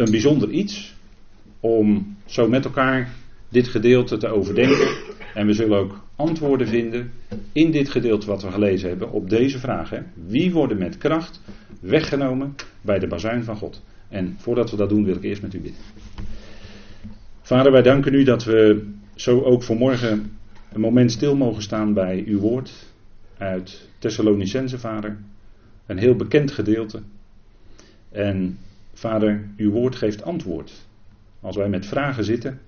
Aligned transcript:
een 0.00 0.10
bijzonder 0.10 0.50
iets 0.50 0.94
om 1.60 2.16
zo 2.26 2.48
met 2.48 2.64
elkaar 2.64 3.12
dit 3.48 3.68
gedeelte 3.68 4.16
te 4.16 4.28
overdenken. 4.28 4.88
En 5.34 5.46
we 5.46 5.52
zullen 5.52 5.78
ook 5.78 6.00
antwoorden 6.16 6.68
vinden 6.68 7.10
in 7.52 7.70
dit 7.70 7.88
gedeelte 7.88 8.26
wat 8.26 8.42
we 8.42 8.50
gelezen 8.50 8.88
hebben 8.88 9.12
op 9.12 9.30
deze 9.30 9.58
vraag. 9.58 9.92
Wie 10.26 10.52
worden 10.52 10.78
met 10.78 10.98
kracht 10.98 11.40
weggenomen 11.80 12.54
bij 12.80 12.98
de 12.98 13.06
bazuin 13.06 13.44
van 13.44 13.56
God? 13.56 13.82
En 14.08 14.36
voordat 14.38 14.70
we 14.70 14.76
dat 14.76 14.88
doen 14.88 15.04
wil 15.04 15.16
ik 15.16 15.22
eerst 15.22 15.42
met 15.42 15.54
u 15.54 15.60
bidden. 15.60 15.80
Vader, 17.42 17.72
wij 17.72 17.82
danken 17.82 18.14
u 18.14 18.22
dat 18.22 18.44
we 18.44 18.86
zo 19.14 19.40
ook 19.40 19.62
vanmorgen 19.62 20.38
een 20.72 20.80
moment 20.80 21.12
stil 21.12 21.36
mogen 21.36 21.62
staan 21.62 21.94
bij 21.94 22.24
uw 22.26 22.38
woord 22.38 22.72
uit 23.38 23.88
Thessalonicense, 23.98 24.78
Vader. 24.78 25.16
Een 25.86 25.98
heel 25.98 26.16
bekend 26.16 26.50
gedeelte. 26.50 27.00
En 28.10 28.58
Vader, 29.00 29.48
uw 29.56 29.70
woord 29.70 29.96
geeft 29.96 30.22
antwoord. 30.22 30.88
Als 31.40 31.56
wij 31.56 31.68
met 31.68 31.86
vragen 31.86 32.24
zitten, 32.24 32.60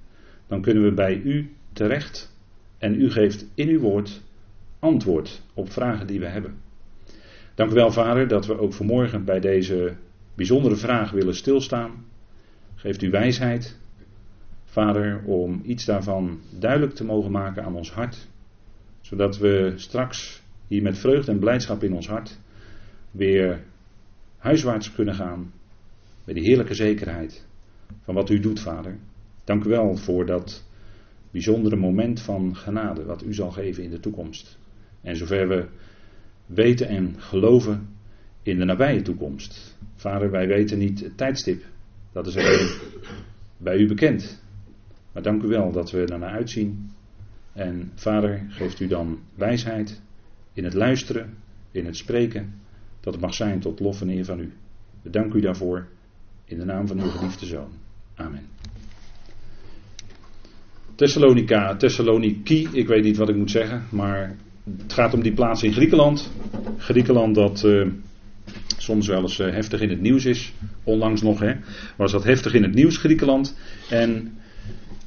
dan 0.47 0.63
kunnen 0.63 0.83
we 0.83 0.93
bij 0.93 1.17
u 1.17 1.53
terecht. 1.73 2.37
En 2.79 3.01
u 3.01 3.11
geeft 3.11 3.47
in 3.55 3.69
uw 3.69 3.81
woord 3.81 4.23
antwoord 4.79 5.43
op 5.55 5.73
vragen 5.73 6.07
die 6.07 6.21
we 6.21 6.27
hebben. 6.27 6.55
Dank 7.55 7.71
u 7.71 7.75
wel, 7.75 7.91
Vader, 7.91 8.29
dat 8.29 8.47
we 8.47 8.59
ook 8.59 8.73
vanmorgen 8.73 9.25
bij 9.25 9.41
deze 9.41 9.97
bijzondere 10.35 10.77
vraag 10.77 11.11
willen 11.11 11.35
stilstaan. 11.35 12.05
Geeft 12.75 13.03
u 13.03 13.11
wijsheid, 13.11 13.79
Vader, 14.65 15.23
om 15.25 15.61
iets 15.65 15.85
daarvan 15.85 16.41
duidelijk 16.59 16.95
te 16.95 17.05
mogen 17.05 17.31
maken 17.31 17.65
aan 17.65 17.77
ons 17.77 17.93
hart. 17.93 18.29
Zodat 19.01 19.39
we 19.39 19.73
straks 19.77 20.43
hier 20.67 20.83
met 20.83 20.99
vreugde 20.99 21.33
en 21.33 21.39
blijdschap 21.39 21.83
in 21.83 21.95
ons 21.95 22.09
hart 22.09 22.39
weer 23.11 23.63
huiswaarts 24.37 24.93
kunnen 24.93 25.15
gaan. 25.15 25.53
Met 26.25 26.35
die 26.35 26.45
heerlijke 26.45 26.75
zekerheid 26.75 27.47
van 28.01 28.15
wat 28.15 28.31
u 28.31 28.41
doet, 28.41 28.61
Vader. 28.61 28.99
Dank 29.45 29.65
u 29.65 29.69
wel 29.69 29.97
voor 29.97 30.27
dat 30.27 30.65
bijzondere 31.31 31.77
moment 31.77 32.21
van 32.21 32.57
genade 32.57 33.05
wat 33.05 33.25
u 33.25 33.35
zal 33.35 33.51
geven 33.51 33.83
in 33.83 33.91
de 33.91 34.01
toekomst. 34.01 34.59
En 35.01 35.17
zover 35.17 35.49
we 35.49 35.67
weten 36.47 36.89
en 36.89 37.15
geloven 37.21 37.89
in 38.43 38.59
de 38.59 38.65
nabije 38.65 39.03
toekomst. 39.03 39.77
Vader, 39.95 40.31
wij 40.31 40.47
weten 40.47 40.79
niet 40.79 41.01
het 41.01 41.17
tijdstip. 41.17 41.65
Dat 42.13 42.27
is 42.27 42.37
alleen 42.37 42.71
bij 43.57 43.77
u 43.77 43.87
bekend. 43.87 44.43
Maar 45.13 45.23
dank 45.23 45.43
u 45.43 45.47
wel 45.47 45.73
dat 45.73 45.91
we 45.91 46.05
naar 46.19 46.31
uitzien. 46.31 46.91
En 47.53 47.93
Vader, 47.95 48.47
geeft 48.49 48.81
u 48.81 48.87
dan 48.87 49.19
wijsheid 49.35 50.01
in 50.53 50.65
het 50.65 50.75
luisteren, 50.75 51.35
in 51.71 51.87
het 51.87 51.97
spreken, 51.97 52.55
dat 53.01 53.13
het 53.13 53.23
mag 53.23 53.35
zijn 53.35 53.61
tot 53.61 53.81
lof 53.81 54.01
en 54.01 54.09
eer 54.09 54.25
van 54.25 54.41
u. 54.41 54.53
We 55.03 55.11
danken 55.11 55.39
u 55.39 55.43
daarvoor 55.43 55.87
in 56.53 56.59
de 56.59 56.65
naam 56.65 56.87
van 56.87 57.01
uw 57.01 57.09
geliefde 57.09 57.47
Zoon. 57.47 57.71
Amen. 58.15 58.47
Thessalonica, 60.95 61.77
Thessaloniki, 61.77 62.69
ik 62.73 62.87
weet 62.87 63.05
niet 63.05 63.17
wat 63.17 63.29
ik 63.29 63.37
moet 63.37 63.51
zeggen, 63.51 63.83
maar 63.91 64.37
het 64.79 64.93
gaat 64.93 65.15
om 65.15 65.23
die 65.23 65.33
plaats 65.33 65.63
in 65.63 65.73
Griekenland. 65.73 66.33
Griekenland 66.79 67.35
dat 67.35 67.63
uh, 67.65 67.87
soms 68.77 69.07
wel 69.07 69.21
eens 69.21 69.39
uh, 69.39 69.53
heftig 69.53 69.81
in 69.81 69.91
het 69.91 70.01
nieuws 70.01 70.25
is. 70.25 70.53
Onlangs 70.85 71.23
nog 71.23 71.41
hè, 71.41 71.53
was 71.97 72.13
dat 72.13 72.25
heftig 72.25 72.55
in 72.55 72.63
het 72.63 72.75
nieuws, 72.75 72.97
Griekenland. 72.97 73.57
En 73.91 74.39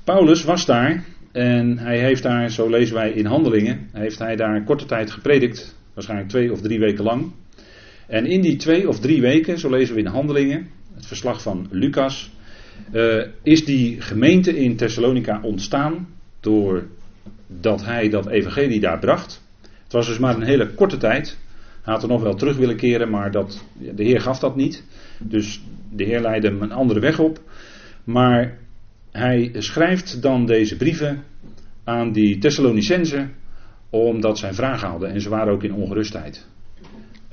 Paulus 0.03 0.43
was 0.43 0.66
daar 0.66 1.05
en 1.31 1.77
hij 1.77 1.99
heeft 1.99 2.23
daar, 2.23 2.51
zo 2.51 2.69
lezen 2.69 2.95
wij 2.95 3.11
in 3.11 3.25
handelingen, 3.25 3.89
heeft 3.91 4.19
hij 4.19 4.35
daar 4.35 4.63
korte 4.63 4.85
tijd 4.85 5.11
gepredikt. 5.11 5.75
Waarschijnlijk 5.93 6.29
twee 6.29 6.51
of 6.51 6.61
drie 6.61 6.79
weken 6.79 7.03
lang. 7.03 7.31
En 8.07 8.25
in 8.25 8.41
die 8.41 8.55
twee 8.55 8.88
of 8.88 8.99
drie 8.99 9.21
weken, 9.21 9.59
zo 9.59 9.69
lezen 9.69 9.95
we 9.95 10.01
in 10.01 10.07
handelingen, 10.07 10.67
het 10.95 11.05
verslag 11.05 11.41
van 11.41 11.67
Lucas, 11.71 12.31
uh, 12.93 13.25
is 13.43 13.65
die 13.65 14.01
gemeente 14.01 14.57
in 14.57 14.75
Thessalonica 14.75 15.39
ontstaan 15.41 16.07
doordat 16.39 17.85
hij 17.85 18.09
dat 18.09 18.27
evangelie 18.27 18.79
daar 18.79 19.00
bracht. 19.00 19.44
Het 19.84 19.94
was 19.94 20.07
dus 20.07 20.19
maar 20.19 20.35
een 20.35 20.41
hele 20.41 20.73
korte 20.73 20.97
tijd. 20.97 21.38
Hij 21.81 21.94
had 21.94 22.03
er 22.03 22.09
nog 22.09 22.22
wel 22.22 22.35
terug 22.35 22.57
willen 22.57 22.75
keren, 22.75 23.09
maar 23.09 23.31
dat, 23.31 23.66
de 23.95 24.03
Heer 24.03 24.22
gaf 24.22 24.39
dat 24.39 24.55
niet. 24.55 24.84
Dus 25.19 25.61
de 25.91 26.03
Heer 26.03 26.22
leidde 26.22 26.47
hem 26.47 26.61
een 26.61 26.72
andere 26.72 27.00
weg 27.00 27.19
op. 27.19 27.39
Maar 28.03 28.57
hij 29.11 29.51
schrijft 29.57 30.22
dan 30.22 30.45
deze 30.45 30.78
brieven 30.78 31.23
aan 31.84 32.11
die 32.11 32.38
Thessalonicenzen 32.38 33.34
omdat 33.89 34.38
zij 34.38 34.53
vragen 34.53 34.88
hadden 34.88 35.09
en 35.09 35.22
ze 35.22 35.29
waren 35.29 35.53
ook 35.53 35.63
in 35.63 35.73
ongerustheid. 35.73 36.47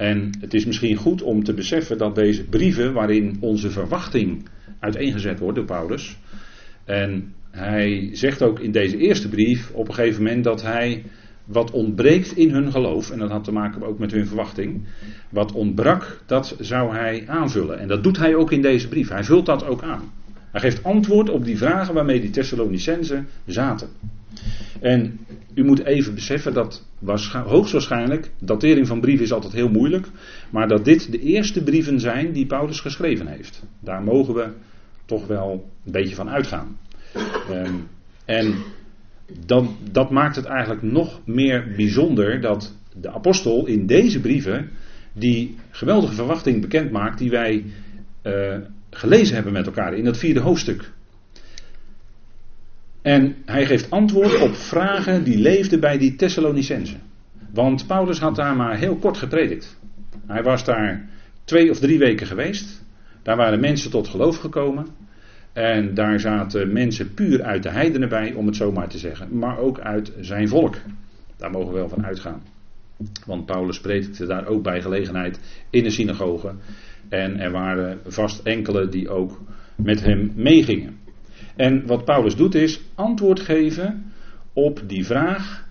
En 0.03 0.31
het 0.41 0.55
is 0.55 0.65
misschien 0.65 0.97
goed 0.97 1.23
om 1.23 1.45
te 1.45 1.55
beseffen 1.55 1.99
dat 1.99 2.15
deze 2.15 2.45
brieven, 2.45 2.93
waarin 2.93 3.37
onze 3.41 3.71
verwachting 3.71 4.49
uiteengezet 4.79 5.39
wordt 5.39 5.57
door 5.57 5.65
Paulus. 5.65 6.19
En 6.85 7.35
hij 7.51 8.09
zegt 8.13 8.43
ook 8.43 8.61
in 8.61 8.73
deze 8.73 8.97
eerste 8.97 9.29
brief 9.29 9.71
op 9.71 9.89
een 9.89 9.95
gegeven 9.95 10.23
moment 10.23 10.45
dat 10.45 10.63
hij 10.63 11.05
wat 11.45 11.71
ontbreekt 11.71 12.37
in 12.37 12.51
hun 12.51 12.71
geloof, 12.71 13.11
en 13.11 13.19
dat 13.19 13.31
had 13.31 13.45
te 13.45 13.53
maken 13.53 13.83
ook 13.83 13.99
met 13.99 14.13
hun 14.13 14.27
verwachting, 14.27 14.83
wat 15.29 15.53
ontbrak, 15.53 16.23
dat 16.27 16.57
zou 16.61 16.95
hij 16.95 17.25
aanvullen. 17.27 17.79
En 17.79 17.89
dat 17.89 18.03
doet 18.03 18.19
hij 18.19 18.35
ook 18.35 18.53
in 18.53 18.63
deze 18.63 18.89
brief. 18.89 19.09
Hij 19.09 19.25
vult 19.25 19.47
dat 19.47 19.67
ook 19.67 19.83
aan. 19.83 20.13
Hij 20.51 20.61
geeft 20.61 20.85
antwoord 20.85 21.31
op 21.31 21.45
die 21.45 21.57
vragen 21.57 21.95
waarmee 21.95 22.21
die 22.21 22.31
Thessalonicenzen 22.31 23.27
zaten. 23.47 23.89
En 24.81 25.19
u 25.55 25.65
moet 25.65 25.85
even 25.85 26.15
beseffen 26.15 26.55
dat 26.55 26.87
hoogstwaarschijnlijk, 27.33 28.31
datering 28.41 28.87
van 28.87 29.01
brieven 29.01 29.25
is 29.25 29.33
altijd 29.33 29.53
heel 29.53 29.69
moeilijk, 29.69 30.07
maar 30.51 30.69
dat 30.69 30.85
dit 30.85 31.13
de 31.13 31.21
eerste 31.21 31.63
brieven 31.63 32.01
zijn 32.01 32.33
die 32.33 32.47
Paulus 32.47 32.81
geschreven 32.81 33.27
heeft. 33.27 33.63
Daar 33.81 34.03
mogen 34.03 34.35
we 34.35 34.49
toch 35.05 35.27
wel 35.27 35.71
een 35.85 35.93
beetje 35.93 36.15
van 36.15 36.31
uitgaan. 36.31 36.79
Um, 37.51 37.89
en 38.25 38.55
dat, 39.47 39.65
dat 39.91 40.11
maakt 40.11 40.37
het 40.37 40.45
eigenlijk 40.45 40.83
nog 40.83 41.21
meer 41.25 41.73
bijzonder 41.77 42.41
dat 42.41 42.77
de 43.01 43.11
apostel 43.11 43.67
in 43.67 43.87
deze 43.87 44.21
brieven 44.21 44.71
die 45.13 45.57
geweldige 45.71 46.15
verwachting 46.15 46.61
bekend 46.61 46.91
maakt 46.91 47.19
die 47.19 47.31
wij 47.31 47.65
uh, 48.23 48.57
gelezen 48.91 49.35
hebben 49.35 49.53
met 49.53 49.67
elkaar 49.67 49.95
in 49.95 50.05
dat 50.05 50.19
vierde 50.19 50.41
hoofdstuk. 50.41 50.93
En 53.03 53.37
hij 53.45 53.67
geeft 53.67 53.91
antwoord 53.91 54.41
op 54.41 54.55
vragen 54.55 55.25
die 55.25 55.39
leefden 55.39 55.81
bij 55.81 55.99
die 55.99 56.15
Thessalonicenzen. 56.15 57.01
Want 57.53 57.87
Paulus 57.87 58.19
had 58.19 58.37
daar 58.37 58.57
maar 58.57 58.79
heel 58.79 58.97
kort 58.97 59.17
gepredikt. 59.17 59.79
Hij 60.27 60.43
was 60.43 60.65
daar 60.65 61.09
twee 61.45 61.71
of 61.71 61.79
drie 61.79 61.99
weken 61.99 62.27
geweest. 62.27 62.85
Daar 63.23 63.37
waren 63.37 63.61
mensen 63.61 63.91
tot 63.91 64.09
geloof 64.09 64.37
gekomen. 64.37 64.87
En 65.53 65.95
daar 65.95 66.21
zaten 66.21 66.73
mensen 66.73 67.15
puur 67.15 67.43
uit 67.43 67.63
de 67.63 67.71
heidenen 67.71 68.09
bij, 68.09 68.33
om 68.33 68.47
het 68.47 68.57
zo 68.57 68.73
maar 68.73 68.89
te 68.89 68.99
zeggen. 68.99 69.39
Maar 69.39 69.59
ook 69.59 69.81
uit 69.81 70.13
zijn 70.21 70.49
volk. 70.49 70.77
Daar 71.37 71.51
mogen 71.51 71.73
we 71.73 71.79
wel 71.79 71.89
van 71.89 72.05
uitgaan. 72.05 72.43
Want 73.27 73.47
Paulus 73.47 73.81
predikte 73.81 74.27
daar 74.27 74.47
ook 74.47 74.63
bij 74.63 74.83
gelegenheid 74.83 75.41
in 75.71 75.83
de 75.83 75.91
synagoge. 75.91 76.55
En 77.09 77.41
er 77.41 77.51
waren 77.51 77.99
vast 78.07 78.41
enkele 78.47 78.89
die 78.89 79.09
ook 79.09 79.41
met 79.77 80.03
hem 80.03 80.33
meegingen. 80.35 81.01
En 81.57 81.87
wat 81.87 82.05
Paulus 82.05 82.37
doet 82.37 82.55
is 82.55 82.81
antwoord 82.95 83.41
geven 83.41 84.13
op 84.53 84.83
die 84.87 85.07
vraag 85.07 85.69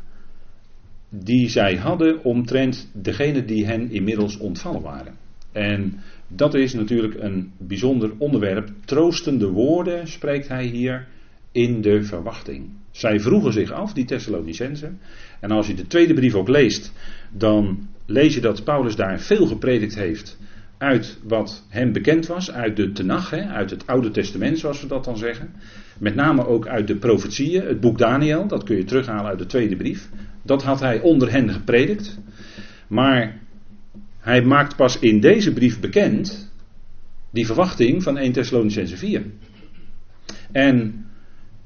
die 1.10 1.50
zij 1.50 1.76
hadden 1.76 2.24
omtrent 2.24 2.90
degene 2.94 3.46
die 3.46 3.66
hen 3.66 3.92
inmiddels 3.92 4.38
ontvallen 4.38 4.82
waren. 4.82 5.16
En 5.52 6.00
dat 6.28 6.54
is 6.54 6.74
natuurlijk 6.74 7.16
een 7.20 7.52
bijzonder 7.58 8.12
onderwerp. 8.18 8.70
Troostende 8.86 9.48
woorden 9.48 10.08
spreekt 10.08 10.48
hij 10.48 10.66
hier 10.66 11.08
in 11.52 11.82
de 11.82 12.04
verwachting. 12.04 12.70
Zij 12.92 13.20
vroegen 13.20 13.54
zich 13.54 13.72
af, 13.72 13.94
die 13.94 14.06
Thessalonicensen. 14.06 15.00
En 15.40 15.52
als 15.52 15.68
je 15.68 15.74
de 15.74 15.88
tweede 15.88 16.14
brief 16.14 16.34
ook 16.34 16.48
leest, 16.48 16.94
dan 17.32 17.88
lees 18.06 18.34
je 18.34 18.42
dat 18.42 18.64
Paulus 18.64 18.96
daar 18.96 19.20
veel 19.20 19.48
gepredikt 19.48 19.96
heeft 19.96 20.38
uit 20.82 21.18
wat 21.24 21.66
hem 21.70 21.92
bekend 21.92 22.28
was, 22.28 22.52
uit 22.52 22.76
de 22.76 22.92
Tenach, 22.92 23.34
uit 23.34 23.70
het 23.70 23.88
Oude 23.88 24.12
Testament, 24.12 24.60
zoals 24.60 24.82
we 24.82 24.88
dat 24.88 25.06
dan 25.06 25.18
zeggen. 25.18 25.54
Met 26.00 26.16
name 26.16 26.48
ook 26.48 26.68
uit 26.68 26.88
de 26.88 26.96
profetieën, 26.96 27.66
het 27.66 27.80
boek 27.80 27.98
Daniel, 27.98 28.48
dat 28.48 28.64
kun 28.64 28.76
je 28.76 28.84
terughalen 28.84 29.26
uit 29.26 29.40
de 29.40 29.46
tweede 29.46 29.76
brief. 29.76 30.10
Dat 30.44 30.64
had 30.64 30.80
hij 30.80 31.00
onder 31.00 31.32
hen 31.32 31.50
gepredikt. 31.50 32.20
Maar 32.88 33.40
hij 34.20 34.42
maakt 34.42 34.76
pas 34.76 35.00
in 35.00 35.20
deze 35.20 35.54
brief 35.54 35.80
bekend 35.80 36.52
die 37.32 37.46
verwachting 37.46 38.04
van 38.04 38.18
1 38.18 38.32
Thessalonicense 38.32 38.98
4. 38.98 39.24
En 40.52 41.06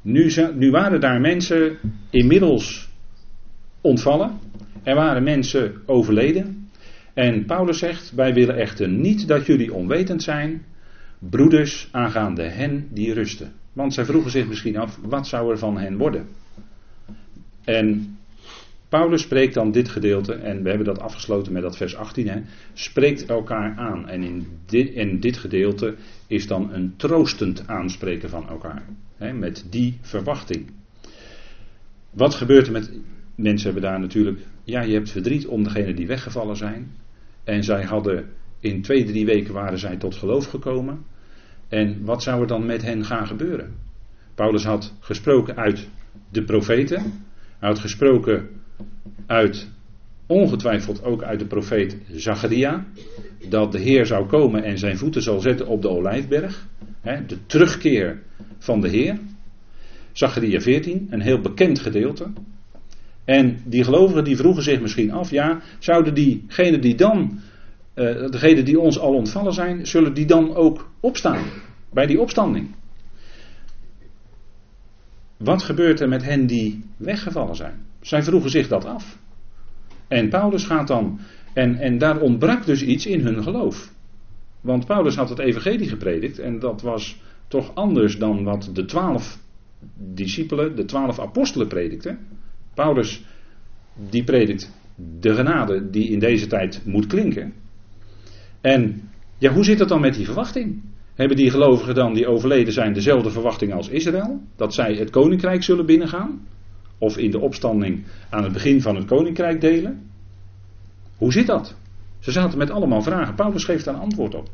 nu, 0.01 0.31
nu 0.55 0.71
waren 0.71 0.99
daar 0.99 1.21
mensen 1.21 1.77
inmiddels 2.09 2.89
ontvallen. 3.81 4.39
Er 4.83 4.95
waren 4.95 5.23
mensen 5.23 5.73
overleden. 5.85 6.64
En 7.15 7.45
Paulus 7.45 7.77
zegt: 7.77 8.11
Wij 8.15 8.33
willen 8.33 8.55
echter 8.55 8.89
niet 8.89 9.27
dat 9.27 9.45
jullie 9.45 9.73
onwetend 9.73 10.23
zijn, 10.23 10.65
broeders, 11.19 11.87
aangaande 11.91 12.43
hen 12.43 12.87
die 12.91 13.13
rusten. 13.13 13.53
Want 13.73 13.93
zij 13.93 14.05
vroegen 14.05 14.31
zich 14.31 14.47
misschien 14.47 14.77
af: 14.77 14.99
wat 15.01 15.27
zou 15.27 15.51
er 15.51 15.57
van 15.57 15.77
hen 15.77 15.97
worden? 15.97 16.27
En 17.63 18.17
Paulus 18.89 19.21
spreekt 19.21 19.53
dan 19.53 19.71
dit 19.71 19.89
gedeelte, 19.89 20.33
en 20.33 20.63
we 20.63 20.67
hebben 20.69 20.87
dat 20.87 20.99
afgesloten 20.99 21.53
met 21.53 21.61
dat 21.61 21.77
vers 21.77 21.95
18, 21.95 22.27
hè, 22.27 22.41
spreekt 22.73 23.25
elkaar 23.25 23.75
aan. 23.75 24.09
En 24.09 24.23
in 24.23 24.47
dit, 24.65 25.21
dit 25.21 25.37
gedeelte 25.37 25.95
is 26.27 26.47
dan 26.47 26.73
een 26.73 26.93
troostend 26.97 27.67
aanspreken 27.67 28.29
van 28.29 28.49
elkaar. 28.49 28.83
Hè, 29.17 29.33
met 29.33 29.65
die 29.69 29.97
verwachting. 30.01 30.71
Wat 32.09 32.33
gebeurt 32.33 32.65
er 32.65 32.71
met. 32.71 32.91
Mensen 33.35 33.71
hebben 33.71 33.89
daar 33.89 33.99
natuurlijk. 33.99 34.39
Ja, 34.63 34.81
je 34.81 34.93
hebt 34.93 35.11
verdriet 35.11 35.47
om 35.47 35.63
degenen 35.63 35.95
die 35.95 36.07
weggevallen 36.07 36.57
zijn. 36.57 36.91
En 37.45 37.63
zij 37.63 37.83
hadden. 37.83 38.29
In 38.59 38.81
twee, 38.81 39.03
drie 39.03 39.25
weken 39.25 39.53
waren 39.53 39.79
zij 39.79 39.97
tot 39.97 40.15
geloof 40.15 40.45
gekomen. 40.45 41.05
En 41.67 42.05
wat 42.05 42.23
zou 42.23 42.41
er 42.41 42.47
dan 42.47 42.65
met 42.65 42.81
hen 42.81 43.05
gaan 43.05 43.27
gebeuren? 43.27 43.73
Paulus 44.35 44.63
had 44.63 44.93
gesproken 44.99 45.55
uit 45.55 45.87
de 46.29 46.43
profeten. 46.43 47.01
Hij 47.59 47.69
had 47.69 47.79
gesproken 47.79 48.49
uit, 49.25 49.69
ongetwijfeld 50.25 51.03
ook 51.03 51.23
uit 51.23 51.39
de 51.39 51.45
profeet 51.45 51.97
Zacharia, 52.11 52.85
dat 53.49 53.71
de 53.71 53.79
Heer 53.79 54.05
zou 54.05 54.27
komen 54.27 54.63
en 54.63 54.77
zijn 54.77 54.97
voeten 54.97 55.21
zal 55.21 55.39
zetten 55.39 55.67
op 55.67 55.81
de 55.81 55.89
olijfberg. 55.89 56.67
De 57.27 57.45
terugkeer 57.45 58.21
van 58.57 58.81
de 58.81 58.89
Heer. 58.89 59.19
Zacharia 60.11 60.59
14, 60.59 61.07
een 61.09 61.21
heel 61.21 61.41
bekend 61.41 61.79
gedeelte. 61.79 62.31
En 63.25 63.61
die 63.65 63.83
gelovigen 63.83 64.23
die 64.23 64.37
vroegen 64.37 64.63
zich 64.63 64.81
misschien 64.81 65.11
af, 65.11 65.29
ja, 65.29 65.61
zouden 65.79 66.13
diegenen 66.13 66.81
die 66.81 66.95
dan, 66.95 67.39
uh, 67.95 68.29
degenen 68.29 68.65
die 68.65 68.79
ons 68.79 68.99
al 68.99 69.13
ontvallen 69.13 69.53
zijn, 69.53 69.87
zullen 69.87 70.13
die 70.13 70.25
dan 70.25 70.55
ook 70.55 70.89
opstaan 70.99 71.43
bij 71.93 72.05
die 72.05 72.21
opstanding? 72.21 72.75
Wat 75.37 75.63
gebeurt 75.63 75.99
er 75.99 76.09
met 76.09 76.23
hen 76.23 76.47
die 76.47 76.83
weggevallen 76.97 77.55
zijn? 77.55 77.85
Zij 78.01 78.23
vroegen 78.23 78.49
zich 78.49 78.67
dat 78.67 78.85
af. 78.85 79.17
En 80.07 80.29
Paulus 80.29 80.63
gaat 80.63 80.87
dan, 80.87 81.19
en, 81.53 81.75
en 81.75 81.97
daar 81.97 82.19
ontbrak 82.19 82.65
dus 82.65 82.81
iets 82.81 83.05
in 83.05 83.19
hun 83.19 83.43
geloof. 83.43 83.93
Want 84.61 84.85
Paulus 84.85 85.15
had 85.15 85.29
het 85.29 85.39
evangelie 85.39 85.89
gepredikt 85.89 86.39
en 86.39 86.59
dat 86.59 86.81
was 86.81 87.21
toch 87.47 87.75
anders 87.75 88.17
dan 88.17 88.43
wat 88.43 88.69
de 88.73 88.85
twaalf 88.85 89.39
discipelen, 89.95 90.75
de 90.75 90.85
twaalf 90.85 91.19
apostelen 91.19 91.67
predikten. 91.67 92.19
Paulus, 92.75 93.23
die 94.09 94.23
predikt 94.23 94.71
de 95.19 95.35
genade 95.35 95.89
die 95.89 96.09
in 96.09 96.19
deze 96.19 96.47
tijd 96.47 96.81
moet 96.85 97.07
klinken. 97.07 97.53
En 98.61 99.09
ja, 99.37 99.53
hoe 99.53 99.63
zit 99.63 99.79
het 99.79 99.89
dan 99.89 100.01
met 100.01 100.13
die 100.13 100.25
verwachting? 100.25 100.81
Hebben 101.15 101.37
die 101.37 101.51
gelovigen 101.51 101.95
dan 101.95 102.13
die 102.13 102.27
overleden 102.27 102.73
zijn 102.73 102.93
dezelfde 102.93 103.29
verwachting 103.29 103.73
als 103.73 103.89
Israël? 103.89 104.41
Dat 104.55 104.73
zij 104.73 104.95
het 104.95 105.09
koninkrijk 105.09 105.63
zullen 105.63 105.85
binnengaan? 105.85 106.47
Of 106.97 107.17
in 107.17 107.31
de 107.31 107.39
opstanding 107.39 108.05
aan 108.29 108.43
het 108.43 108.53
begin 108.53 108.81
van 108.81 108.95
het 108.95 109.05
koninkrijk 109.05 109.61
delen? 109.61 110.09
Hoe 111.17 111.31
zit 111.31 111.47
dat? 111.47 111.75
Ze 112.19 112.31
zaten 112.31 112.57
met 112.57 112.69
allemaal 112.69 113.01
vragen. 113.01 113.35
Paulus 113.35 113.63
geeft 113.63 113.85
daar 113.85 113.93
een 113.93 113.99
antwoord 113.99 114.35
op. 114.35 114.49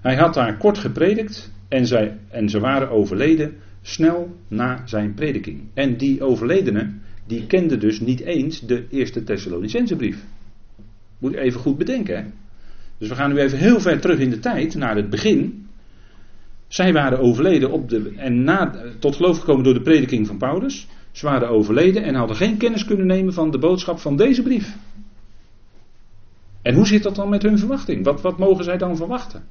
Hij 0.00 0.16
had 0.16 0.34
daar 0.34 0.56
kort 0.56 0.78
gepredikt 0.78 1.52
en, 1.68 1.86
zij, 1.86 2.18
en 2.28 2.48
ze 2.48 2.60
waren 2.60 2.90
overleden 2.90 3.56
snel 3.82 4.36
na 4.48 4.86
zijn 4.86 5.14
prediking. 5.14 5.60
En 5.74 5.96
die 5.96 6.22
overledenen, 6.22 7.02
die 7.26 7.46
kenden 7.46 7.80
dus 7.80 8.00
niet 8.00 8.20
eens 8.20 8.60
de 8.60 8.86
eerste 8.90 9.24
Thessalonicense 9.24 9.96
brief. 9.96 10.24
Moet 11.18 11.32
je 11.32 11.40
even 11.40 11.60
goed 11.60 11.78
bedenken. 11.78 12.16
Hè? 12.16 12.24
Dus 12.98 13.08
we 13.08 13.14
gaan 13.14 13.32
nu 13.32 13.38
even 13.38 13.58
heel 13.58 13.80
ver 13.80 14.00
terug 14.00 14.18
in 14.18 14.30
de 14.30 14.38
tijd, 14.38 14.74
naar 14.74 14.96
het 14.96 15.10
begin. 15.10 15.66
Zij 16.68 16.92
waren 16.92 17.18
overleden 17.18 17.70
op 17.70 17.88
de, 17.88 18.12
en 18.16 18.44
na, 18.44 18.74
tot 18.98 19.16
geloof 19.16 19.38
gekomen 19.38 19.64
door 19.64 19.74
de 19.74 19.82
prediking 19.82 20.26
van 20.26 20.38
Paulus. 20.38 20.86
Ze 21.10 21.26
waren 21.26 21.48
overleden 21.48 22.02
en 22.02 22.14
hadden 22.14 22.36
geen 22.36 22.56
kennis 22.56 22.84
kunnen 22.84 23.06
nemen 23.06 23.32
van 23.32 23.50
de 23.50 23.58
boodschap 23.58 23.98
van 23.98 24.16
deze 24.16 24.42
brief. 24.42 24.76
En 26.62 26.74
hoe 26.74 26.86
zit 26.86 27.02
dat 27.02 27.14
dan 27.14 27.28
met 27.28 27.42
hun 27.42 27.58
verwachting? 27.58 28.04
Wat, 28.04 28.20
wat 28.20 28.38
mogen 28.38 28.64
zij 28.64 28.76
dan 28.76 28.96
verwachten? 28.96 29.44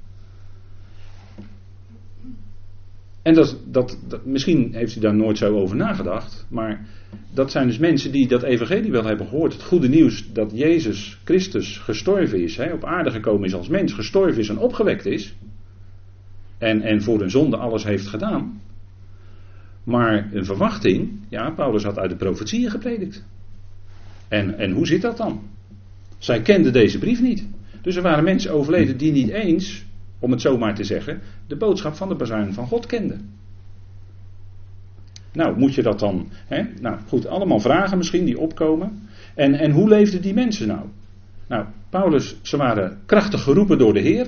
En 3.28 3.34
dat, 3.34 3.58
dat, 3.66 3.98
misschien 4.24 4.70
heeft 4.74 4.96
u 4.96 5.00
daar 5.00 5.16
nooit 5.16 5.38
zo 5.38 5.56
over 5.56 5.76
nagedacht, 5.76 6.46
maar 6.50 6.86
dat 7.34 7.52
zijn 7.52 7.68
dus 7.68 7.78
mensen 7.78 8.12
die 8.12 8.28
dat 8.28 8.44
evangelie 8.44 8.92
wel 8.92 9.04
hebben 9.04 9.28
gehoord. 9.28 9.54
Het 9.54 9.64
goede 9.64 9.90
nieuws 9.90 10.34
dat 10.34 10.52
Jezus 10.54 11.20
Christus 11.24 11.78
gestorven 11.78 12.44
is, 12.44 12.58
hè, 12.58 12.74
op 12.74 12.86
aarde 12.86 13.12
gekomen 13.12 13.48
is 13.48 13.54
als 13.54 13.68
mens, 13.68 13.94
gestorven 13.94 14.42
is 14.42 14.50
en 14.50 14.58
opgewekt 14.58 15.06
is. 15.06 15.36
En, 16.58 16.82
en 16.82 17.02
voor 17.02 17.20
hun 17.20 17.30
zonde 17.30 17.58
alles 17.58 17.84
heeft 17.84 18.08
gedaan. 18.08 18.62
Maar 19.84 20.30
een 20.34 20.46
verwachting, 20.46 21.12
ja, 21.30 21.50
Paulus 21.50 21.84
had 21.84 21.98
uit 21.98 22.10
de 22.10 22.16
profetieën 22.16 22.70
gepredikt. 22.70 23.26
En, 24.28 24.58
en 24.58 24.72
hoe 24.72 24.88
zit 24.88 25.02
dat 25.02 25.18
dan? 25.18 25.42
Zij 26.18 26.42
kenden 26.42 26.74
deze 26.74 27.00
brief 27.00 27.22
niet. 27.22 27.46
Dus 27.82 27.96
er 27.96 28.02
waren 28.02 28.24
mensen 28.24 28.52
overleden 28.52 28.98
die 28.98 29.12
niet 29.12 29.30
eens, 29.30 29.86
om 30.20 30.32
het 30.32 30.42
zo 30.42 30.58
maar 30.58 30.76
te 30.76 30.84
zeggen, 30.84 31.22
de 31.48 31.56
boodschap 31.56 31.94
van 31.94 32.10
de 32.10 32.16
bazuin 32.16 32.54
van 32.54 32.68
God 32.68 32.86
kenden. 32.86 33.30
Nou, 35.34 35.58
moet 35.58 35.74
je 35.74 35.82
dat 35.82 36.00
dan. 36.00 36.28
Hè? 36.48 36.64
Nou 36.82 37.00
goed, 37.08 37.28
allemaal 37.28 37.60
vragen 37.60 37.98
misschien 37.98 38.26
die 38.26 38.40
opkomen. 38.40 39.02
En, 39.36 39.54
en 39.54 39.72
hoe 39.72 39.90
leefden 39.90 40.22
die 40.22 40.34
mensen 40.34 40.68
nou? 40.68 40.82
Nou, 41.48 41.66
Paulus, 41.90 42.36
ze 42.42 42.58
waren 42.58 43.00
krachtig 43.06 43.44
geroepen 43.44 43.78
door 43.78 43.94
de 43.94 44.00
Heer. 44.00 44.28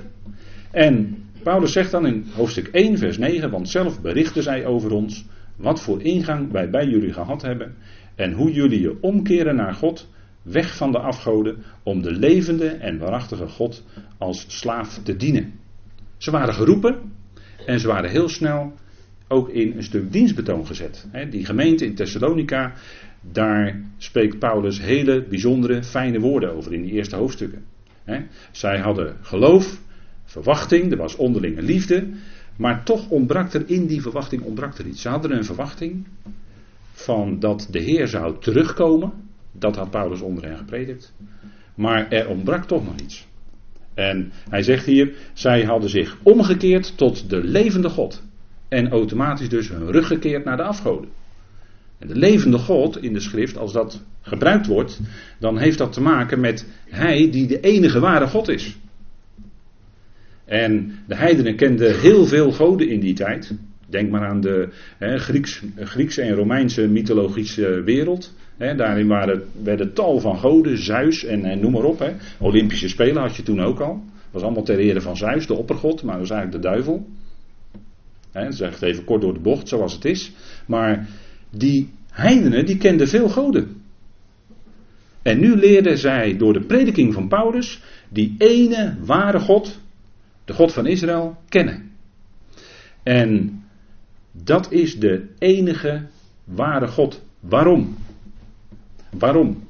En 0.71 1.23
Paulus 1.43 1.71
zegt 1.71 1.91
dan 1.91 2.05
in 2.05 2.25
hoofdstuk 2.35 2.67
1, 2.67 2.97
vers 2.97 3.17
9, 3.17 3.49
want 3.49 3.69
zelf 3.69 4.01
berichten 4.01 4.43
zij 4.43 4.65
over 4.65 4.91
ons 4.91 5.25
wat 5.55 5.81
voor 5.81 6.01
ingang 6.01 6.51
wij 6.51 6.69
bij 6.69 6.85
jullie 6.85 7.13
gehad 7.13 7.41
hebben 7.41 7.75
en 8.15 8.33
hoe 8.33 8.51
jullie 8.51 8.81
je 8.81 8.97
omkeren 9.01 9.55
naar 9.55 9.73
God, 9.73 10.09
weg 10.41 10.75
van 10.75 10.91
de 10.91 10.99
afgoden, 10.99 11.57
om 11.83 12.01
de 12.01 12.11
levende 12.11 12.67
en 12.67 12.97
waarachtige 12.97 13.47
God 13.47 13.85
als 14.17 14.45
slaaf 14.47 14.99
te 15.03 15.15
dienen. 15.15 15.58
Ze 16.19 16.31
waren 16.31 16.53
geroepen 16.53 17.11
en 17.65 17.79
ze 17.79 17.87
waren 17.87 18.09
heel 18.09 18.29
snel 18.29 18.73
ook 19.27 19.49
in 19.49 19.77
een 19.77 19.83
stuk 19.83 20.11
dienstbetoon 20.11 20.65
gezet. 20.67 21.07
Die 21.29 21.45
gemeente 21.45 21.85
in 21.85 21.95
Thessalonica, 21.95 22.73
daar 23.21 23.81
spreekt 23.97 24.39
Paulus 24.39 24.81
hele 24.81 25.23
bijzondere, 25.23 25.83
fijne 25.83 26.19
woorden 26.19 26.53
over 26.55 26.73
in 26.73 26.81
die 26.81 26.91
eerste 26.91 27.15
hoofdstukken. 27.15 27.65
Zij 28.51 28.79
hadden 28.79 29.17
geloof, 29.21 29.81
verwachting, 30.25 30.91
er 30.91 30.97
was 30.97 31.15
onderlinge 31.15 31.61
liefde, 31.61 32.07
maar 32.57 32.83
toch 32.83 33.09
ontbrak 33.09 33.53
er 33.53 33.69
in 33.69 33.85
die 33.85 34.01
verwachting 34.01 34.41
ontbrak 34.41 34.77
er 34.77 34.85
iets. 34.85 35.01
Ze 35.01 35.09
hadden 35.09 35.31
een 35.31 35.45
verwachting 35.45 36.07
van 36.91 37.39
dat 37.39 37.67
de 37.71 37.79
Heer 37.79 38.07
zou 38.07 38.39
terugkomen. 38.39 39.11
Dat 39.51 39.75
had 39.75 39.89
Paulus 39.89 40.21
onder 40.21 40.43
hen 40.43 40.57
gepredikt. 40.57 41.13
Maar 41.75 42.09
er 42.09 42.27
ontbrak 42.27 42.63
toch 42.63 42.85
nog 42.85 42.95
iets. 42.99 43.27
En 43.99 44.31
hij 44.49 44.63
zegt 44.63 44.85
hier, 44.85 45.11
zij 45.33 45.63
hadden 45.63 45.89
zich 45.89 46.17
omgekeerd 46.23 46.97
tot 46.97 47.29
de 47.29 47.43
levende 47.43 47.89
God. 47.89 48.23
En 48.67 48.89
automatisch 48.89 49.49
dus 49.49 49.69
hun 49.69 49.91
rug 49.91 50.07
gekeerd 50.07 50.45
naar 50.45 50.57
de 50.57 50.63
afgoden. 50.63 51.09
En 51.97 52.07
de 52.07 52.15
levende 52.15 52.57
God 52.57 53.01
in 53.03 53.13
de 53.13 53.19
schrift, 53.19 53.57
als 53.57 53.73
dat 53.73 54.03
gebruikt 54.21 54.67
wordt, 54.67 54.99
dan 55.39 55.57
heeft 55.57 55.77
dat 55.77 55.93
te 55.93 56.01
maken 56.01 56.39
met 56.39 56.65
Hij 56.85 57.31
die 57.31 57.47
de 57.47 57.59
enige 57.59 57.99
ware 57.99 58.27
God 58.27 58.47
is. 58.47 58.77
En 60.45 60.99
de 61.07 61.15
heidenen 61.15 61.55
kenden 61.55 61.99
heel 61.99 62.25
veel 62.25 62.51
goden 62.51 62.89
in 62.89 62.99
die 62.99 63.13
tijd. 63.13 63.53
Denk 63.89 64.09
maar 64.09 64.27
aan 64.27 64.41
de 64.41 64.67
Grieks, 64.99 65.63
Griekse 65.75 66.21
en 66.21 66.35
Romeinse 66.35 66.87
mythologische 66.87 67.81
wereld. 67.83 68.33
daarin 68.57 69.07
waren, 69.07 69.43
werden 69.63 69.93
tal 69.93 70.19
van 70.19 70.37
goden, 70.37 70.77
Zeus 70.77 71.23
en, 71.23 71.59
noem 71.59 71.71
maar 71.71 71.83
op. 71.83 72.13
Olympische 72.39 72.89
Spelen 72.89 73.21
had 73.21 73.35
je 73.35 73.43
toen 73.43 73.61
ook 73.61 73.79
al. 73.79 74.03
Was 74.31 74.41
allemaal 74.41 74.63
ter 74.63 74.79
ere 74.79 75.01
van 75.01 75.17
Zeus, 75.17 75.47
de 75.47 75.53
oppergod, 75.53 76.03
maar 76.03 76.17
dat 76.17 76.27
was 76.27 76.37
eigenlijk 76.37 76.63
de 76.63 76.69
duivel. 76.69 77.07
Zeg 78.49 78.73
het 78.73 78.81
even 78.81 79.03
kort 79.03 79.21
door 79.21 79.33
de 79.33 79.39
bocht, 79.39 79.67
zoals 79.67 79.93
het 79.93 80.05
is. 80.05 80.31
Maar 80.67 81.07
die 81.49 81.89
heidenen, 82.11 82.65
die 82.65 82.77
kenden 82.77 83.07
veel 83.07 83.29
goden. 83.29 83.81
En 85.21 85.39
nu 85.39 85.55
leerden 85.55 85.97
zij 85.97 86.37
door 86.37 86.53
de 86.53 86.65
prediking 86.65 87.13
van 87.13 87.27
Paulus 87.27 87.81
die 88.09 88.35
ene 88.37 88.95
ware 88.99 89.39
God, 89.39 89.79
de 90.45 90.53
God 90.53 90.73
van 90.73 90.85
Israël, 90.85 91.37
kennen. 91.49 91.91
En 93.03 93.63
dat 94.31 94.71
is 94.71 94.99
de 94.99 95.29
enige 95.37 96.07
ware 96.43 96.87
God. 96.87 97.21
Waarom? 97.39 97.97
Waarom? 99.17 99.67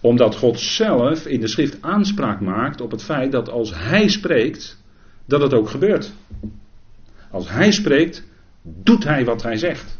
Omdat 0.00 0.36
God 0.36 0.60
zelf 0.60 1.26
in 1.26 1.40
de 1.40 1.48
schrift 1.48 1.82
aanspraak 1.82 2.40
maakt 2.40 2.80
op 2.80 2.90
het 2.90 3.02
feit 3.02 3.32
dat 3.32 3.48
als 3.48 3.74
Hij 3.74 4.08
spreekt, 4.08 4.82
dat 5.24 5.40
het 5.40 5.54
ook 5.54 5.68
gebeurt. 5.68 6.12
Als 7.30 7.50
Hij 7.50 7.72
spreekt, 7.72 8.24
doet 8.62 9.04
Hij 9.04 9.24
wat 9.24 9.42
Hij 9.42 9.56
zegt. 9.56 9.98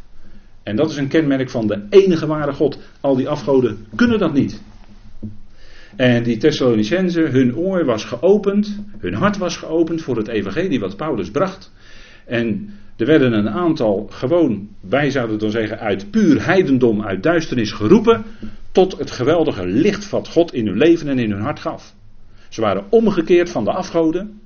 En 0.63 0.75
dat 0.75 0.89
is 0.89 0.97
een 0.97 1.07
kenmerk 1.07 1.49
van 1.49 1.67
de 1.67 1.85
enige 1.89 2.27
ware 2.27 2.53
God. 2.53 2.79
Al 3.01 3.15
die 3.15 3.29
afgoden 3.29 3.85
kunnen 3.95 4.19
dat 4.19 4.33
niet. 4.33 4.61
En 5.95 6.23
die 6.23 6.37
Thessalonicenzen, 6.37 7.31
hun 7.31 7.55
oor 7.55 7.85
was 7.85 8.05
geopend, 8.05 8.79
hun 8.99 9.13
hart 9.13 9.37
was 9.37 9.57
geopend 9.57 10.01
voor 10.01 10.17
het 10.17 10.27
evangelie 10.27 10.79
wat 10.79 10.97
Paulus 10.97 11.31
bracht. 11.31 11.71
En 12.25 12.69
er 12.97 13.05
werden 13.05 13.33
een 13.33 13.49
aantal 13.49 14.07
gewoon, 14.09 14.67
wij 14.79 15.09
zouden 15.09 15.39
dan 15.39 15.51
zeggen, 15.51 15.79
uit 15.79 16.11
puur 16.11 16.45
heidendom, 16.45 17.01
uit 17.01 17.23
duisternis 17.23 17.71
geroepen. 17.71 18.23
tot 18.71 18.97
het 18.97 19.11
geweldige 19.11 19.67
licht 19.67 20.09
wat 20.09 20.27
God 20.27 20.53
in 20.53 20.67
hun 20.67 20.77
leven 20.77 21.07
en 21.07 21.19
in 21.19 21.31
hun 21.31 21.41
hart 21.41 21.59
gaf. 21.59 21.93
Ze 22.49 22.61
waren 22.61 22.85
omgekeerd 22.89 23.49
van 23.49 23.63
de 23.63 23.71
afgoden. 23.71 24.39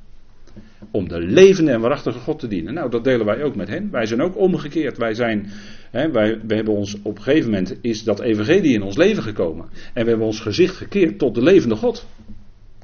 Om 0.92 1.08
de 1.08 1.20
levende 1.20 1.72
en 1.72 1.80
waarachtige 1.80 2.20
God 2.20 2.40
te 2.40 2.48
dienen. 2.48 2.74
Nou, 2.74 2.90
dat 2.90 3.04
delen 3.04 3.26
wij 3.26 3.44
ook 3.44 3.56
met 3.56 3.68
hen. 3.68 3.92
Wij 3.92 4.06
zijn 4.06 4.22
ook 4.22 4.38
omgekeerd. 4.38 4.98
Wij 4.98 5.14
zijn, 5.14 5.50
hè, 5.92 6.12
wij, 6.12 6.40
we 6.48 6.56
hebben 6.56 6.74
ons 6.74 6.98
op 7.02 7.18
een 7.18 7.24
gegeven 7.24 7.52
moment 7.52 7.78
is 7.82 8.04
dat 8.04 8.20
evangelie 8.20 8.74
in 8.74 8.84
ons 8.84 8.98
leven 8.98 9.24
gekomen. 9.24 9.66
En 9.94 10.04
we 10.04 10.10
hebben 10.10 10.28
ons 10.28 10.40
gezicht 10.40 10.76
gekeerd 10.76 11.20
tot 11.20 11.36
de 11.36 11.44
levende 11.44 11.76
God. 11.76 12.08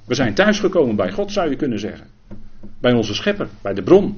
We 0.06 0.16
zijn 0.16 0.34
thuisgekomen 0.34 0.96
bij 0.96 1.12
God, 1.12 1.32
zou 1.32 1.50
je 1.50 1.56
kunnen 1.56 1.80
zeggen. 1.80 2.08
Bij 2.80 2.94
onze 2.94 3.14
schepper, 3.14 3.48
bij 3.62 3.74
de 3.74 3.84
bron. 3.84 4.18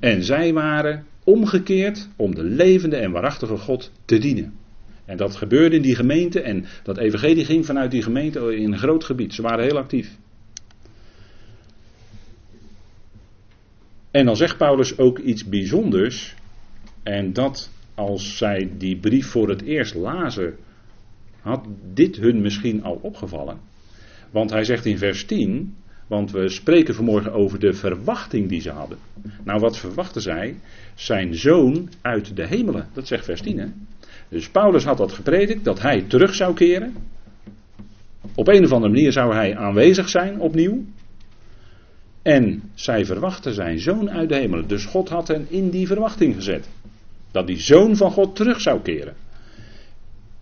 En 0.00 0.24
zij 0.24 0.52
waren 0.52 1.06
omgekeerd 1.24 2.08
om 2.16 2.34
de 2.34 2.44
levende 2.44 2.96
en 2.96 3.10
waarachtige 3.10 3.56
God 3.56 3.92
te 4.04 4.18
dienen. 4.18 4.58
En 5.04 5.16
dat 5.16 5.36
gebeurde 5.36 5.76
in 5.76 5.82
die 5.82 5.94
gemeente 5.94 6.40
en 6.40 6.64
dat 6.82 6.98
evangelie 6.98 7.44
ging 7.44 7.66
vanuit 7.66 7.90
die 7.90 8.02
gemeente 8.02 8.56
in 8.56 8.72
een 8.72 8.78
groot 8.78 9.04
gebied. 9.04 9.34
Ze 9.34 9.42
waren 9.42 9.64
heel 9.64 9.78
actief. 9.78 10.18
En 14.10 14.24
dan 14.24 14.36
zegt 14.36 14.56
Paulus 14.56 14.98
ook 14.98 15.18
iets 15.18 15.44
bijzonders. 15.44 16.34
En 17.02 17.32
dat 17.32 17.70
als 17.94 18.36
zij 18.36 18.70
die 18.78 18.96
brief 18.96 19.26
voor 19.26 19.48
het 19.48 19.62
eerst 19.62 19.94
lazen, 19.94 20.56
had 21.40 21.66
dit 21.92 22.16
hun 22.16 22.40
misschien 22.40 22.82
al 22.82 22.98
opgevallen. 23.02 23.58
Want 24.30 24.50
hij 24.50 24.64
zegt 24.64 24.86
in 24.86 24.98
vers 24.98 25.24
10, 25.24 25.76
want 26.10 26.30
we 26.30 26.48
spreken 26.48 26.94
vanmorgen 26.94 27.32
over 27.32 27.58
de 27.58 27.72
verwachting 27.72 28.48
die 28.48 28.60
ze 28.60 28.70
hadden. 28.70 28.98
Nou, 29.44 29.60
wat 29.60 29.78
verwachten 29.78 30.22
zij? 30.22 30.56
Zijn 30.94 31.34
zoon 31.34 31.88
uit 32.00 32.36
de 32.36 32.46
hemelen. 32.46 32.88
Dat 32.92 33.06
zegt 33.06 33.24
vers 33.24 33.40
10. 33.40 33.58
Hè? 33.58 33.66
Dus 34.28 34.48
Paulus 34.48 34.84
had 34.84 34.96
dat 34.96 35.12
gepredikt, 35.12 35.64
dat 35.64 35.80
hij 35.80 36.02
terug 36.02 36.34
zou 36.34 36.54
keren. 36.54 36.94
Op 38.34 38.48
een 38.48 38.64
of 38.64 38.72
andere 38.72 38.92
manier 38.92 39.12
zou 39.12 39.34
hij 39.34 39.56
aanwezig 39.56 40.08
zijn 40.08 40.40
opnieuw. 40.40 40.84
En 42.22 42.62
zij 42.74 43.04
verwachten 43.04 43.54
zijn 43.54 43.78
zoon 43.78 44.10
uit 44.10 44.28
de 44.28 44.36
hemelen. 44.36 44.68
Dus 44.68 44.84
God 44.84 45.08
had 45.08 45.28
hen 45.28 45.46
in 45.48 45.70
die 45.70 45.86
verwachting 45.86 46.34
gezet. 46.34 46.68
Dat 47.30 47.46
die 47.46 47.60
zoon 47.60 47.96
van 47.96 48.10
God 48.10 48.36
terug 48.36 48.60
zou 48.60 48.80
keren. 48.80 49.14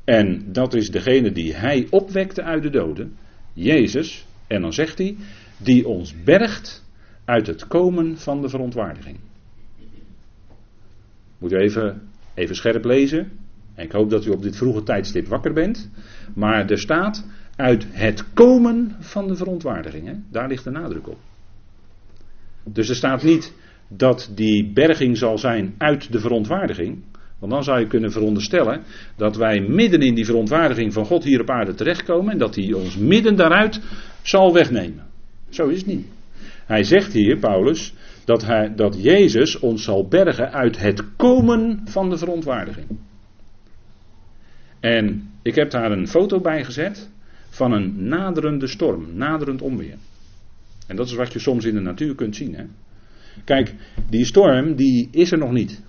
En 0.04 0.52
dat 0.52 0.74
is 0.74 0.90
degene 0.90 1.32
die 1.32 1.54
hij 1.54 1.86
opwekte 1.90 2.42
uit 2.42 2.62
de 2.62 2.70
doden. 2.70 3.16
Jezus. 3.52 4.26
En 4.46 4.60
dan 4.60 4.72
zegt 4.72 4.98
hij, 4.98 5.16
die 5.58 5.88
ons 5.88 6.22
bergt 6.24 6.84
uit 7.24 7.46
het 7.46 7.66
komen 7.66 8.18
van 8.18 8.42
de 8.42 8.48
verontwaardiging. 8.48 9.18
Moet 11.38 11.52
u 11.52 11.56
even, 11.56 12.02
even 12.34 12.54
scherp 12.54 12.84
lezen. 12.84 13.30
En 13.74 13.84
ik 13.84 13.92
hoop 13.92 14.10
dat 14.10 14.24
u 14.24 14.30
op 14.30 14.42
dit 14.42 14.56
vroege 14.56 14.82
tijdstip 14.82 15.26
wakker 15.26 15.52
bent. 15.52 15.90
Maar 16.34 16.70
er 16.70 16.78
staat 16.78 17.26
uit 17.56 17.86
het 17.90 18.32
komen 18.32 18.96
van 18.98 19.28
de 19.28 19.36
verontwaardiging. 19.36 20.06
Hè? 20.06 20.14
Daar 20.30 20.48
ligt 20.48 20.64
de 20.64 20.70
nadruk 20.70 21.08
op. 21.08 21.18
Dus 22.64 22.88
er 22.88 22.96
staat 22.96 23.22
niet 23.22 23.54
dat 23.88 24.30
die 24.34 24.72
berging 24.72 25.16
zal 25.16 25.38
zijn 25.38 25.74
uit 25.78 26.12
de 26.12 26.20
verontwaardiging. 26.20 27.02
Want 27.38 27.52
dan 27.52 27.64
zou 27.64 27.80
je 27.80 27.86
kunnen 27.86 28.12
veronderstellen 28.12 28.82
dat 29.16 29.36
wij 29.36 29.60
midden 29.60 30.00
in 30.00 30.14
die 30.14 30.24
verontwaardiging 30.24 30.92
van 30.92 31.04
God 31.04 31.24
hier 31.24 31.40
op 31.40 31.50
aarde 31.50 31.74
terechtkomen 31.74 32.32
en 32.32 32.38
dat 32.38 32.54
hij 32.54 32.72
ons 32.72 32.96
midden 32.96 33.36
daaruit 33.36 33.80
zal 34.22 34.52
wegnemen. 34.52 35.06
Zo 35.48 35.68
is 35.68 35.78
het 35.78 35.86
niet. 35.86 36.06
Hij 36.66 36.84
zegt 36.84 37.12
hier, 37.12 37.38
Paulus, 37.38 37.94
dat, 38.24 38.44
hij, 38.44 38.74
dat 38.74 39.02
Jezus 39.02 39.58
ons 39.58 39.84
zal 39.84 40.08
bergen 40.08 40.52
uit 40.52 40.78
het 40.78 41.16
komen 41.16 41.80
van 41.84 42.10
de 42.10 42.18
verontwaardiging. 42.18 42.86
En 44.80 45.30
ik 45.42 45.54
heb 45.54 45.70
daar 45.70 45.92
een 45.92 46.08
foto 46.08 46.40
bij 46.40 46.64
gezet 46.64 47.10
van 47.48 47.72
een 47.72 48.08
naderende 48.08 48.66
storm, 48.66 49.06
naderend 49.16 49.62
onweer. 49.62 49.96
En 50.86 50.96
dat 50.96 51.06
is 51.06 51.14
wat 51.14 51.32
je 51.32 51.38
soms 51.38 51.64
in 51.64 51.74
de 51.74 51.80
natuur 51.80 52.14
kunt 52.14 52.36
zien. 52.36 52.54
Hè? 52.54 52.64
Kijk, 53.44 53.74
die 54.08 54.24
storm 54.24 54.74
die 54.74 55.08
is 55.10 55.32
er 55.32 55.38
nog 55.38 55.52
niet. 55.52 55.82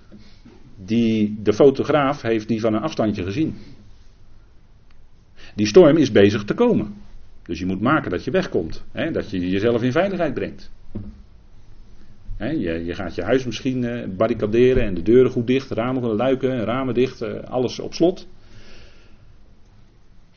Die, 0.84 1.38
de 1.42 1.52
fotograaf 1.52 2.22
heeft 2.22 2.48
die 2.48 2.60
van 2.60 2.74
een 2.74 2.82
afstandje 2.82 3.22
gezien. 3.22 3.54
Die 5.54 5.66
storm 5.66 5.96
is 5.96 6.12
bezig 6.12 6.44
te 6.44 6.54
komen. 6.54 6.94
Dus 7.50 7.58
je 7.58 7.66
moet 7.66 7.80
maken 7.80 8.10
dat 8.10 8.24
je 8.24 8.30
wegkomt. 8.30 8.84
Hè? 8.92 9.10
Dat 9.10 9.30
je 9.30 9.50
jezelf 9.50 9.82
in 9.82 9.92
veiligheid 9.92 10.34
brengt. 10.34 10.70
Hè? 12.36 12.50
Je, 12.50 12.84
je, 12.84 12.94
gaat 12.94 13.14
je 13.14 13.22
huis 13.22 13.44
misschien 13.44 13.82
uh, 13.82 14.08
barricaderen 14.08 14.82
en 14.82 14.94
de 14.94 15.02
deuren 15.02 15.30
goed 15.30 15.46
dicht, 15.46 15.70
ramen, 15.70 16.02
luiken, 16.02 16.64
ramen 16.64 16.94
dicht, 16.94 17.22
uh, 17.22 17.42
alles 17.42 17.78
op 17.78 17.94
slot. 17.94 18.28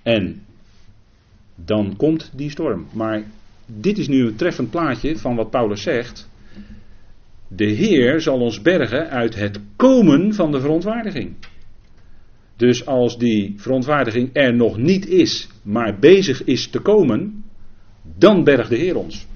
En 0.03 0.43
dan 1.55 1.95
komt 1.97 2.31
die 2.35 2.49
storm. 2.49 2.87
Maar 2.93 3.23
dit 3.65 3.97
is 3.97 4.07
nu 4.07 4.25
een 4.25 4.35
treffend 4.35 4.69
plaatje 4.69 5.17
van 5.17 5.35
wat 5.35 5.49
Paulus 5.49 5.81
zegt. 5.81 6.29
De 7.47 7.65
Heer 7.65 8.21
zal 8.21 8.39
ons 8.39 8.61
bergen 8.61 9.09
uit 9.09 9.35
het 9.35 9.59
komen 9.75 10.33
van 10.33 10.51
de 10.51 10.59
verontwaardiging. 10.59 11.35
Dus 12.63 12.85
als 12.85 13.17
die 13.17 13.53
verontwaardiging 13.57 14.29
er 14.33 14.55
nog 14.55 14.77
niet 14.77 15.07
is, 15.07 15.47
maar 15.61 15.99
bezig 15.99 16.43
is 16.43 16.67
te 16.67 16.79
komen, 16.79 17.43
dan 18.17 18.43
bergt 18.43 18.69
de 18.69 18.75
Heer 18.75 18.95
ons. 18.95 19.27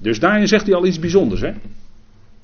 Dus 0.00 0.18
daarin 0.18 0.48
zegt 0.48 0.66
hij 0.66 0.74
al 0.74 0.86
iets 0.86 0.98
bijzonders. 0.98 1.40
Hè? 1.40 1.52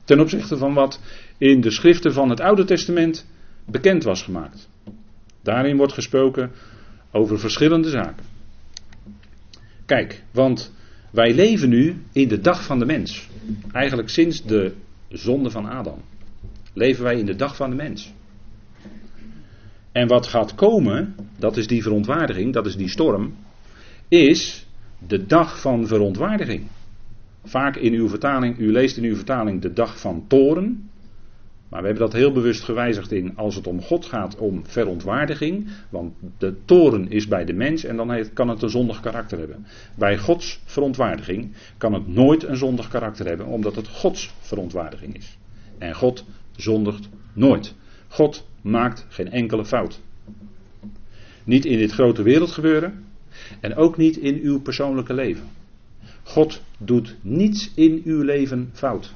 Ten 0.05 0.21
opzichte 0.21 0.57
van 0.57 0.75
wat 0.75 1.01
in 1.39 1.61
de 1.61 1.71
schriften 1.71 2.13
van 2.13 2.31
het 2.31 2.41
Oude 2.41 2.65
Testament 2.65 3.27
bekend 3.67 4.05
was 4.05 4.23
gemaakt. 4.23 4.69
Daarin 5.43 5.77
wordt 5.77 5.93
gesproken 5.93 6.51
over 7.11 7.39
verschillende 7.39 7.89
zaken. 7.89 8.25
Kijk, 9.87 10.23
want 10.33 10.73
wij 11.13 11.35
leven 11.35 11.69
nu 11.69 11.97
in 12.13 12.29
de 12.29 12.41
dag 12.41 12.65
van 12.65 12.79
de 12.79 12.87
mens. 12.87 13.29
Eigenlijk 13.73 14.09
sinds 14.09 14.45
de 14.45 14.73
zonde 15.09 15.51
van 15.51 15.67
Adam. 15.67 16.03
Leven 16.73 17.05
wij 17.05 17.19
in 17.19 17.27
de 17.27 17.37
dag 17.37 17.57
van 17.57 17.71
de 17.71 17.77
mens. 17.77 18.13
En 19.93 20.09
wat 20.09 20.27
gaat 20.27 20.55
komen, 20.55 21.15
dat 21.39 21.57
is 21.57 21.67
die 21.67 21.83
verontwaardiging, 21.83 22.53
dat 22.53 22.67
is 22.67 22.77
die 22.77 22.89
storm, 22.89 23.35
is 24.09 24.67
de 24.99 25.27
dag 25.27 25.61
van 25.61 25.87
verontwaardiging. 25.87 26.67
Vaak 27.45 27.77
in 27.77 27.93
uw 27.93 28.09
vertaling, 28.09 28.59
u 28.59 28.73
leest 28.73 28.97
in 28.97 29.05
uw 29.05 29.17
vertaling 29.17 29.63
de 29.63 29.73
dag 29.73 30.01
van 30.01 30.25
toren. 30.27 30.91
Maar 31.69 31.81
we 31.81 31.87
hebben 31.87 32.05
dat 32.05 32.21
heel 32.21 32.33
bewust 32.33 32.63
gewijzigd 32.63 33.13
in 33.13 33.37
als 33.37 33.55
het 33.55 33.67
om 33.67 33.83
God 33.83 34.07
gaat 34.07 34.37
om 34.37 34.63
verontwaardiging. 34.67 35.67
Want 35.89 36.13
de 36.39 36.55
toren 36.65 37.11
is 37.11 37.29
bij 37.29 37.45
de 37.45 37.53
mens 37.53 37.85
en 37.85 37.97
dan 37.97 38.29
kan 38.33 38.49
het 38.49 38.63
een 38.63 38.71
zondig 38.71 39.01
karakter 39.01 39.39
hebben. 39.39 39.67
Bij 39.95 40.19
Gods 40.19 40.61
verontwaardiging 40.65 41.53
kan 41.79 41.93
het 41.93 42.09
nooit 42.09 42.43
een 42.43 42.57
zondig 42.57 42.89
karakter 42.89 43.27
hebben, 43.27 43.47
omdat 43.47 43.77
het 43.77 43.89
Gods 43.89 44.35
verontwaardiging 44.41 45.17
is. 45.17 45.39
En 45.79 45.95
God 45.95 46.25
zondigt 46.57 47.09
nooit. 47.33 47.75
God 48.09 48.49
maakt 48.63 49.07
geen 49.09 49.31
enkele 49.31 49.65
fout. 49.65 50.01
Niet 51.45 51.65
in 51.65 51.79
dit 51.79 51.93
grote 51.93 52.23
wereldgebeuren 52.23 53.05
en 53.61 53.75
ook 53.75 53.97
niet 53.97 54.17
in 54.17 54.41
uw 54.41 54.61
persoonlijke 54.61 55.15
leven. 55.15 55.49
God 56.23 56.63
doet 56.79 57.17
niets 57.21 57.73
in 57.75 58.03
uw 58.05 58.23
leven 58.23 58.71
fout. 58.73 59.15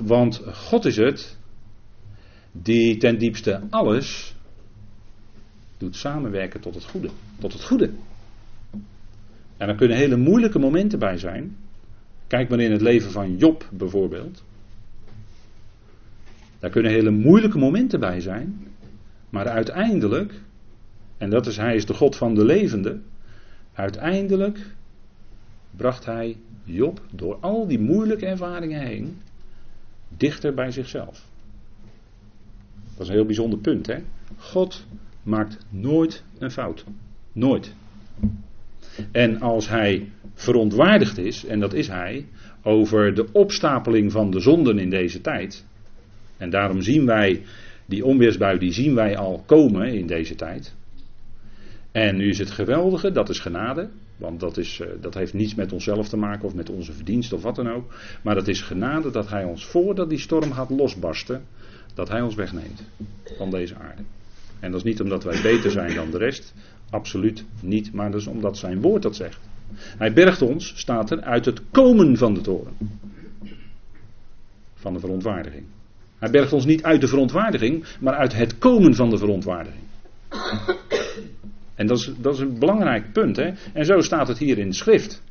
Want 0.00 0.42
God 0.52 0.84
is 0.84 0.96
het 0.96 1.36
die 2.52 2.96
ten 2.96 3.18
diepste 3.18 3.60
alles 3.70 4.34
doet 5.78 5.96
samenwerken 5.96 6.60
tot 6.60 6.74
het 6.74 6.84
goede. 6.84 7.10
Tot 7.38 7.52
het 7.52 7.64
goede. 7.64 7.90
En 9.56 9.68
er 9.68 9.76
kunnen 9.76 9.96
hele 9.96 10.16
moeilijke 10.16 10.58
momenten 10.58 10.98
bij 10.98 11.18
zijn. 11.18 11.56
Kijk 12.26 12.48
maar 12.48 12.60
in 12.60 12.72
het 12.72 12.80
leven 12.80 13.10
van 13.10 13.36
Job 13.36 13.68
bijvoorbeeld. 13.72 14.44
Daar 16.62 16.70
kunnen 16.70 16.92
hele 16.92 17.10
moeilijke 17.10 17.58
momenten 17.58 18.00
bij 18.00 18.20
zijn. 18.20 18.66
Maar 19.30 19.46
uiteindelijk, 19.46 20.32
en 21.18 21.30
dat 21.30 21.46
is 21.46 21.56
hij 21.56 21.74
is 21.74 21.86
de 21.86 21.94
God 21.94 22.16
van 22.16 22.34
de 22.34 22.44
levende. 22.44 23.00
Uiteindelijk 23.72 24.58
bracht 25.76 26.04
hij 26.04 26.36
Job 26.64 27.00
door 27.10 27.36
al 27.40 27.66
die 27.66 27.78
moeilijke 27.78 28.26
ervaringen 28.26 28.80
heen 28.80 29.20
dichter 30.16 30.54
bij 30.54 30.70
zichzelf. 30.70 31.24
Dat 32.92 33.00
is 33.00 33.08
een 33.08 33.14
heel 33.14 33.24
bijzonder 33.24 33.58
punt, 33.58 33.86
hè? 33.86 33.98
God 34.36 34.86
maakt 35.22 35.58
nooit 35.68 36.24
een 36.38 36.50
fout. 36.50 36.84
Nooit. 37.32 37.74
En 39.12 39.40
als 39.40 39.68
hij 39.68 40.10
verontwaardigd 40.34 41.18
is, 41.18 41.44
en 41.44 41.60
dat 41.60 41.72
is 41.72 41.88
hij, 41.88 42.26
over 42.62 43.14
de 43.14 43.32
opstapeling 43.32 44.12
van 44.12 44.30
de 44.30 44.40
zonden 44.40 44.78
in 44.78 44.90
deze 44.90 45.20
tijd. 45.20 45.64
En 46.42 46.50
daarom 46.50 46.82
zien 46.82 47.06
wij 47.06 47.42
die 47.86 48.04
onweersbui, 48.04 48.58
die 48.58 48.72
zien 48.72 48.94
wij 48.94 49.16
al 49.16 49.42
komen 49.46 49.94
in 49.94 50.06
deze 50.06 50.34
tijd. 50.34 50.74
En 51.92 52.16
nu 52.16 52.28
is 52.28 52.38
het 52.38 52.50
geweldige, 52.50 53.10
dat 53.10 53.28
is 53.28 53.38
genade. 53.38 53.88
Want 54.16 54.40
dat, 54.40 54.56
is, 54.56 54.80
eh, 54.80 54.88
dat 55.00 55.14
heeft 55.14 55.34
niets 55.34 55.54
met 55.54 55.72
onszelf 55.72 56.08
te 56.08 56.16
maken 56.16 56.44
of 56.44 56.54
met 56.54 56.70
onze 56.70 56.92
verdienst 56.92 57.32
of 57.32 57.42
wat 57.42 57.56
dan 57.56 57.70
ook. 57.70 57.94
Maar 58.22 58.36
het 58.36 58.48
is 58.48 58.60
genade 58.60 59.10
dat 59.10 59.28
Hij 59.28 59.44
ons 59.44 59.66
voordat 59.66 60.08
die 60.08 60.18
storm 60.18 60.52
gaat 60.52 60.70
losbarsten, 60.70 61.44
dat 61.94 62.08
Hij 62.08 62.20
ons 62.20 62.34
wegneemt 62.34 62.82
van 63.36 63.50
deze 63.50 63.74
aarde. 63.74 64.02
En 64.60 64.70
dat 64.70 64.80
is 64.80 64.86
niet 64.86 65.00
omdat 65.00 65.24
wij 65.24 65.42
beter 65.42 65.70
zijn 65.70 65.94
dan 65.94 66.10
de 66.10 66.18
rest, 66.18 66.54
absoluut 66.90 67.44
niet, 67.60 67.92
maar 67.92 68.10
dat 68.10 68.20
is 68.20 68.26
omdat 68.26 68.58
Zijn 68.58 68.80
woord 68.80 69.02
dat 69.02 69.16
zegt. 69.16 69.40
Hij 69.74 70.12
bergt 70.12 70.42
ons, 70.42 70.72
staat 70.76 71.10
er, 71.10 71.20
uit 71.20 71.44
het 71.44 71.60
komen 71.70 72.16
van 72.16 72.34
de 72.34 72.40
toren. 72.40 72.76
Van 74.74 74.92
de 74.92 75.00
verontwaardiging. 75.00 75.64
Hij 76.22 76.30
bergt 76.30 76.52
ons 76.52 76.64
niet 76.64 76.82
uit 76.82 77.00
de 77.00 77.08
verontwaardiging, 77.08 77.84
maar 78.00 78.14
uit 78.14 78.34
het 78.34 78.58
komen 78.58 78.94
van 78.94 79.10
de 79.10 79.18
verontwaardiging. 79.18 79.82
En 81.74 81.86
dat 81.86 81.98
is, 81.98 82.10
dat 82.18 82.34
is 82.34 82.40
een 82.40 82.58
belangrijk 82.58 83.12
punt. 83.12 83.36
Hè? 83.36 83.50
En 83.72 83.84
zo 83.84 84.00
staat 84.00 84.28
het 84.28 84.38
hier 84.38 84.58
in 84.58 84.68
de 84.68 84.74
schrift. 84.74 85.22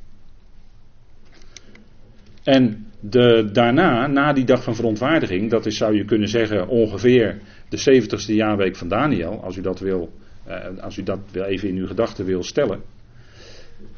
En 2.43 2.86
de, 3.00 3.50
daarna, 3.53 4.07
na 4.07 4.33
die 4.33 4.45
dag 4.45 4.63
van 4.63 4.75
verontwaardiging, 4.75 5.50
dat 5.50 5.65
is, 5.65 5.77
zou 5.77 5.95
je 5.95 6.05
kunnen 6.05 6.27
zeggen, 6.27 6.67
ongeveer 6.67 7.38
de 7.69 8.01
70ste 8.01 8.33
jaarweek 8.33 8.75
van 8.75 8.88
Daniel, 8.88 9.43
als 9.43 9.57
u 9.57 9.62
dat 9.62 9.79
wil, 9.79 10.12
eh, 10.45 10.77
als 10.81 10.98
u 10.98 11.03
dat 11.03 11.19
even 11.33 11.69
in 11.69 11.75
uw 11.75 11.88
gedachten 11.88 12.25
wil 12.25 12.43
stellen. 12.43 12.81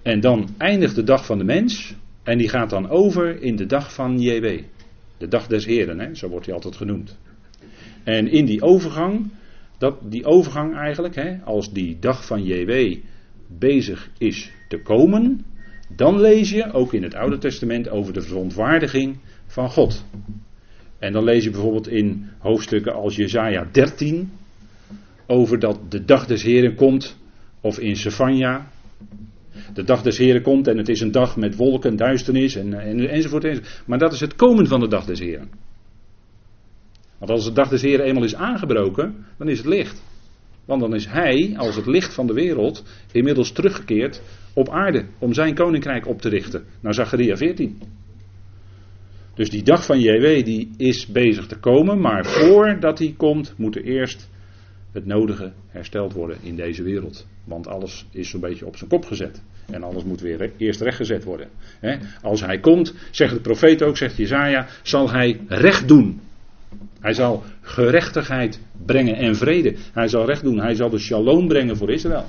En 0.02 0.20
dan 0.20 0.50
eindigt 0.58 0.96
de 0.96 1.04
dag 1.04 1.26
van 1.26 1.38
de 1.38 1.44
mens, 1.44 1.96
en 2.24 2.38
die 2.38 2.50
gaat 2.50 2.70
dan 2.70 2.90
over 2.90 3.42
in 3.42 3.56
de 3.56 3.66
dag 3.66 3.94
van 3.94 4.20
JW. 4.20 4.60
De 5.18 5.28
dag 5.28 5.48
des 5.48 5.66
Heren, 5.66 6.00
hè? 6.00 6.16
zo 6.16 6.28
wordt 6.28 6.46
hij 6.46 6.56
altijd 6.56 6.76
genoemd. 6.76 7.18
En 8.04 8.28
in 8.28 8.46
die 8.46 8.62
overgang 8.62 9.32
dat 9.78 9.98
die 10.12 10.26
overgang 10.26 10.76
eigenlijk, 10.76 11.16
hè, 11.16 11.38
als 11.44 11.72
die 11.72 11.98
dag 12.00 12.26
van 12.26 12.44
JW 12.44 12.98
bezig 13.48 14.10
is 14.18 14.52
te 14.68 14.82
komen, 14.82 15.46
dan 15.96 16.20
lees 16.20 16.50
je 16.50 16.72
ook 16.72 16.94
in 16.94 17.04
het 17.04 17.16
Oude 17.16 17.38
Testament 17.38 17.90
over 17.90 18.14
de 18.14 18.22
verontwaardiging 18.22 19.18
van 19.46 19.70
God. 19.70 20.06
En 21.00 21.14
dan 21.14 21.24
lees 21.24 21.44
je 21.44 21.50
bijvoorbeeld 21.50 21.88
in 21.88 22.30
hoofdstukken 22.38 22.94
als 22.94 23.16
Jesaja 23.16 23.68
13 23.72 24.32
over 25.28 25.60
dat 25.60 25.80
de 25.90 26.06
dag 26.06 26.26
des 26.26 26.44
Heren 26.44 26.76
komt, 26.76 27.18
of 27.62 27.80
in 27.80 27.96
Sefania. 27.96 28.68
De 29.74 29.84
dag 29.84 30.02
des 30.02 30.18
Heren 30.18 30.42
komt 30.42 30.68
en 30.68 30.78
het 30.78 30.90
is 30.90 31.02
een 31.02 31.12
dag 31.12 31.38
met 31.38 31.56
wolken, 31.56 31.96
duisternis 31.96 32.56
en, 32.56 32.74
en, 32.74 33.10
enzovoort, 33.10 33.44
enzovoort. 33.44 33.84
Maar 33.86 33.98
dat 33.98 34.14
is 34.14 34.20
het 34.20 34.36
komen 34.36 34.68
van 34.68 34.80
de 34.80 34.88
dag 34.88 35.06
des 35.06 35.20
Heren. 35.20 35.50
Want 37.18 37.32
als 37.32 37.46
de 37.46 37.54
dag 37.54 37.70
des 37.70 37.82
Heren 37.82 38.06
eenmaal 38.06 38.24
is 38.24 38.36
aangebroken, 38.36 39.26
dan 39.38 39.50
is 39.50 39.58
het 39.58 39.68
licht. 39.68 40.04
Want 40.66 40.82
dan 40.82 40.96
is 40.96 41.06
hij, 41.06 41.54
als 41.58 41.76
het 41.76 41.86
licht 41.86 42.14
van 42.14 42.28
de 42.28 42.34
wereld, 42.34 42.84
inmiddels 43.12 43.52
teruggekeerd 43.52 44.22
op 44.54 44.70
aarde 44.70 45.06
om 45.20 45.34
zijn 45.34 45.56
koninkrijk 45.56 46.08
op 46.08 46.22
te 46.22 46.30
richten. 46.30 46.64
Naar 46.80 46.94
Zacharia 46.94 47.36
14. 47.36 47.82
Dus 49.34 49.50
die 49.50 49.64
dag 49.64 49.86
van 49.86 50.00
JW 50.00 50.46
die 50.46 50.70
is 50.78 51.08
bezig 51.08 51.46
te 51.46 51.60
komen, 51.60 52.00
maar 52.00 52.26
voordat 52.26 53.00
hij 53.00 53.14
komt, 53.18 53.54
moet 53.58 53.76
er 53.76 53.84
eerst 53.84 54.30
het 54.92 55.06
nodige 55.06 55.54
hersteld 55.68 56.14
worden 56.14 56.38
in 56.42 56.56
deze 56.56 56.84
wereld. 56.84 57.28
Want 57.44 57.68
alles 57.68 58.06
is 58.12 58.30
zo'n 58.30 58.42
beetje 58.42 58.66
op 58.66 58.78
zijn 58.78 58.90
kop 58.90 59.06
gezet. 59.06 59.44
En 59.72 59.84
alles 59.84 60.04
moet 60.04 60.22
weer 60.22 60.52
eerst 60.58 60.82
rechtgezet 60.82 61.24
worden. 61.24 61.48
Als 62.22 62.42
hij 62.42 62.60
komt, 62.60 62.94
zegt 63.12 63.34
de 63.34 63.42
profeet 63.42 63.84
ook, 63.84 63.98
zegt 63.98 64.18
Jezaja, 64.18 64.68
zal 64.82 65.12
hij 65.12 65.40
recht 65.48 65.88
doen 65.88 66.22
hij 67.04 67.14
zal 67.14 67.44
gerechtigheid 67.62 68.60
brengen 68.86 69.16
en 69.16 69.36
vrede. 69.36 69.76
Hij 69.94 70.08
zal 70.08 70.26
recht 70.26 70.44
doen. 70.44 70.60
Hij 70.60 70.76
zal 70.76 70.90
de 70.90 71.00
shalom 71.00 71.48
brengen 71.48 71.78
voor 71.78 71.92
Israël. 71.92 72.26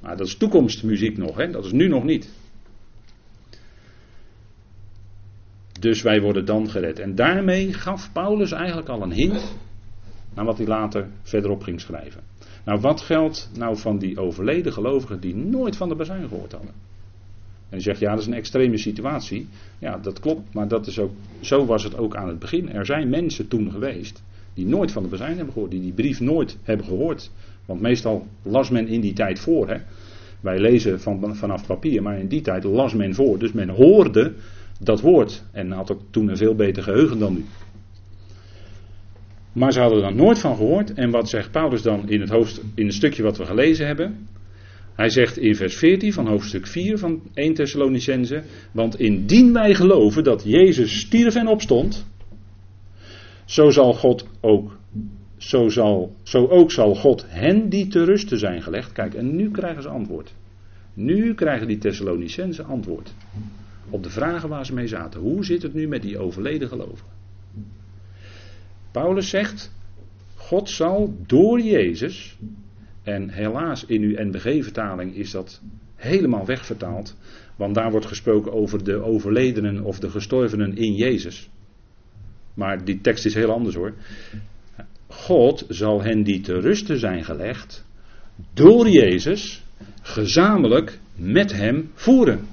Maar 0.00 0.16
dat 0.16 0.26
is 0.26 0.36
toekomstmuziek 0.36 1.16
nog, 1.16 1.50
dat 1.50 1.64
is 1.64 1.72
nu 1.72 1.88
nog 1.88 2.04
niet. 2.04 2.32
Dus 5.80 6.02
wij 6.02 6.20
worden 6.20 6.44
dan 6.44 6.70
gered. 6.70 6.98
En 6.98 7.14
daarmee 7.14 7.72
gaf 7.72 8.12
Paulus 8.12 8.52
eigenlijk 8.52 8.88
al 8.88 9.02
een 9.02 9.12
hint 9.12 9.54
naar 10.34 10.44
wat 10.44 10.58
hij 10.58 10.66
later 10.66 11.08
verderop 11.22 11.62
ging 11.62 11.80
schrijven. 11.80 12.31
Nou, 12.64 12.80
wat 12.80 13.00
geldt 13.00 13.50
nou 13.56 13.76
van 13.76 13.98
die 13.98 14.18
overleden 14.18 14.72
gelovigen 14.72 15.20
die 15.20 15.36
nooit 15.36 15.76
van 15.76 15.88
de 15.88 15.94
bazuin 15.94 16.28
gehoord 16.28 16.52
hadden? 16.52 16.70
En 17.68 17.78
je 17.78 17.84
zegt, 17.84 18.00
ja, 18.00 18.10
dat 18.10 18.20
is 18.20 18.26
een 18.26 18.34
extreme 18.34 18.76
situatie. 18.76 19.48
Ja, 19.78 19.98
dat 19.98 20.20
klopt, 20.20 20.54
maar 20.54 20.68
dat 20.68 20.86
is 20.86 20.98
ook, 20.98 21.12
zo 21.40 21.64
was 21.66 21.84
het 21.84 21.98
ook 21.98 22.16
aan 22.16 22.28
het 22.28 22.38
begin. 22.38 22.72
Er 22.72 22.86
zijn 22.86 23.08
mensen 23.08 23.48
toen 23.48 23.70
geweest 23.70 24.22
die 24.54 24.66
nooit 24.66 24.92
van 24.92 25.02
de 25.02 25.08
bezijn 25.08 25.36
hebben 25.36 25.52
gehoord, 25.52 25.70
die 25.70 25.80
die 25.80 25.92
brief 25.92 26.20
nooit 26.20 26.56
hebben 26.62 26.86
gehoord. 26.86 27.30
Want 27.64 27.80
meestal 27.80 28.26
las 28.42 28.70
men 28.70 28.88
in 28.88 29.00
die 29.00 29.12
tijd 29.12 29.38
voor. 29.38 29.68
Hè. 29.68 29.76
Wij 30.40 30.58
lezen 30.58 31.00
van, 31.00 31.36
vanaf 31.36 31.66
papier, 31.66 32.02
maar 32.02 32.18
in 32.18 32.28
die 32.28 32.40
tijd 32.40 32.64
las 32.64 32.94
men 32.94 33.14
voor. 33.14 33.38
Dus 33.38 33.52
men 33.52 33.68
hoorde 33.68 34.32
dat 34.80 35.00
woord. 35.00 35.42
En 35.50 35.70
had 35.70 35.92
ook 35.92 36.00
toen 36.10 36.28
een 36.28 36.36
veel 36.36 36.54
beter 36.54 36.82
geheugen 36.82 37.18
dan 37.18 37.32
nu. 37.32 37.44
Maar 39.52 39.72
ze 39.72 39.80
hadden 39.80 40.04
er 40.04 40.14
nooit 40.14 40.38
van 40.38 40.56
gehoord. 40.56 40.94
En 40.94 41.10
wat 41.10 41.28
zegt 41.28 41.50
Paulus 41.50 41.82
dan 41.82 42.08
in 42.08 42.20
het, 42.20 42.30
hoofd, 42.30 42.62
in 42.74 42.86
het 42.86 42.94
stukje 42.94 43.22
wat 43.22 43.36
we 43.36 43.44
gelezen 43.44 43.86
hebben? 43.86 44.28
Hij 44.94 45.10
zegt 45.10 45.38
in 45.38 45.54
vers 45.54 45.76
14 45.76 46.12
van 46.12 46.26
hoofdstuk 46.26 46.66
4 46.66 46.98
van 46.98 47.22
1 47.34 47.54
Thessalonicense: 47.54 48.42
Want 48.72 48.98
indien 48.98 49.52
wij 49.52 49.74
geloven 49.74 50.24
dat 50.24 50.42
Jezus 50.44 51.00
stierf 51.00 51.34
en 51.34 51.46
opstond, 51.46 52.06
zo 53.44 53.70
zal 53.70 53.94
God 53.94 54.26
ook, 54.40 54.76
zo, 55.36 55.68
zal, 55.68 56.16
zo 56.22 56.46
ook 56.46 56.70
zal 56.70 56.94
God 56.94 57.24
hen 57.28 57.68
die 57.68 57.86
te 57.86 58.04
rusten 58.04 58.38
zijn 58.38 58.62
gelegd. 58.62 58.92
Kijk, 58.92 59.14
en 59.14 59.36
nu 59.36 59.50
krijgen 59.50 59.82
ze 59.82 59.88
antwoord. 59.88 60.34
Nu 60.94 61.34
krijgen 61.34 61.66
die 61.66 61.78
Thessalonicense 61.78 62.62
antwoord. 62.62 63.14
Op 63.90 64.02
de 64.02 64.10
vragen 64.10 64.48
waar 64.48 64.66
ze 64.66 64.74
mee 64.74 64.86
zaten. 64.86 65.20
Hoe 65.20 65.44
zit 65.44 65.62
het 65.62 65.74
nu 65.74 65.88
met 65.88 66.02
die 66.02 66.18
overleden 66.18 66.68
gelovigen? 66.68 67.21
Paulus 68.92 69.28
zegt: 69.28 69.72
God 70.34 70.68
zal 70.68 71.16
door 71.26 71.60
Jezus 71.60 72.36
en 73.02 73.30
helaas 73.30 73.84
in 73.84 74.02
uw 74.02 74.14
NBG-vertaling 74.16 75.14
is 75.14 75.30
dat 75.30 75.60
helemaal 75.94 76.46
wegvertaald. 76.46 77.16
Want 77.56 77.74
daar 77.74 77.90
wordt 77.90 78.06
gesproken 78.06 78.52
over 78.52 78.84
de 78.84 79.02
overledenen 79.02 79.82
of 79.82 79.98
de 79.98 80.10
gestorvenen 80.10 80.76
in 80.76 80.94
Jezus. 80.94 81.50
Maar 82.54 82.84
die 82.84 83.00
tekst 83.00 83.24
is 83.24 83.34
heel 83.34 83.52
anders 83.52 83.74
hoor. 83.74 83.94
God 85.06 85.64
zal 85.68 86.02
hen 86.02 86.22
die 86.22 86.40
te 86.40 86.60
rusten 86.60 86.98
zijn 86.98 87.24
gelegd 87.24 87.84
door 88.54 88.88
Jezus 88.88 89.64
gezamenlijk 90.02 90.98
met 91.14 91.52
hem 91.52 91.90
voeren. 91.94 92.46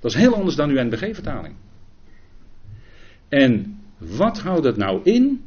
Dat 0.00 0.10
is 0.10 0.16
heel 0.16 0.34
anders 0.34 0.56
dan 0.56 0.70
uw 0.70 0.82
NBG-vertaling. 0.84 1.54
En 3.28 3.81
wat 4.16 4.38
houdt 4.38 4.64
het 4.64 4.76
nou 4.76 5.00
in? 5.02 5.40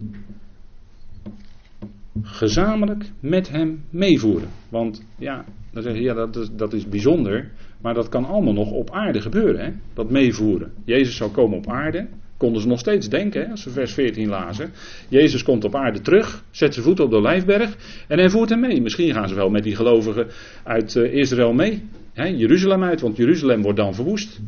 gezamenlijk 2.22 3.12
met 3.20 3.50
hem 3.50 3.84
meevoeren. 3.90 4.50
Want 4.70 5.06
ja, 5.18 5.46
dan 5.72 5.84
zeg 5.84 5.94
je, 5.94 6.02
ja, 6.02 6.14
dat 6.14 6.36
is, 6.36 6.50
dat 6.56 6.74
is 6.74 6.90
bijzonder, 6.90 7.52
maar 7.82 7.94
dat 7.94 8.10
kan 8.10 8.26
allemaal 8.26 8.54
nog 8.54 8.72
op 8.72 8.92
aarde 8.92 9.22
gebeuren, 9.22 9.66
hè? 9.66 9.72
dat 9.94 10.10
meevoeren. 10.10 10.72
Jezus 10.86 11.16
zou 11.16 11.32
komen 11.32 11.58
op 11.58 11.70
aarde, 11.70 12.08
konden 12.38 12.62
ze 12.62 12.68
nog 12.68 12.80
steeds 12.80 13.10
denken, 13.10 13.42
hè, 13.42 13.52
als 13.52 13.62
ze 13.62 13.70
vers 13.70 13.94
14 13.94 14.28
lazen. 14.28 14.72
Jezus 15.10 15.44
komt 15.44 15.64
op 15.64 15.76
aarde 15.76 16.02
terug, 16.02 16.44
zet 16.52 16.74
zijn 16.74 16.86
voeten 16.86 17.06
op 17.06 17.12
de 17.12 17.22
Lijfberg 17.22 17.78
en 18.08 18.18
hij 18.18 18.30
voert 18.30 18.50
hem 18.50 18.60
mee. 18.60 18.82
Misschien 18.82 19.14
gaan 19.14 19.30
ze 19.30 19.36
wel 19.36 19.50
met 19.50 19.64
die 19.64 19.76
gelovigen 19.76 20.28
uit 20.64 20.96
uh, 20.96 21.14
Israël 21.14 21.54
mee, 21.54 21.84
hè, 22.14 22.26
Jeruzalem 22.26 22.84
uit, 22.84 23.02
want 23.02 23.18
Jeruzalem 23.18 23.62
wordt 23.62 23.78
dan 23.78 23.96
verwoest. 23.96 24.40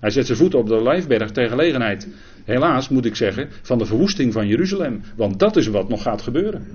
Hij 0.00 0.10
zet 0.10 0.26
zijn 0.26 0.38
voeten 0.38 0.58
op 0.58 0.68
de 0.68 0.82
Lijfberg 0.82 1.30
ter 1.30 1.48
gelegenheid 1.48 2.08
helaas 2.46 2.88
moet 2.88 3.04
ik 3.04 3.16
zeggen, 3.16 3.48
van 3.62 3.78
de 3.78 3.86
verwoesting 3.86 4.32
van 4.32 4.46
Jeruzalem. 4.46 5.02
Want 5.16 5.38
dat 5.38 5.56
is 5.56 5.66
wat 5.66 5.88
nog 5.88 6.02
gaat 6.02 6.22
gebeuren. 6.22 6.66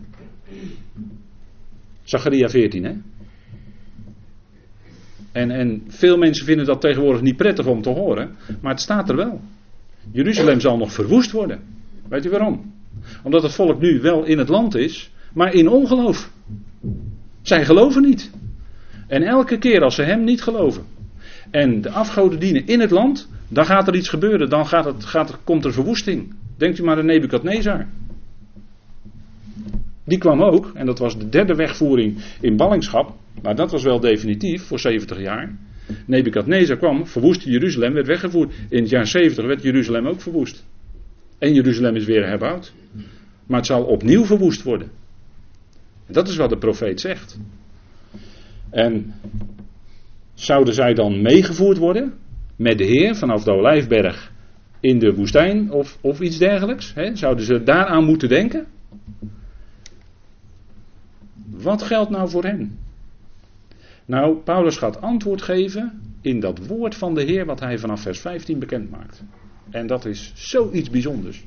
Zacharia 2.04 2.50
14, 2.50 2.84
hè? 2.84 2.94
En, 5.32 5.52
en 5.52 5.84
veel 5.88 6.18
mensen 6.18 6.46
vinden 6.46 6.66
dat 6.66 6.82
tegenwoordig 6.82 7.22
niet 7.22 7.38
prettig 7.38 7.66
om 7.66 7.82
te 7.82 7.90
horen, 7.90 8.36
maar 8.62 8.72
het 8.72 8.82
staat 8.82 9.10
er 9.10 9.16
wel. 9.16 9.42
Jeruzalem 10.12 10.60
zal 10.60 10.78
nog 10.78 10.94
verwoest 10.94 11.32
worden. 11.32 11.60
Weet 12.10 12.26
u 12.26 12.30
waarom? 12.30 12.74
Omdat 13.24 13.44
het 13.44 13.54
volk 13.54 13.80
nu 13.80 14.00
wel 14.02 14.24
in 14.24 14.38
het 14.38 14.50
land 14.50 14.76
is, 14.76 15.12
maar 15.34 15.54
in 15.54 15.70
ongeloof. 15.70 16.32
Zij 17.42 17.66
geloven 17.66 18.02
niet. 18.02 18.32
En 19.08 19.24
elke 19.24 19.58
keer 19.58 19.82
als 19.82 19.96
ze 19.96 20.04
hem 20.04 20.24
niet 20.24 20.42
geloven 20.42 20.86
en 21.52 21.82
de 21.82 21.90
afgoden 21.90 22.40
dienen 22.40 22.68
in 22.68 22.80
het 22.80 22.92
land, 22.92 23.30
dan 23.48 23.66
gaat 23.66 23.88
er 23.88 23.96
iets 23.96 24.10
gebeuren, 24.10 24.50
dan 24.50 24.68
gaat 24.68 24.86
het, 24.86 25.06
gaat, 25.06 25.38
komt 25.44 25.66
er 25.66 25.74
verwoesting. 25.74 26.34
Denkt 26.58 26.80
u 26.80 26.84
maar 26.84 26.98
aan 26.98 27.06
Nebukadnezar. 27.06 27.88
Die 30.04 30.18
kwam 30.18 30.42
ook, 30.42 30.72
en 30.74 30.86
dat 30.86 31.00
was 31.00 31.18
de 31.18 31.30
derde 31.30 31.56
wegvoering 31.56 32.18
in 32.42 32.56
ballingschap, 32.56 33.16
maar 33.42 33.56
dat 33.56 33.72
was 33.72 33.84
wel 33.84 34.00
definitief 34.00 34.64
voor 34.64 34.80
70 34.80 35.20
jaar. 35.20 35.56
Nebukadnezar 36.06 36.78
kwam, 36.78 37.08
verwoestte 37.08 37.50
Jeruzalem, 37.50 37.94
werd 37.94 38.08
weggevoerd. 38.08 38.54
In 38.70 38.82
het 38.82 38.90
jaar 38.90 39.08
70 39.08 39.46
werd 39.46 39.64
Jeruzalem 39.64 40.08
ook 40.08 40.22
verwoest. 40.22 40.66
En 41.38 41.54
Jeruzalem 41.54 41.96
is 41.96 42.06
weer 42.06 42.28
herbouwd. 42.28 42.74
Maar 43.46 43.58
het 43.58 43.68
zal 43.68 43.84
opnieuw 43.84 44.26
verwoest 44.26 44.64
worden. 44.64 44.92
En 46.08 46.14
dat 46.14 46.28
is 46.28 46.36
wat 46.36 46.50
de 46.50 46.58
profeet 46.58 47.00
zegt. 47.00 47.40
En 48.70 49.14
zouden 50.42 50.74
zij 50.74 50.94
dan 50.94 51.22
meegevoerd 51.22 51.78
worden 51.78 52.14
met 52.56 52.78
de 52.78 52.84
Heer 52.84 53.16
vanaf 53.16 53.44
de 53.44 53.52
Olijfberg 53.52 54.32
in 54.80 55.00
de 55.00 55.14
woestijn 55.14 55.72
of, 55.72 55.98
of 56.02 56.20
iets 56.22 56.38
dergelijks? 56.38 56.94
Hè? 56.94 57.16
Zouden 57.16 57.46
ze 57.46 57.64
daaraan 57.64 58.06
moeten 58.06 58.30
denken? 58.30 58.66
Wat 61.50 61.82
geldt 61.82 62.10
nou 62.10 62.30
voor 62.30 62.44
hen? 62.44 62.78
Nou, 64.06 64.38
Paulus 64.38 64.78
gaat 64.78 65.02
antwoord 65.02 65.42
geven 65.42 66.02
in 66.22 66.40
dat 66.40 66.66
woord 66.66 66.96
van 66.96 67.16
de 67.16 67.24
Heer 67.24 67.46
wat 67.46 67.60
hij 67.60 67.78
vanaf 67.78 68.02
vers 68.02 68.20
15 68.20 68.60
bekend 68.60 68.90
maakt. 68.90 69.24
En 69.70 69.88
dat 69.88 70.06
is 70.06 70.32
zoiets 70.36 70.90
bijzonders. 70.90 71.46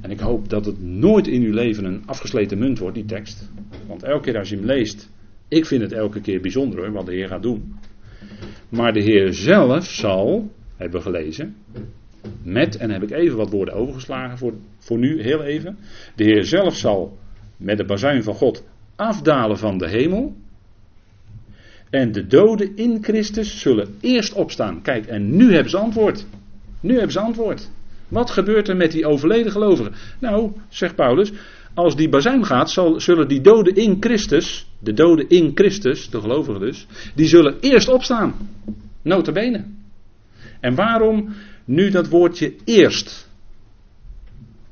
En 0.00 0.10
ik 0.10 0.20
hoop 0.20 0.48
dat 0.48 0.64
het 0.66 0.82
nooit 0.82 1.26
in 1.26 1.42
uw 1.42 1.52
leven 1.52 1.84
een 1.84 2.02
afgesleten 2.06 2.58
munt 2.58 2.78
wordt, 2.78 2.94
die 2.94 3.04
tekst. 3.04 3.50
Want 3.86 4.02
elke 4.02 4.24
keer 4.24 4.38
als 4.38 4.48
je 4.48 4.56
hem 4.56 4.64
leest, 4.64 5.10
ik 5.52 5.66
vind 5.66 5.82
het 5.82 5.92
elke 5.92 6.20
keer 6.20 6.40
bijzonder 6.40 6.78
hoor, 6.78 6.92
wat 6.92 7.06
de 7.06 7.12
Heer 7.12 7.28
gaat 7.28 7.42
doen. 7.42 7.74
Maar 8.68 8.92
de 8.92 9.02
Heer 9.02 9.32
zelf 9.32 9.84
zal, 9.84 10.50
hebben 10.76 10.98
we 10.98 11.04
gelezen, 11.04 11.56
met, 12.42 12.76
en 12.76 12.90
heb 12.90 13.02
ik 13.02 13.10
even 13.10 13.36
wat 13.36 13.50
woorden 13.50 13.74
overgeslagen 13.74 14.38
voor, 14.38 14.52
voor 14.78 14.98
nu, 14.98 15.22
heel 15.22 15.42
even. 15.42 15.78
De 16.16 16.24
Heer 16.24 16.44
zelf 16.44 16.76
zal 16.76 17.18
met 17.56 17.76
de 17.76 17.84
bazuin 17.84 18.22
van 18.22 18.34
God 18.34 18.64
afdalen 18.96 19.58
van 19.58 19.78
de 19.78 19.88
hemel. 19.88 20.36
En 21.90 22.12
de 22.12 22.26
doden 22.26 22.76
in 22.76 22.98
Christus 23.02 23.60
zullen 23.60 23.96
eerst 24.00 24.32
opstaan. 24.32 24.82
Kijk, 24.82 25.06
en 25.06 25.36
nu 25.36 25.52
hebben 25.52 25.70
ze 25.70 25.78
antwoord. 25.78 26.26
Nu 26.80 26.92
hebben 26.92 27.12
ze 27.12 27.20
antwoord. 27.20 27.70
Wat 28.08 28.30
gebeurt 28.30 28.68
er 28.68 28.76
met 28.76 28.92
die 28.92 29.06
overleden 29.06 29.52
gelovigen? 29.52 29.92
Nou, 30.18 30.52
zegt 30.68 30.94
Paulus, 30.94 31.32
als 31.74 31.96
die 31.96 32.08
bazuin 32.08 32.44
gaat, 32.44 32.70
zal, 32.70 33.00
zullen 33.00 33.28
die 33.28 33.40
doden 33.40 33.74
in 33.74 33.96
Christus, 34.00 34.66
de 34.78 34.92
doden 34.92 35.28
in 35.28 35.50
Christus, 35.54 36.10
de 36.10 36.20
gelovigen 36.20 36.60
dus, 36.60 36.86
die 37.14 37.26
zullen 37.26 37.60
eerst 37.60 37.88
opstaan. 37.88 38.34
Notabene. 39.02 39.64
En 40.60 40.74
waarom 40.74 41.34
nu 41.64 41.90
dat 41.90 42.08
woordje 42.08 42.54
eerst? 42.64 43.28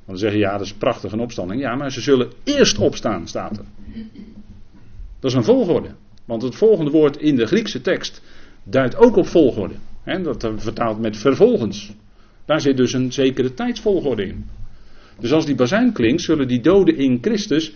Want 0.04 0.20
dan 0.20 0.30
zeggen 0.30 0.38
ja, 0.38 0.52
dat 0.52 0.66
is 0.66 0.72
prachtig 0.72 1.12
een 1.12 1.20
opstanding. 1.20 1.60
Ja, 1.60 1.74
maar 1.74 1.92
ze 1.92 2.00
zullen 2.00 2.32
eerst 2.44 2.78
opstaan, 2.78 3.28
staat 3.28 3.58
er. 3.58 3.64
Dat 5.20 5.30
is 5.30 5.36
een 5.36 5.44
volgorde. 5.44 5.94
Want 6.24 6.42
het 6.42 6.54
volgende 6.54 6.90
woord 6.90 7.16
in 7.16 7.36
de 7.36 7.46
Griekse 7.46 7.80
tekst 7.80 8.22
duidt 8.64 8.96
ook 8.96 9.16
op 9.16 9.26
volgorde. 9.26 9.74
He, 10.02 10.22
dat 10.22 10.50
vertaalt 10.56 11.00
met 11.00 11.16
vervolgens. 11.16 11.92
Daar 12.44 12.60
zit 12.60 12.76
dus 12.76 12.92
een 12.92 13.12
zekere 13.12 13.54
tijdsvolgorde 13.54 14.26
in. 14.26 14.44
Dus 15.20 15.32
als 15.32 15.46
die 15.46 15.54
bazuin 15.54 15.92
klinkt, 15.92 16.22
zullen 16.22 16.48
die 16.48 16.60
doden 16.60 16.96
in 16.96 17.18
Christus 17.20 17.74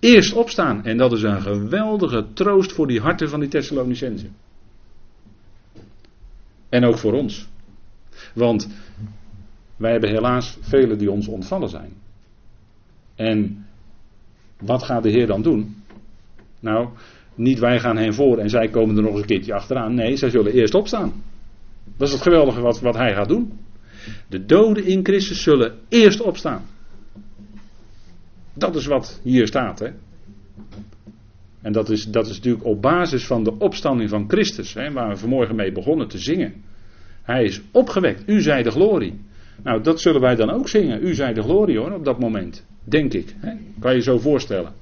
eerst 0.00 0.32
opstaan. 0.32 0.84
En 0.84 0.96
dat 0.96 1.12
is 1.12 1.22
een 1.22 1.42
geweldige 1.42 2.26
troost 2.32 2.72
voor 2.72 2.86
die 2.86 3.00
harten 3.00 3.28
van 3.28 3.40
die 3.40 3.48
Thessalonicenzen. 3.48 4.36
En 6.68 6.84
ook 6.84 6.98
voor 6.98 7.12
ons. 7.12 7.48
Want 8.34 8.68
wij 9.76 9.90
hebben 9.90 10.10
helaas 10.10 10.58
velen 10.60 10.98
die 10.98 11.10
ons 11.10 11.28
ontvallen 11.28 11.68
zijn. 11.68 11.92
En 13.14 13.66
wat 14.60 14.82
gaat 14.82 15.02
de 15.02 15.10
Heer 15.10 15.26
dan 15.26 15.42
doen? 15.42 15.76
Nou, 16.60 16.88
niet 17.34 17.58
wij 17.58 17.80
gaan 17.80 17.96
hen 17.96 18.14
voor 18.14 18.38
en 18.38 18.50
zij 18.50 18.68
komen 18.68 18.96
er 18.96 19.02
nog 19.02 19.12
eens 19.12 19.20
een 19.20 19.26
keertje 19.26 19.54
achteraan. 19.54 19.94
Nee, 19.94 20.16
zij 20.16 20.30
zullen 20.30 20.52
eerst 20.52 20.74
opstaan. 20.74 21.12
Dat 21.96 22.08
is 22.08 22.14
het 22.14 22.22
geweldige 22.22 22.60
wat, 22.60 22.80
wat 22.80 22.96
hij 22.96 23.14
gaat 23.14 23.28
doen. 23.28 23.58
De 24.28 24.44
doden 24.44 24.84
in 24.84 25.04
Christus 25.04 25.42
zullen 25.42 25.78
eerst 25.88 26.20
opstaan. 26.20 26.64
Dat 28.54 28.76
is 28.76 28.86
wat 28.86 29.20
hier 29.22 29.46
staat. 29.46 29.78
Hè? 29.78 29.88
En 31.62 31.72
dat 31.72 31.90
is, 31.90 32.04
dat 32.04 32.26
is 32.26 32.36
natuurlijk 32.36 32.64
op 32.64 32.82
basis 32.82 33.26
van 33.26 33.44
de 33.44 33.58
opstanding 33.58 34.10
van 34.10 34.28
Christus, 34.28 34.74
hè, 34.74 34.92
waar 34.92 35.08
we 35.08 35.16
vanmorgen 35.16 35.56
mee 35.56 35.72
begonnen 35.72 36.08
te 36.08 36.18
zingen. 36.18 36.54
Hij 37.22 37.44
is 37.44 37.60
opgewekt, 37.72 38.22
u 38.26 38.40
zij 38.40 38.62
de 38.62 38.70
glorie. 38.70 39.20
Nou, 39.62 39.82
dat 39.82 40.00
zullen 40.00 40.20
wij 40.20 40.34
dan 40.34 40.50
ook 40.50 40.68
zingen. 40.68 41.06
U 41.06 41.14
zij 41.14 41.32
de 41.32 41.42
glorie 41.42 41.78
hoor, 41.78 41.92
op 41.92 42.04
dat 42.04 42.18
moment. 42.18 42.66
Denk 42.84 43.12
ik. 43.12 43.34
Hè? 43.36 43.52
Kan 43.80 43.94
je 43.94 44.00
zo 44.00 44.18
voorstellen. 44.18 44.72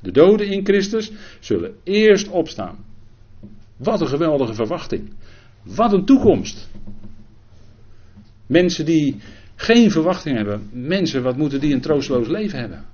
De 0.00 0.10
doden 0.10 0.46
in 0.46 0.64
Christus 0.64 1.12
zullen 1.40 1.74
eerst 1.82 2.28
opstaan. 2.28 2.76
Wat 3.76 4.00
een 4.00 4.08
geweldige 4.08 4.54
verwachting. 4.54 5.12
Wat 5.62 5.92
een 5.92 6.04
toekomst. 6.04 6.68
Mensen 8.46 8.84
die 8.84 9.16
geen 9.64 9.90
verwachting 9.90 10.36
hebben. 10.36 10.68
Mensen, 10.72 11.22
wat 11.22 11.36
moeten 11.36 11.60
die 11.60 11.74
een 11.74 11.80
troosteloos 11.80 12.28
leven 12.28 12.58
hebben? 12.58 12.84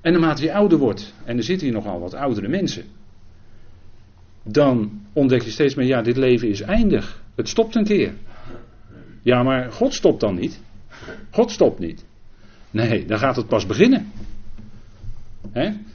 En 0.00 0.12
naarmate 0.12 0.42
je 0.42 0.52
ouder 0.52 0.78
wordt, 0.78 1.14
en 1.24 1.36
er 1.36 1.42
zitten 1.42 1.66
hier 1.66 1.76
nogal 1.76 2.00
wat 2.00 2.14
oudere 2.14 2.48
mensen, 2.48 2.84
dan 4.42 5.00
ontdek 5.12 5.42
je 5.42 5.50
steeds 5.50 5.74
meer, 5.74 5.86
ja, 5.86 6.02
dit 6.02 6.16
leven 6.16 6.48
is 6.48 6.60
eindig. 6.60 7.22
Het 7.34 7.48
stopt 7.48 7.74
een 7.74 7.84
keer. 7.84 8.12
Ja, 9.22 9.42
maar 9.42 9.72
God 9.72 9.94
stopt 9.94 10.20
dan 10.20 10.34
niet. 10.34 10.60
God 11.30 11.50
stopt 11.50 11.78
niet. 11.78 12.04
Nee, 12.70 13.04
dan 13.06 13.18
gaat 13.18 13.36
het 13.36 13.46
pas 13.46 13.66
beginnen. 13.66 14.12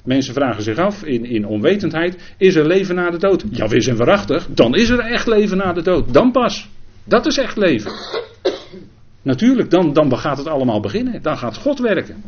Mensen 0.04 0.34
vragen 0.34 0.64
zich 0.64 0.78
af 0.78 1.04
in, 1.04 1.26
in 1.26 1.46
onwetendheid: 1.46 2.34
is 2.38 2.56
er 2.56 2.68
leven 2.68 2.96
na 2.96 3.10
de 3.10 3.18
dood? 3.18 3.46
Ja, 3.52 3.68
wees 3.68 3.88
en 3.88 3.96
waarachtig, 3.96 4.48
dan 4.50 4.76
is 4.76 4.90
er 4.90 5.00
echt 5.00 5.28
leven 5.28 5.58
na 5.58 5.74
de 5.74 5.82
dood. 5.82 6.14
Dan 6.14 6.32
pas. 6.32 6.70
Dat 7.04 7.26
is 7.26 7.38
echt 7.38 7.58
leven. 7.58 7.92
Natuurlijk, 9.26 9.70
dan, 9.70 9.94
dan 9.94 10.18
gaat 10.18 10.38
het 10.38 10.48
allemaal 10.48 10.80
beginnen. 10.80 11.22
Dan 11.22 11.38
gaat 11.38 11.58
God 11.58 11.80
werken. 11.80 12.24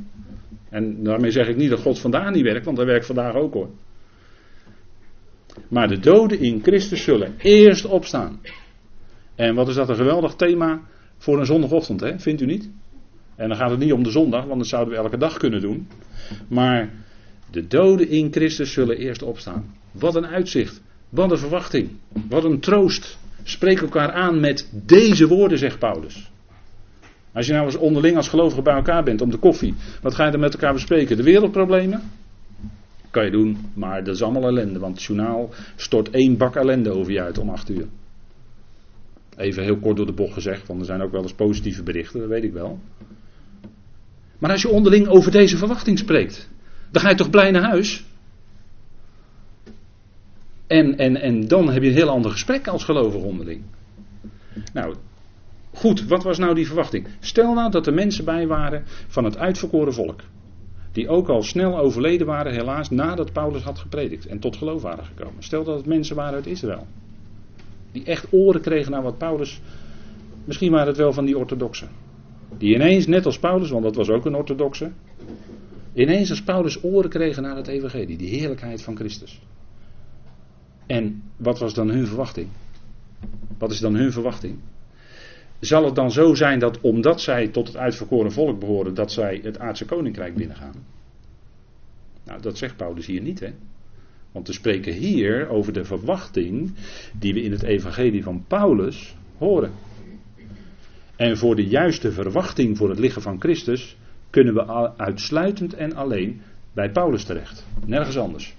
En 0.70 1.04
daarmee 1.04 1.32
zeg 1.32 1.48
ik 1.48 1.56
niet 1.56 1.70
dat 1.70 1.80
God 1.80 2.00
vandaag 2.00 2.34
niet 2.34 2.44
werkt, 2.44 2.66
want 2.66 2.78
hij 2.78 2.86
werkt 2.86 3.06
vandaag 3.06 3.36
ook 3.36 3.54
hoor. 3.54 3.70
Maar 5.68 5.88
de 5.88 6.00
doden 6.00 6.40
in 6.40 6.62
Christus 6.64 7.04
zullen 7.04 7.34
eerst 7.38 7.86
opstaan. 7.86 8.40
En 9.36 9.56
wat 9.56 9.68
is 9.68 9.76
dat 9.76 9.90
een 9.90 9.96
geweldig 9.96 10.36
thema 10.36 10.82
voor 11.18 11.40
een 11.40 11.46
zondagochtend, 11.46 12.00
hè? 12.00 12.20
vindt 12.20 12.42
u 12.42 12.46
niet? 12.46 12.70
En 13.36 13.48
dan 13.48 13.58
gaat 13.58 13.70
het 13.70 13.80
niet 13.80 13.94
om 13.94 14.04
de 14.04 14.12
zondag, 14.12 14.46
want 14.46 14.60
dat 14.60 14.68
zouden 14.68 14.94
we 14.94 15.00
elke 15.00 15.18
dag 15.18 15.38
kunnen 15.38 15.62
doen. 15.62 15.88
Maar 16.48 16.90
de 17.52 17.68
doden 17.68 18.10
in 18.10 18.32
Christus 18.32 18.74
zullen 18.74 18.98
eerst 18.98 19.24
opstaan. 19.24 19.76
Wat 19.92 20.16
een 20.16 20.28
uitzicht. 20.28 20.82
Wat 21.10 21.32
een 21.32 21.38
verwachting. 21.38 21.90
Wat 22.30 22.44
een 22.44 22.60
troost. 22.60 23.18
Spreek 23.44 23.82
elkaar 23.82 24.12
aan 24.12 24.40
met 24.40 24.70
deze 24.72 25.28
woorden, 25.28 25.58
zegt 25.58 25.80
Paulus. 25.80 26.32
Als 27.38 27.46
je 27.46 27.54
nou 27.54 27.66
eens 27.66 27.76
onderling 27.76 28.16
als 28.16 28.28
gelovige 28.28 28.62
bij 28.62 28.76
elkaar 28.76 29.04
bent 29.04 29.22
om 29.22 29.30
de 29.30 29.38
koffie, 29.38 29.76
wat 30.02 30.16
ga 30.16 30.26
je 30.26 30.32
dan 30.32 30.40
met 30.40 30.54
elkaar 30.54 30.74
bespreken? 30.74 31.18
De 31.18 31.24
wereldproblemen? 31.24 32.02
Kan 33.12 33.26
je 33.26 33.32
doen, 33.32 33.58
maar 33.74 34.04
dat 34.04 34.16
is 34.16 34.22
allemaal 34.22 34.48
ellende, 34.48 34.80
want 34.80 34.96
het 34.96 35.04
journaal 35.04 35.50
stort 35.76 36.10
één 36.10 36.38
bak 36.38 36.56
ellende 36.56 36.92
over 36.92 37.12
je 37.12 37.22
uit 37.22 37.38
om 37.38 37.50
acht 37.50 37.70
uur. 37.70 37.88
Even 39.36 39.64
heel 39.64 39.78
kort 39.78 39.98
door 39.98 40.06
de 40.06 40.14
bocht 40.14 40.34
gezegd, 40.34 40.68
want 40.68 40.80
er 40.80 40.86
zijn 40.86 41.02
ook 41.02 41.12
wel 41.12 41.22
eens 41.22 41.34
positieve 41.34 41.84
berichten, 41.84 42.20
dat 42.20 42.30
weet 42.30 42.44
ik 42.44 42.54
wel. 42.54 42.80
Maar 44.38 44.52
als 44.52 44.62
je 44.62 44.70
onderling 44.70 45.08
over 45.08 45.32
deze 45.32 45.58
verwachting 45.58 46.00
spreekt, 46.00 46.50
dan 46.92 47.02
ga 47.02 47.10
je 47.10 47.16
toch 47.16 47.30
blij 47.30 47.52
naar 47.52 47.70
huis? 47.70 48.06
En, 50.68 50.98
en, 50.98 51.22
en 51.22 51.48
dan 51.48 51.70
heb 51.70 51.84
je 51.84 51.90
een 51.90 51.96
heel 51.96 52.10
ander 52.10 52.32
gesprek 52.32 52.68
als 52.68 52.84
gelovig 52.84 53.22
onderling. 53.22 53.64
Nou, 54.74 54.96
goed, 55.78 56.08
wat 56.08 56.24
was 56.24 56.38
nou 56.38 56.56
die 56.56 56.66
verwachting? 56.66 57.08
Stel 57.20 57.54
nou 57.54 57.72
dat 57.72 57.88
er 57.88 57.94
mensen 57.94 58.26
bij 58.26 58.48
waren 58.48 58.84
van 59.08 59.24
het 59.24 59.38
uitverkoren 59.38 59.94
volk. 59.94 60.22
Die 60.92 61.10
ook 61.10 61.30
al 61.30 61.44
snel 61.44 61.78
overleden 61.78 62.28
waren, 62.28 62.54
helaas, 62.54 62.90
nadat 62.90 63.34
Paulus 63.34 63.64
had 63.64 63.80
gepredikt 63.80 64.26
en 64.26 64.40
tot 64.40 64.56
geloof 64.56 64.82
waren 64.82 65.06
gekomen. 65.06 65.44
Stel 65.44 65.64
dat 65.64 65.78
het 65.78 65.86
mensen 65.86 66.16
waren 66.16 66.34
uit 66.34 66.46
Israël. 66.46 66.88
Die 67.92 68.04
echt 68.04 68.28
oren 68.32 68.62
kregen 68.62 68.92
naar 68.92 69.04
wat 69.04 69.18
Paulus. 69.18 69.62
Misschien 70.46 70.72
waren 70.72 70.88
het 70.88 70.98
wel 70.98 71.14
van 71.14 71.26
die 71.26 71.38
orthodoxen. 71.38 71.90
Die 72.58 72.74
ineens, 72.74 73.08
net 73.08 73.26
als 73.26 73.40
Paulus, 73.40 73.70
want 73.70 73.84
dat 73.84 73.96
was 73.96 74.10
ook 74.10 74.26
een 74.26 74.36
orthodoxe. 74.36 74.92
Ineens 75.94 76.30
als 76.30 76.44
Paulus 76.44 76.84
oren 76.84 77.10
kregen 77.10 77.44
naar 77.44 77.56
het 77.56 77.68
evangelie, 77.68 78.18
die 78.18 78.30
heerlijkheid 78.30 78.82
van 78.82 78.96
Christus. 78.96 79.42
En 80.86 81.24
wat 81.36 81.60
was 81.60 81.74
dan 81.74 81.90
hun 81.90 82.08
verwachting? 82.08 82.48
Wat 83.58 83.72
is 83.72 83.80
dan 83.80 83.96
hun 83.96 84.12
verwachting? 84.12 84.60
Zal 85.60 85.86
het 85.86 85.96
dan 85.96 86.12
zo 86.12 86.34
zijn 86.34 86.60
dat 86.60 86.82
omdat 86.82 87.22
zij 87.22 87.48
tot 87.48 87.68
het 87.68 87.78
uitverkoren 87.78 88.32
volk 88.32 88.60
behoren, 88.60 88.94
dat 88.94 89.12
zij 89.12 89.40
het 89.44 89.60
aardse 89.60 89.86
koninkrijk 89.86 90.36
binnengaan? 90.36 90.86
Nou, 92.24 92.42
dat 92.42 92.58
zegt 92.58 92.76
Paulus 92.76 93.06
hier 93.06 93.22
niet, 93.22 93.40
hè? 93.40 93.54
Want 94.32 94.48
we 94.48 94.54
spreken 94.54 94.94
hier 94.94 95.50
over 95.50 95.74
de 95.74 95.86
verwachting 95.86 96.74
die 97.20 97.34
we 97.34 97.42
in 97.42 97.52
het 97.52 97.64
evangelie 97.64 98.24
van 98.24 98.44
Paulus 98.48 99.16
horen. 99.38 99.72
En 101.16 101.38
voor 101.38 101.56
de 101.56 101.68
juiste 101.68 102.12
verwachting 102.12 102.78
voor 102.78 102.90
het 102.90 103.00
liggen 103.00 103.22
van 103.22 103.40
Christus 103.40 103.98
kunnen 104.30 104.54
we 104.54 104.98
uitsluitend 104.98 105.74
en 105.74 105.96
alleen 105.96 106.42
bij 106.74 106.92
Paulus 106.92 107.24
terecht. 107.24 107.66
Nergens 107.86 108.18
anders. 108.18 108.56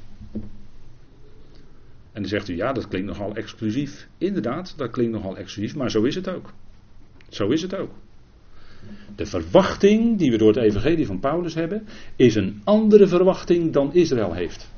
En 2.12 2.24
dan 2.24 2.30
zegt 2.30 2.48
u, 2.48 2.56
ja, 2.56 2.72
dat 2.72 2.88
klinkt 2.88 3.08
nogal 3.08 3.34
exclusief. 3.34 4.08
Inderdaad, 4.18 4.74
dat 4.76 4.90
klinkt 4.90 5.12
nogal 5.12 5.36
exclusief, 5.36 5.76
maar 5.76 5.90
zo 5.90 6.02
is 6.02 6.14
het 6.14 6.28
ook. 6.28 6.52
Zo 7.28 7.48
is 7.48 7.62
het 7.62 7.74
ook. 7.74 7.90
De 9.16 9.26
verwachting 9.26 10.18
die 10.18 10.30
we 10.30 10.38
door 10.38 10.54
het 10.54 10.64
evangelie 10.64 11.06
van 11.06 11.20
Paulus 11.20 11.54
hebben, 11.54 11.86
is 12.16 12.34
een 12.34 12.60
andere 12.64 13.06
verwachting 13.06 13.72
dan 13.72 13.94
Israël 13.94 14.32
heeft. 14.32 14.70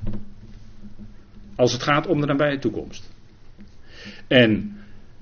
Als 1.56 1.72
het 1.72 1.82
gaat 1.82 2.06
om 2.06 2.20
de 2.20 2.26
nabije 2.26 2.58
toekomst. 2.58 3.10
En 4.26 4.76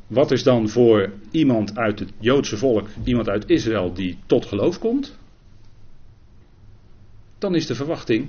wat 0.07 0.31
is 0.31 0.43
dan 0.43 0.69
voor 0.69 1.13
iemand 1.31 1.79
uit 1.79 1.99
het 1.99 2.13
Joodse 2.19 2.57
volk, 2.57 2.89
iemand 3.05 3.29
uit 3.29 3.51
Israël 3.51 3.93
die 3.93 4.19
tot 4.27 4.47
geloof 4.47 4.79
komt? 4.79 5.19
Dan 7.39 7.55
is 7.55 7.67
de 7.67 7.75
verwachting 7.75 8.29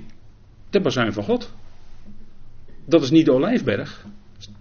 de 0.70 0.80
bazuin 0.80 1.12
van 1.12 1.24
God. 1.24 1.52
Dat 2.84 3.02
is 3.02 3.10
niet 3.10 3.24
de 3.24 3.32
olijfberg. 3.32 4.06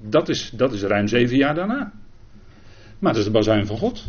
Dat 0.02 0.30
is, 0.30 0.50
dat 0.50 0.74
is 0.74 0.82
ruim 0.82 1.08
zeven 1.08 1.38
jaar 1.38 1.56
daarna. 1.56 1.94
Maar 3.00 3.12
dat 3.12 3.22
is 3.22 3.28
de 3.28 3.32
bazuin 3.32 3.66
van 3.66 3.78
God. 3.78 4.08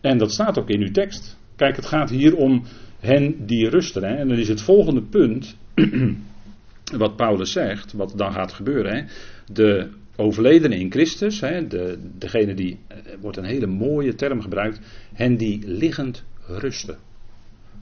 En 0.00 0.18
dat 0.18 0.32
staat 0.32 0.58
ook 0.58 0.70
in 0.70 0.80
uw 0.80 0.90
tekst. 0.90 1.36
Kijk, 1.56 1.76
het 1.76 1.86
gaat 1.86 2.10
hier 2.10 2.36
om 2.36 2.62
hen 3.00 3.46
die 3.46 3.68
rusten. 3.68 4.04
Hè. 4.04 4.14
En 4.14 4.28
dan 4.28 4.38
is 4.38 4.48
het 4.48 4.60
volgende 4.60 5.02
punt, 5.02 5.56
wat 6.98 7.16
Paulus 7.16 7.52
zegt, 7.52 7.92
wat 7.92 8.12
dan 8.16 8.32
gaat 8.32 8.52
gebeuren. 8.52 8.96
Hè. 8.96 9.04
De 9.52 9.88
overledenen 10.16 10.78
in 10.78 10.90
Christus, 10.90 11.40
hè, 11.40 11.66
de, 11.66 11.98
degene 12.18 12.54
die, 12.54 12.78
eh, 12.86 12.96
wordt 13.20 13.36
een 13.36 13.44
hele 13.44 13.66
mooie 13.66 14.14
term 14.14 14.40
gebruikt, 14.40 14.80
hen 15.12 15.36
die 15.36 15.66
liggend 15.66 16.24
rusten. 16.46 16.96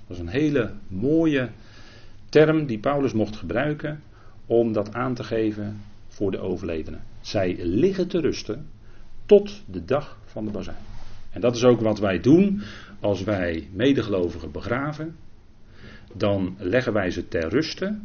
Dat 0.06 0.16
is 0.16 0.18
een 0.18 0.28
hele 0.28 0.72
mooie 0.88 1.50
term 2.28 2.66
die 2.66 2.78
Paulus 2.78 3.12
mocht 3.12 3.36
gebruiken 3.36 4.00
om 4.46 4.72
dat 4.72 4.94
aan 4.94 5.14
te 5.14 5.24
geven 5.24 5.80
voor 6.08 6.30
de 6.30 6.38
overledenen. 6.38 7.02
Zij 7.20 7.56
liggen 7.58 8.08
te 8.08 8.20
rusten 8.20 8.66
tot 9.26 9.62
de 9.66 9.84
dag 9.84 10.18
van 10.24 10.44
de 10.44 10.50
bazuin. 10.50 10.76
En 11.30 11.40
dat 11.40 11.56
is 11.56 11.64
ook 11.64 11.80
wat 11.80 11.98
wij 11.98 12.20
doen 12.20 12.62
als 13.00 13.22
wij 13.22 13.68
medegelovigen 13.72 14.50
begraven. 14.50 15.16
Dan 16.14 16.56
leggen 16.58 16.92
wij 16.92 17.10
ze 17.10 17.28
ter 17.28 17.48
ruste. 17.48 17.98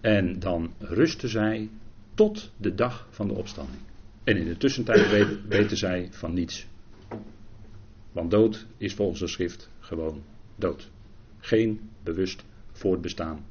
En 0.00 0.38
dan 0.38 0.72
rusten 0.78 1.28
zij 1.28 1.70
tot 2.14 2.52
de 2.56 2.74
dag 2.74 3.06
van 3.10 3.28
de 3.28 3.34
opstanding. 3.34 3.82
En 4.24 4.36
in 4.36 4.44
de 4.44 4.56
tussentijd 4.56 5.28
weten 5.48 5.76
zij 5.76 6.08
van 6.10 6.34
niets. 6.34 6.66
Want 8.12 8.30
dood 8.30 8.66
is 8.76 8.94
volgens 8.94 9.20
de 9.20 9.26
schrift 9.26 9.70
gewoon 9.78 10.22
dood. 10.56 10.90
Geen 11.38 11.90
bewust 12.02 12.44
voortbestaan 12.72 13.44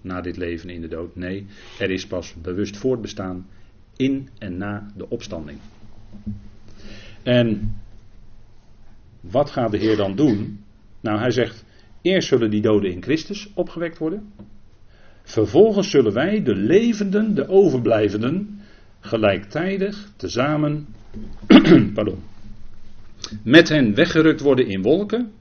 na 0.00 0.20
dit 0.20 0.36
leven 0.36 0.70
in 0.70 0.80
de 0.80 0.88
dood. 0.88 1.16
Nee, 1.16 1.46
er 1.78 1.90
is 1.90 2.06
pas 2.06 2.34
bewust 2.34 2.76
voortbestaan 2.76 3.46
in 3.96 4.28
en 4.38 4.56
na 4.56 4.86
de 4.96 5.08
opstanding. 5.08 5.58
En 7.22 7.76
wat 9.20 9.50
gaat 9.50 9.70
de 9.70 9.78
Heer 9.78 9.96
dan 9.96 10.16
doen? 10.16 10.64
Nou, 11.00 11.18
hij 11.18 11.30
zegt: 11.30 11.64
eerst 12.02 12.28
zullen 12.28 12.50
die 12.50 12.60
doden 12.60 12.92
in 12.92 13.02
Christus 13.02 13.50
opgewekt 13.54 13.98
worden. 13.98 14.32
Vervolgens 15.22 15.90
zullen 15.90 16.12
wij, 16.12 16.42
de 16.42 16.54
levenden, 16.54 17.34
de 17.34 17.48
overblijvenden, 17.48 18.60
gelijktijdig 19.00 20.12
tezamen 20.16 20.86
pardon, 21.94 22.22
met 23.44 23.68
hen 23.68 23.94
weggerukt 23.94 24.40
worden 24.40 24.66
in 24.66 24.82
wolken. 24.82 25.32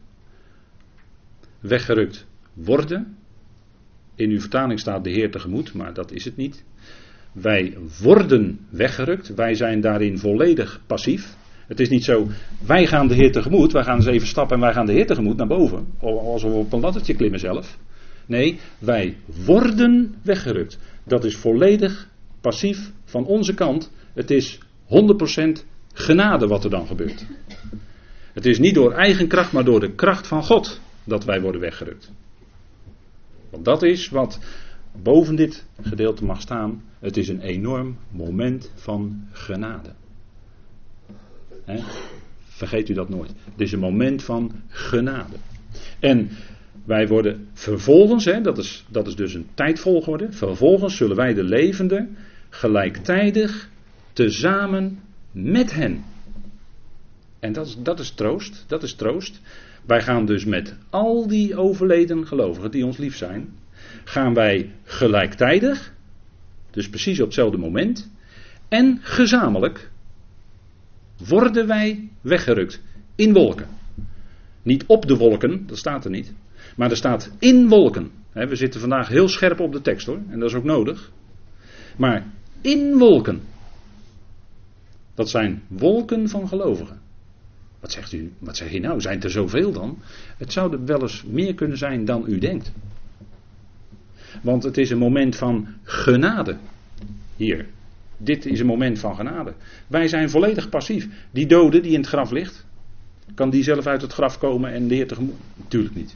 Weggerukt 1.59 2.25
worden. 2.53 3.17
In 4.15 4.29
uw 4.29 4.39
vertaling 4.39 4.79
staat 4.79 5.03
de 5.03 5.09
Heer 5.09 5.31
tegemoet, 5.31 5.73
maar 5.73 5.93
dat 5.93 6.11
is 6.11 6.25
het 6.25 6.37
niet. 6.37 6.63
Wij 7.31 7.77
worden 8.01 8.59
weggerukt. 8.69 9.33
Wij 9.33 9.53
zijn 9.53 9.81
daarin 9.81 10.17
volledig 10.17 10.81
passief. 10.87 11.35
Het 11.67 11.79
is 11.79 11.89
niet 11.89 12.03
zo, 12.03 12.27
wij 12.65 12.87
gaan 12.87 13.07
de 13.07 13.13
Heer 13.13 13.31
tegemoet, 13.31 13.71
wij 13.71 13.83
gaan 13.83 13.95
eens 13.95 14.05
even 14.05 14.27
stappen 14.27 14.55
en 14.55 14.61
wij 14.61 14.73
gaan 14.73 14.85
de 14.85 14.91
Heer 14.91 15.05
tegemoet 15.05 15.37
naar 15.37 15.47
boven. 15.47 15.87
Alsof 15.99 16.51
we 16.51 16.57
op 16.57 16.73
een 16.73 16.79
laddertje 16.79 17.15
klimmen 17.15 17.39
zelf. 17.39 17.77
Nee, 18.25 18.59
wij 18.79 19.17
worden 19.45 20.15
weggerukt. 20.23 20.79
Dat 21.03 21.23
is 21.23 21.35
volledig 21.35 22.07
passief 22.41 22.91
van 23.05 23.25
onze 23.25 23.53
kant. 23.53 23.91
Het 24.13 24.31
is 24.31 24.59
100% 24.59 25.65
genade 25.93 26.47
wat 26.47 26.63
er 26.63 26.69
dan 26.69 26.87
gebeurt. 26.87 27.25
Het 28.33 28.45
is 28.45 28.59
niet 28.59 28.75
door 28.75 28.93
eigen 28.93 29.27
kracht, 29.27 29.51
maar 29.51 29.63
door 29.63 29.79
de 29.79 29.95
kracht 29.95 30.27
van 30.27 30.43
God 30.43 30.81
dat 31.03 31.25
wij 31.25 31.41
worden 31.41 31.61
weggerukt. 31.61 32.11
Want 33.49 33.65
dat 33.65 33.83
is 33.83 34.09
wat 34.09 34.39
boven 35.01 35.35
dit 35.35 35.65
gedeelte 35.81 36.25
mag 36.25 36.41
staan. 36.41 36.83
Het 36.99 37.17
is 37.17 37.27
een 37.27 37.41
enorm 37.41 37.97
moment 38.09 38.71
van 38.75 39.27
genade. 39.31 39.89
Vergeet 42.43 42.89
u 42.89 42.93
dat 42.93 43.09
nooit. 43.09 43.33
Het 43.51 43.61
is 43.61 43.71
een 43.71 43.79
moment 43.79 44.23
van 44.23 44.51
genade. 44.67 45.35
En 45.99 46.29
wij 46.83 47.07
worden 47.07 47.47
vervolgens, 47.53 48.23
dat, 48.43 48.57
is, 48.57 48.85
dat 48.89 49.07
is 49.07 49.15
dus 49.15 49.33
een 49.33 49.47
tijdvolgorde, 49.53 50.31
vervolgens 50.31 50.95
zullen 50.95 51.15
wij 51.15 51.33
de 51.33 51.43
levenden 51.43 52.17
gelijktijdig 52.49 53.69
tezamen 54.13 54.99
met 55.31 55.73
hen. 55.73 56.03
En 57.39 57.53
dat 57.53 57.67
is, 57.67 57.77
dat 57.83 57.99
is 57.99 58.11
troost, 58.11 58.63
dat 58.67 58.83
is 58.83 58.93
troost. 58.93 59.41
Wij 59.85 60.01
gaan 60.01 60.25
dus 60.25 60.45
met 60.45 60.75
al 60.89 61.27
die 61.27 61.55
overleden 61.55 62.27
gelovigen 62.27 62.71
die 62.71 62.85
ons 62.85 62.97
lief 62.97 63.15
zijn, 63.15 63.53
gaan 64.03 64.33
wij 64.33 64.75
gelijktijdig, 64.83 65.93
dus 66.71 66.89
precies 66.89 67.19
op 67.19 67.25
hetzelfde 67.25 67.57
moment, 67.57 68.11
en 68.67 68.99
gezamenlijk 69.01 69.91
worden 71.27 71.67
wij 71.67 72.09
weggerukt 72.21 72.81
in 73.15 73.33
wolken. 73.33 73.67
Niet 74.63 74.85
op 74.85 75.07
de 75.07 75.17
wolken, 75.17 75.67
dat 75.67 75.77
staat 75.77 76.05
er 76.05 76.11
niet. 76.11 76.33
Maar 76.75 76.89
er 76.89 76.97
staat 76.97 77.31
in 77.39 77.67
wolken. 77.67 78.11
We 78.31 78.55
zitten 78.55 78.79
vandaag 78.79 79.07
heel 79.07 79.27
scherp 79.27 79.59
op 79.59 79.71
de 79.71 79.81
tekst 79.81 80.07
hoor. 80.07 80.19
En 80.29 80.39
dat 80.39 80.49
is 80.49 80.55
ook 80.55 80.63
nodig. 80.63 81.11
Maar 81.97 82.25
in 82.61 82.97
wolken. 82.97 83.41
Dat 85.13 85.29
zijn 85.29 85.63
wolken 85.67 86.29
van 86.29 86.47
gelovigen. 86.47 86.99
Wat 87.79 87.91
zegt 87.91 88.13
u? 88.13 88.31
Wat 88.39 88.57
zeg 88.57 88.71
je 88.71 88.79
nou? 88.79 89.01
Zijn 89.01 89.21
er 89.21 89.31
zoveel 89.31 89.71
dan? 89.71 89.97
Het 90.37 90.51
zou 90.51 90.73
er 90.73 90.85
wel 90.85 91.01
eens 91.01 91.23
meer 91.23 91.53
kunnen 91.53 91.77
zijn 91.77 92.05
dan 92.05 92.23
u 92.27 92.37
denkt. 92.37 92.71
Want 94.41 94.63
het 94.63 94.77
is 94.77 94.89
een 94.89 94.97
moment 94.97 95.35
van 95.35 95.67
genade. 95.83 96.57
Hier. 97.35 97.65
Dit 98.17 98.45
is 98.45 98.59
een 98.59 98.65
moment 98.65 98.99
van 98.99 99.15
genade. 99.15 99.53
Wij 99.87 100.07
zijn 100.07 100.29
volledig 100.29 100.69
passief. 100.69 101.07
Die 101.31 101.45
dode 101.45 101.79
die 101.79 101.91
in 101.91 101.99
het 101.99 102.09
graf 102.09 102.31
ligt. 102.31 102.65
Kan 103.33 103.49
die 103.49 103.63
zelf 103.63 103.85
uit 103.85 104.01
het 104.01 104.13
graf 104.13 104.37
komen 104.37 104.73
en 104.73 104.89
Heer 104.89 105.07
tegemoet? 105.07 105.35
Natuurlijk 105.55 105.95
niet. 105.95 106.15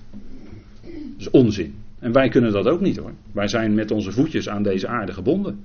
Dat 0.81 0.91
is 1.17 1.29
onzin. 1.29 1.75
En 1.99 2.11
wij 2.11 2.29
kunnen 2.29 2.51
dat 2.51 2.67
ook 2.67 2.81
niet 2.81 2.97
hoor. 2.97 3.11
Wij 3.31 3.47
zijn 3.47 3.73
met 3.73 3.91
onze 3.91 4.11
voetjes 4.11 4.49
aan 4.49 4.63
deze 4.63 4.87
aarde 4.87 5.13
gebonden. 5.13 5.63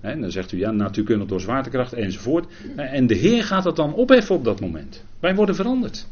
En 0.00 0.20
dan 0.20 0.30
zegt 0.30 0.52
u 0.52 0.58
ja, 0.58 0.70
natuurkundig 0.70 1.28
door 1.28 1.40
zwaartekracht 1.40 1.92
enzovoort. 1.92 2.46
En 2.76 3.06
de 3.06 3.14
Heer 3.14 3.44
gaat 3.44 3.62
dat 3.62 3.76
dan 3.76 3.94
opheffen 3.94 4.34
op 4.34 4.44
dat 4.44 4.60
moment. 4.60 5.04
Wij 5.20 5.34
worden 5.34 5.54
veranderd. 5.54 6.08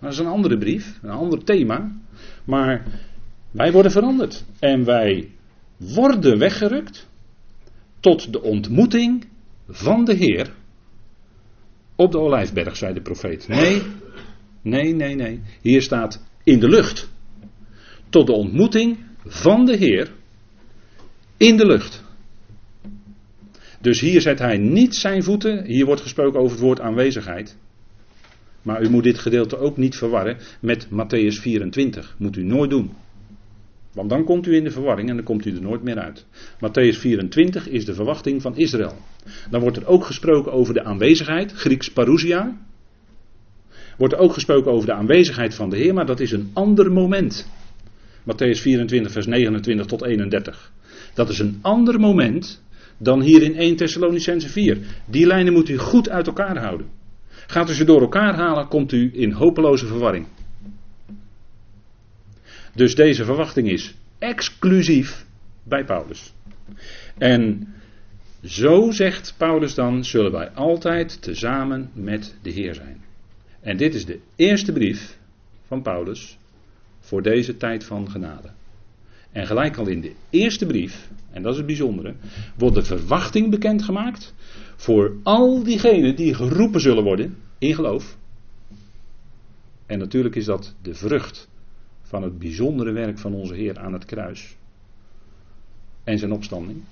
Dat 0.00 0.12
is 0.12 0.18
een 0.18 0.26
andere 0.26 0.58
brief, 0.58 0.98
een 1.02 1.10
ander 1.10 1.44
thema. 1.44 1.92
Maar 2.44 2.82
wij 3.56 3.72
worden 3.72 3.92
veranderd. 3.92 4.44
En 4.58 4.84
wij 4.84 5.30
worden 5.76 6.38
weggerukt 6.38 7.08
tot 8.00 8.32
de 8.32 8.42
ontmoeting 8.42 9.24
van 9.68 10.04
de 10.04 10.14
Heer 10.14 10.54
op 11.94 12.12
de 12.12 12.18
Olijfberg, 12.18 12.76
zei 12.76 12.94
de 12.94 13.00
profeet. 13.00 13.48
Nee, 13.48 13.82
nee, 14.62 14.94
nee, 14.94 15.14
nee. 15.14 15.40
Hier 15.60 15.82
staat 15.82 16.24
in 16.44 16.60
de 16.60 16.68
lucht 16.68 17.10
tot 18.08 18.26
de 18.26 18.32
ontmoeting 18.32 18.98
van 19.24 19.66
de 19.66 19.76
Heer 19.76 20.12
in 21.36 21.56
de 21.56 21.66
lucht. 21.66 22.04
Dus 23.80 24.00
hier 24.00 24.20
zet 24.20 24.38
hij 24.38 24.58
niet 24.58 24.94
zijn 24.94 25.22
voeten, 25.22 25.64
hier 25.64 25.86
wordt 25.86 26.00
gesproken 26.00 26.40
over 26.40 26.52
het 26.52 26.60
woord 26.60 26.80
aanwezigheid. 26.80 27.56
Maar 28.62 28.82
u 28.82 28.90
moet 28.90 29.04
dit 29.04 29.18
gedeelte 29.18 29.58
ook 29.58 29.76
niet 29.76 29.96
verwarren 29.96 30.38
met 30.60 30.86
Matthäus 30.86 31.40
24. 31.40 32.14
Moet 32.18 32.36
u 32.36 32.44
nooit 32.44 32.70
doen. 32.70 32.90
Want 33.96 34.10
dan 34.10 34.24
komt 34.24 34.46
u 34.46 34.54
in 34.54 34.64
de 34.64 34.70
verwarring 34.70 35.08
en 35.08 35.16
dan 35.16 35.24
komt 35.24 35.46
u 35.46 35.54
er 35.54 35.62
nooit 35.62 35.82
meer 35.82 35.98
uit. 35.98 36.26
Matthäus 36.54 36.98
24 36.98 37.68
is 37.68 37.84
de 37.84 37.94
verwachting 37.94 38.42
van 38.42 38.56
Israël. 38.56 38.96
Dan 39.50 39.60
wordt 39.60 39.76
er 39.76 39.86
ook 39.86 40.04
gesproken 40.04 40.52
over 40.52 40.74
de 40.74 40.84
aanwezigheid, 40.84 41.52
Grieks 41.52 41.92
parousia. 41.92 42.56
Wordt 43.96 44.14
er 44.14 44.20
ook 44.20 44.32
gesproken 44.32 44.72
over 44.72 44.86
de 44.86 44.92
aanwezigheid 44.92 45.54
van 45.54 45.70
de 45.70 45.76
Heer, 45.76 45.94
maar 45.94 46.06
dat 46.06 46.20
is 46.20 46.32
een 46.32 46.50
ander 46.52 46.92
moment. 46.92 47.48
Matthäus 48.22 48.60
24, 48.60 49.12
vers 49.12 49.26
29 49.26 49.86
tot 49.86 50.02
31. 50.02 50.72
Dat 51.14 51.28
is 51.28 51.38
een 51.38 51.58
ander 51.62 52.00
moment 52.00 52.62
dan 52.98 53.20
hier 53.20 53.42
in 53.42 53.56
1 53.56 53.76
Thessalonicense 53.76 54.48
4. 54.48 54.78
Die 55.06 55.26
lijnen 55.26 55.52
moet 55.52 55.68
u 55.68 55.76
goed 55.76 56.08
uit 56.08 56.26
elkaar 56.26 56.58
houden. 56.58 56.86
Gaat 57.46 57.70
u 57.70 57.72
ze 57.72 57.84
door 57.84 58.00
elkaar 58.00 58.34
halen, 58.34 58.68
komt 58.68 58.92
u 58.92 59.10
in 59.12 59.32
hopeloze 59.32 59.86
verwarring. 59.86 60.26
Dus 62.76 62.94
deze 62.94 63.24
verwachting 63.24 63.68
is 63.68 63.94
exclusief 64.18 65.26
bij 65.62 65.84
Paulus. 65.84 66.32
En 67.18 67.68
zo 68.44 68.90
zegt 68.90 69.34
Paulus 69.36 69.74
dan, 69.74 70.04
zullen 70.04 70.32
wij 70.32 70.50
altijd 70.50 71.22
tezamen 71.22 71.90
met 71.94 72.36
de 72.42 72.50
Heer 72.50 72.74
zijn. 72.74 73.04
En 73.60 73.76
dit 73.76 73.94
is 73.94 74.04
de 74.04 74.20
eerste 74.36 74.72
brief 74.72 75.18
van 75.66 75.82
Paulus 75.82 76.38
voor 77.00 77.22
deze 77.22 77.56
tijd 77.56 77.84
van 77.84 78.10
genade. 78.10 78.50
En 79.32 79.46
gelijk 79.46 79.76
al 79.76 79.86
in 79.86 80.00
de 80.00 80.12
eerste 80.30 80.66
brief, 80.66 81.08
en 81.30 81.42
dat 81.42 81.52
is 81.52 81.58
het 81.58 81.66
bijzondere, 81.66 82.14
wordt 82.56 82.74
de 82.74 82.84
verwachting 82.84 83.50
bekendgemaakt 83.50 84.34
voor 84.76 85.16
al 85.22 85.62
diegenen 85.62 86.16
die 86.16 86.34
geroepen 86.34 86.80
zullen 86.80 87.04
worden 87.04 87.36
in 87.58 87.74
geloof. 87.74 88.16
En 89.86 89.98
natuurlijk 89.98 90.34
is 90.34 90.44
dat 90.44 90.74
de 90.82 90.94
vrucht 90.94 91.48
van 92.06 92.22
het 92.22 92.38
bijzondere 92.38 92.92
werk 92.92 93.18
van 93.18 93.34
onze 93.34 93.54
Heer 93.54 93.78
aan 93.78 93.92
het 93.92 94.04
kruis 94.04 94.56
en 96.04 96.18
zijn 96.18 96.32
opstanding. 96.32 96.82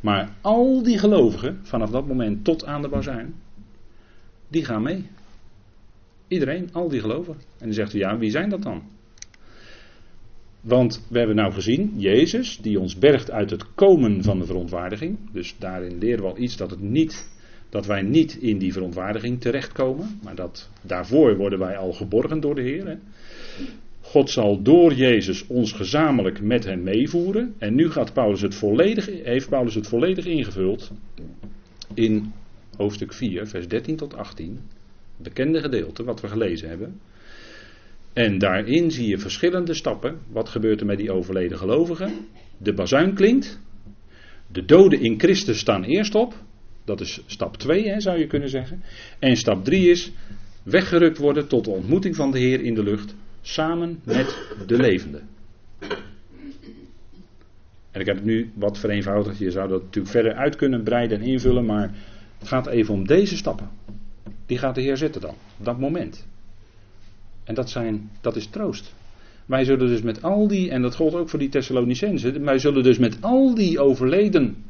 Maar 0.00 0.34
al 0.40 0.82
die 0.82 0.98
gelovigen, 0.98 1.58
vanaf 1.62 1.90
dat 1.90 2.06
moment 2.06 2.44
tot 2.44 2.64
aan 2.64 2.82
de 2.82 2.88
bazuin, 2.88 3.34
die 4.48 4.64
gaan 4.64 4.82
mee. 4.82 5.06
Iedereen, 6.28 6.68
al 6.72 6.88
die 6.88 7.00
gelovigen. 7.00 7.40
En 7.58 7.66
dan 7.66 7.72
zegt 7.72 7.92
ja, 7.92 8.18
wie 8.18 8.30
zijn 8.30 8.48
dat 8.48 8.62
dan? 8.62 8.82
Want 10.60 11.06
we 11.08 11.18
hebben 11.18 11.36
nou 11.36 11.52
gezien, 11.52 11.92
Jezus, 11.96 12.58
die 12.58 12.80
ons 12.80 12.98
bergt 12.98 13.30
uit 13.30 13.50
het 13.50 13.74
komen 13.74 14.22
van 14.22 14.38
de 14.38 14.46
verontwaardiging. 14.46 15.18
Dus 15.32 15.56
daarin 15.58 15.98
leren 15.98 16.22
we 16.22 16.30
al 16.30 16.38
iets 16.38 16.56
dat, 16.56 16.70
het 16.70 16.80
niet, 16.80 17.30
dat 17.68 17.86
wij 17.86 18.02
niet 18.02 18.34
in 18.34 18.58
die 18.58 18.72
verontwaardiging 18.72 19.40
terechtkomen. 19.40 20.18
Maar 20.22 20.34
dat 20.34 20.70
daarvoor 20.82 21.36
worden 21.36 21.58
wij 21.58 21.76
al 21.76 21.92
geborgen 21.92 22.40
door 22.40 22.54
de 22.54 22.62
Heer. 22.62 22.98
God 24.02 24.30
zal 24.30 24.62
door 24.62 24.94
Jezus 24.94 25.46
ons 25.46 25.72
gezamenlijk 25.72 26.40
met 26.40 26.64
hem 26.64 26.82
meevoeren. 26.82 27.54
En 27.58 27.74
nu 27.74 27.90
gaat 27.90 28.12
Paulus 28.12 28.40
het 28.40 28.54
volledig, 28.54 29.06
heeft 29.06 29.48
Paulus 29.48 29.74
het 29.74 29.86
volledig 29.86 30.24
ingevuld 30.24 30.90
in 31.94 32.32
hoofdstuk 32.76 33.12
4, 33.12 33.46
vers 33.46 33.68
13 33.68 33.96
tot 33.96 34.14
18. 34.16 34.60
Bekende 35.16 35.60
gedeelte 35.60 36.04
wat 36.04 36.20
we 36.20 36.28
gelezen 36.28 36.68
hebben. 36.68 37.00
En 38.12 38.38
daarin 38.38 38.90
zie 38.90 39.08
je 39.08 39.18
verschillende 39.18 39.74
stappen. 39.74 40.18
Wat 40.30 40.48
gebeurt 40.48 40.80
er 40.80 40.86
met 40.86 40.98
die 40.98 41.12
overleden 41.12 41.58
gelovigen? 41.58 42.12
De 42.58 42.74
bazuin 42.74 43.14
klinkt. 43.14 43.60
De 44.46 44.64
doden 44.64 45.00
in 45.00 45.20
Christus 45.20 45.58
staan 45.58 45.84
eerst 45.84 46.14
op. 46.14 46.34
Dat 46.84 47.00
is 47.00 47.22
stap 47.26 47.56
2, 47.56 48.00
zou 48.00 48.18
je 48.18 48.26
kunnen 48.26 48.48
zeggen. 48.48 48.82
En 49.18 49.36
stap 49.36 49.64
3 49.64 49.90
is 49.90 50.12
weggerukt 50.62 51.18
worden 51.18 51.48
tot 51.48 51.64
de 51.64 51.70
ontmoeting 51.70 52.16
van 52.16 52.30
de 52.30 52.38
Heer 52.38 52.60
in 52.60 52.74
de 52.74 52.82
lucht 52.82 53.14
samen 53.42 54.00
met 54.04 54.38
de 54.66 54.76
levende. 54.76 55.20
En 57.90 58.00
ik 58.00 58.06
heb 58.06 58.16
het 58.16 58.24
nu 58.24 58.50
wat 58.54 58.78
vereenvoudigd. 58.78 59.38
Je 59.38 59.50
zou 59.50 59.68
dat 59.68 59.82
natuurlijk 59.82 60.14
verder 60.14 60.34
uit 60.34 60.56
kunnen 60.56 60.82
breiden 60.82 61.20
en 61.20 61.26
invullen. 61.26 61.64
Maar 61.64 61.94
het 62.38 62.48
gaat 62.48 62.66
even 62.66 62.94
om 62.94 63.06
deze 63.06 63.36
stappen. 63.36 63.70
Die 64.46 64.58
gaat 64.58 64.74
de 64.74 64.80
Heer 64.80 64.96
zetten 64.96 65.20
dan. 65.20 65.34
Op 65.58 65.64
dat 65.64 65.78
moment. 65.78 66.26
En 67.44 67.54
dat, 67.54 67.70
zijn, 67.70 68.10
dat 68.20 68.36
is 68.36 68.46
troost. 68.46 68.94
Wij 69.46 69.64
zullen 69.64 69.86
dus 69.86 70.02
met 70.02 70.22
al 70.22 70.48
die, 70.48 70.70
en 70.70 70.82
dat 70.82 70.94
gold 70.94 71.14
ook 71.14 71.28
voor 71.28 71.38
die 71.38 71.48
Thessalonicenzen, 71.48 72.44
wij 72.44 72.58
zullen 72.58 72.82
dus 72.82 72.98
met 72.98 73.22
al 73.22 73.54
die 73.54 73.80
overleden 73.80 74.64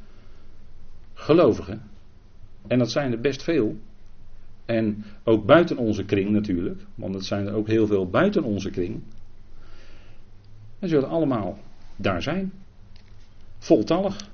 gelovigen, 1.14 1.82
en 2.66 2.78
dat 2.78 2.90
zijn 2.90 3.12
er 3.12 3.20
best 3.20 3.42
veel, 3.42 3.76
en 4.72 5.04
ook 5.24 5.46
buiten 5.46 5.76
onze 5.76 6.04
kring 6.04 6.30
natuurlijk, 6.30 6.80
want 6.94 7.14
het 7.14 7.24
zijn 7.24 7.46
er 7.46 7.54
ook 7.54 7.66
heel 7.66 7.86
veel 7.86 8.06
buiten 8.06 8.42
onze 8.42 8.70
kring. 8.70 9.02
We 10.78 10.88
zullen 10.88 11.08
allemaal 11.08 11.58
daar 11.96 12.22
zijn. 12.22 12.52
Voltallig. 13.58 14.28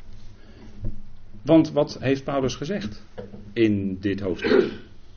Want 1.42 1.72
wat 1.72 1.98
heeft 2.01 2.24
Paulus 2.24 2.55
gezegd 2.55 3.03
in 3.53 3.98
dit 4.01 4.20
hoofdstuk? 4.20 4.70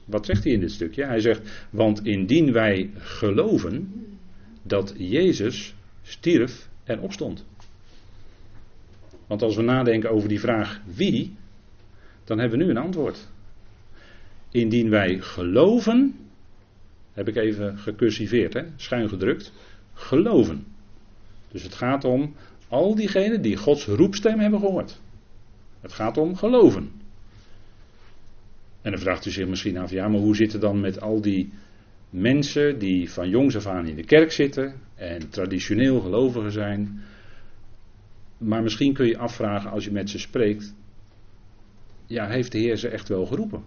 Wat 0.05 0.25
zegt 0.25 0.43
hij 0.43 0.53
in 0.53 0.59
dit 0.59 0.71
stukje? 0.71 1.05
Hij 1.05 1.19
zegt, 1.19 1.67
want 1.69 2.05
indien 2.05 2.51
wij 2.51 2.89
geloven 2.95 3.93
dat 4.63 4.93
Jezus 4.97 5.75
stierf 6.01 6.69
en 6.83 6.99
opstond. 6.99 7.45
Want 9.27 9.41
als 9.41 9.55
we 9.55 9.61
nadenken 9.61 10.11
over 10.11 10.29
die 10.29 10.39
vraag 10.39 10.81
wie, 10.95 11.35
dan 12.23 12.39
hebben 12.39 12.57
we 12.57 12.63
nu 12.65 12.69
een 12.69 12.77
antwoord. 12.77 13.29
Indien 14.51 14.89
wij 14.89 15.19
geloven, 15.19 16.15
heb 17.13 17.27
ik 17.27 17.35
even 17.35 17.77
gecursiveerd, 17.77 18.53
hè, 18.53 18.63
schuin 18.75 19.09
gedrukt, 19.09 19.53
geloven. 19.93 20.65
Dus 21.51 21.63
het 21.63 21.73
gaat 21.73 22.03
om 22.03 22.35
al 22.67 22.95
diegenen 22.95 23.41
die 23.41 23.57
Gods 23.57 23.85
roepstem 23.85 24.39
hebben 24.39 24.59
gehoord. 24.59 24.99
Het 25.81 25.93
gaat 25.93 26.17
om 26.17 26.35
geloven. 26.35 26.91
En 28.81 28.91
dan 28.91 28.99
vraagt 28.99 29.25
u 29.25 29.31
zich 29.31 29.47
misschien 29.47 29.77
af, 29.77 29.91
ja, 29.91 30.07
maar 30.07 30.19
hoe 30.19 30.35
zit 30.35 30.51
het 30.51 30.61
dan 30.61 30.79
met 30.79 31.01
al 31.01 31.21
die 31.21 31.53
mensen 32.09 32.79
die 32.79 33.11
van 33.11 33.29
jongs 33.29 33.55
af 33.55 33.65
aan 33.65 33.87
in 33.87 33.95
de 33.95 34.05
kerk 34.05 34.31
zitten 34.31 34.73
en 34.95 35.29
traditioneel 35.29 35.99
gelovigen 35.99 36.51
zijn? 36.51 37.01
Maar 38.37 38.63
misschien 38.63 38.93
kun 38.93 39.07
je 39.07 39.17
afvragen 39.17 39.71
als 39.71 39.83
je 39.83 39.91
met 39.91 40.09
ze 40.09 40.19
spreekt, 40.19 40.73
ja, 42.05 42.27
heeft 42.27 42.51
de 42.51 42.57
Heer 42.57 42.77
ze 42.77 42.87
echt 42.87 43.07
wel 43.07 43.25
geroepen? 43.25 43.63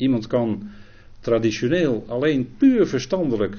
Iemand 0.00 0.26
kan 0.26 0.70
traditioneel 1.20 2.04
alleen 2.08 2.54
puur 2.56 2.86
verstandelijk 2.86 3.56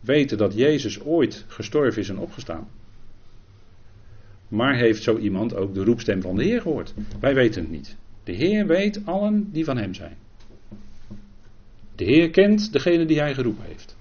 weten 0.00 0.38
dat 0.38 0.54
Jezus 0.54 1.00
ooit 1.00 1.44
gestorven 1.46 2.02
is 2.02 2.08
en 2.08 2.18
opgestaan. 2.18 2.68
Maar 4.48 4.76
heeft 4.76 5.02
zo 5.02 5.16
iemand 5.16 5.54
ook 5.54 5.74
de 5.74 5.84
roepstem 5.84 6.22
van 6.22 6.36
de 6.36 6.44
Heer 6.44 6.60
gehoord? 6.60 6.94
Wij 7.20 7.34
weten 7.34 7.62
het 7.62 7.70
niet. 7.70 7.96
De 8.24 8.32
Heer 8.32 8.66
weet 8.66 9.00
allen 9.04 9.48
die 9.52 9.64
van 9.64 9.76
Hem 9.76 9.94
zijn. 9.94 10.16
De 11.94 12.04
Heer 12.04 12.30
kent 12.30 12.72
degene 12.72 13.04
die 13.04 13.18
Hij 13.18 13.34
geroepen 13.34 13.64
heeft. 13.64 13.96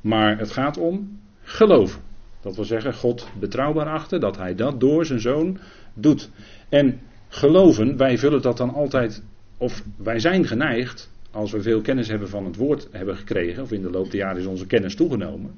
Maar 0.00 0.38
het 0.38 0.50
gaat 0.50 0.76
om 0.78 1.20
geloven. 1.42 2.00
Dat 2.40 2.56
wil 2.56 2.64
zeggen, 2.64 2.94
God 2.94 3.28
betrouwbaar 3.40 3.88
achten 3.88 4.20
dat 4.20 4.36
Hij 4.36 4.54
dat 4.54 4.80
door 4.80 5.06
zijn 5.06 5.20
zoon 5.20 5.58
doet. 5.94 6.30
En 6.68 7.00
geloven, 7.28 7.96
wij 7.96 8.18
vullen 8.18 8.42
dat 8.42 8.56
dan 8.56 8.74
altijd 8.74 9.22
of 9.62 9.82
wij 9.96 10.18
zijn 10.18 10.46
geneigd, 10.46 11.10
als 11.30 11.52
we 11.52 11.62
veel 11.62 11.80
kennis 11.80 12.08
hebben 12.08 12.28
van 12.28 12.44
het 12.44 12.56
woord 12.56 12.88
hebben 12.90 13.16
gekregen, 13.16 13.62
of 13.62 13.72
in 13.72 13.82
de 13.82 13.90
loop 13.90 14.10
der 14.10 14.20
jaren 14.20 14.40
is 14.40 14.46
onze 14.46 14.66
kennis 14.66 14.94
toegenomen. 14.94 15.50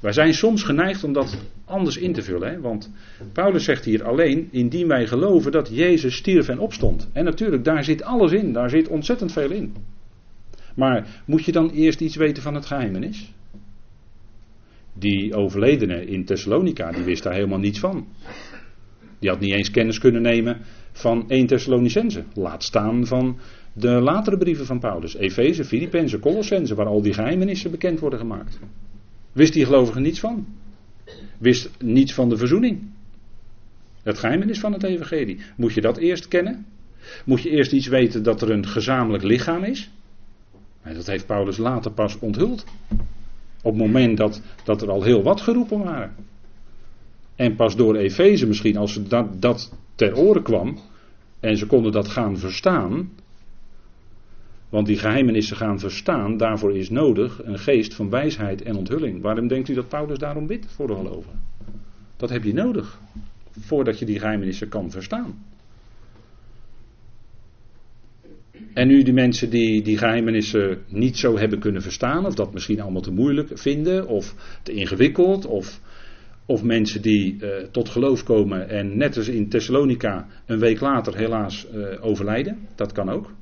Wij 0.00 0.12
zijn 0.12 0.34
soms 0.34 0.62
geneigd 0.62 1.04
om 1.04 1.12
dat 1.12 1.38
anders 1.64 1.96
in 1.96 2.12
te 2.12 2.22
vullen. 2.22 2.50
Hè? 2.50 2.60
Want 2.60 2.90
Paulus 3.32 3.64
zegt 3.64 3.84
hier 3.84 4.04
alleen, 4.04 4.48
indien 4.50 4.88
wij 4.88 5.06
geloven 5.06 5.52
dat 5.52 5.68
Jezus 5.72 6.16
stierf 6.16 6.48
en 6.48 6.58
opstond. 6.58 7.10
En 7.12 7.24
natuurlijk, 7.24 7.64
daar 7.64 7.84
zit 7.84 8.02
alles 8.02 8.32
in, 8.32 8.52
daar 8.52 8.70
zit 8.70 8.88
ontzettend 8.88 9.32
veel 9.32 9.50
in. 9.50 9.74
Maar 10.74 11.22
moet 11.26 11.44
je 11.44 11.52
dan 11.52 11.70
eerst 11.70 12.00
iets 12.00 12.16
weten 12.16 12.42
van 12.42 12.54
het 12.54 12.66
geheimenis? 12.66 13.32
Die 14.92 15.34
overledene 15.34 16.06
in 16.06 16.24
Thessalonica, 16.24 16.90
die 16.90 17.04
wist 17.04 17.22
daar 17.22 17.34
helemaal 17.34 17.58
niets 17.58 17.78
van. 17.78 18.06
Die 19.18 19.30
had 19.30 19.40
niet 19.40 19.52
eens 19.52 19.70
kennis 19.70 19.98
kunnen 19.98 20.22
nemen 20.22 20.58
van 20.94 21.24
1 21.28 21.46
Thessalonicense. 21.46 22.24
Laat 22.34 22.62
staan 22.62 23.06
van 23.06 23.38
de 23.72 23.88
latere 23.88 24.38
brieven 24.38 24.66
van 24.66 24.78
Paulus. 24.78 25.16
Efeze, 25.16 25.64
Filippenzen, 25.64 26.20
Colossense, 26.20 26.74
waar 26.74 26.86
al 26.86 27.02
die 27.02 27.12
geheimenissen 27.12 27.70
bekend 27.70 28.00
worden 28.00 28.18
gemaakt. 28.18 28.58
Wist 29.32 29.52
die 29.52 29.64
gelovige 29.64 30.00
niets 30.00 30.20
van? 30.20 30.46
Wist 31.38 31.70
niets 31.78 32.14
van 32.14 32.28
de 32.28 32.36
verzoening? 32.36 32.82
Het 34.02 34.18
geheimenis 34.18 34.60
van 34.60 34.72
het 34.72 34.82
evangelie. 34.82 35.40
Moet 35.56 35.72
je 35.72 35.80
dat 35.80 35.96
eerst 35.96 36.28
kennen? 36.28 36.66
Moet 37.24 37.42
je 37.42 37.50
eerst 37.50 37.72
iets 37.72 37.86
weten 37.86 38.22
dat 38.22 38.42
er 38.42 38.50
een 38.50 38.66
gezamenlijk 38.66 39.24
lichaam 39.24 39.62
is? 39.62 39.90
Dat 40.82 41.06
heeft 41.06 41.26
Paulus 41.26 41.56
later 41.56 41.90
pas 41.90 42.18
onthuld. 42.18 42.64
Op 43.62 43.72
het 43.72 43.76
moment 43.76 44.16
dat, 44.16 44.42
dat 44.64 44.82
er 44.82 44.90
al 44.90 45.02
heel 45.02 45.22
wat 45.22 45.40
geroepen 45.40 45.78
waren. 45.78 46.14
En 47.36 47.56
pas 47.56 47.76
door 47.76 47.96
Efeze 47.96 48.46
misschien, 48.46 48.76
als 48.76 48.92
ze 48.92 49.02
dat, 49.02 49.42
dat 49.42 49.72
ter 49.94 50.16
oren 50.16 50.42
kwam 50.42 50.78
en 51.40 51.56
ze 51.56 51.66
konden 51.66 51.92
dat 51.92 52.08
gaan 52.08 52.38
verstaan, 52.38 53.10
want 54.68 54.86
die 54.86 54.98
geheimenissen 54.98 55.56
gaan 55.56 55.78
verstaan, 55.78 56.36
daarvoor 56.36 56.76
is 56.76 56.90
nodig 56.90 57.44
een 57.44 57.58
geest 57.58 57.94
van 57.94 58.10
wijsheid 58.10 58.62
en 58.62 58.76
onthulling. 58.76 59.22
Waarom 59.22 59.48
denkt 59.48 59.68
u 59.68 59.74
dat 59.74 59.88
Paulus 59.88 60.18
daarom 60.18 60.46
bidt 60.46 60.66
voor 60.66 60.86
de 60.86 60.94
geloven? 60.94 61.40
Dat 62.16 62.30
heb 62.30 62.44
je 62.44 62.54
nodig, 62.54 63.00
voordat 63.60 63.98
je 63.98 64.04
die 64.04 64.18
geheimenissen 64.18 64.68
kan 64.68 64.90
verstaan. 64.90 65.44
En 68.72 68.86
nu 68.86 69.02
die 69.02 69.12
mensen 69.12 69.50
die 69.50 69.82
die 69.82 69.98
geheimenissen 69.98 70.78
niet 70.88 71.16
zo 71.16 71.38
hebben 71.38 71.58
kunnen 71.58 71.82
verstaan, 71.82 72.26
of 72.26 72.34
dat 72.34 72.52
misschien 72.52 72.80
allemaal 72.80 73.02
te 73.02 73.12
moeilijk 73.12 73.50
vinden, 73.58 74.08
of 74.08 74.34
te 74.62 74.72
ingewikkeld, 74.72 75.46
of 75.46 75.80
of 76.46 76.62
mensen 76.62 77.02
die 77.02 77.36
uh, 77.40 77.48
tot 77.70 77.88
geloof 77.88 78.22
komen 78.22 78.68
en 78.68 78.96
net 78.96 79.16
als 79.16 79.28
in 79.28 79.48
Thessalonica 79.48 80.26
een 80.46 80.58
week 80.58 80.80
later 80.80 81.16
helaas 81.16 81.66
uh, 81.74 82.04
overlijden. 82.04 82.58
Dat 82.74 82.92
kan 82.92 83.08
ook. 83.08 83.32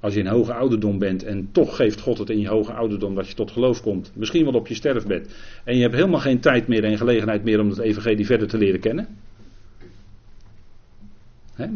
Als 0.00 0.14
je 0.14 0.20
in 0.20 0.26
hoge 0.26 0.52
ouderdom 0.52 0.98
bent 0.98 1.22
en 1.24 1.48
toch 1.52 1.76
geeft 1.76 2.00
God 2.00 2.18
het 2.18 2.30
in 2.30 2.40
je 2.40 2.48
hoge 2.48 2.72
ouderdom 2.72 3.14
dat 3.14 3.28
je 3.28 3.34
tot 3.34 3.50
geloof 3.50 3.82
komt. 3.82 4.12
Misschien 4.14 4.44
wel 4.44 4.54
op 4.54 4.66
je 4.66 4.74
sterfbed. 4.74 5.36
En 5.64 5.76
je 5.76 5.82
hebt 5.82 5.94
helemaal 5.94 6.20
geen 6.20 6.40
tijd 6.40 6.68
meer 6.68 6.84
en 6.84 6.98
gelegenheid 6.98 7.44
meer 7.44 7.60
om 7.60 7.68
het 7.68 7.78
evangelie 7.78 8.26
verder 8.26 8.48
te 8.48 8.58
leren 8.58 8.80
kennen. 8.80 9.08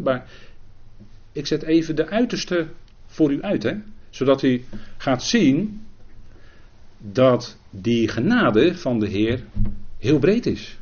Maar 0.03 0.27
ik 1.33 1.47
zet 1.47 1.63
even 1.63 1.97
de 1.97 2.09
uiterste 2.09 2.67
voor 3.07 3.33
u 3.33 3.43
uit. 3.43 3.63
Hè? 3.63 3.75
Zodat 4.11 4.43
u 4.43 4.65
gaat 4.97 5.23
zien 5.23 5.81
dat 6.99 7.59
die 7.71 8.09
genade 8.09 8.75
van 8.75 8.99
de 8.99 9.09
Heer 9.09 9.45
heel 10.03 10.19
breed 10.19 10.47
is. 10.47 10.79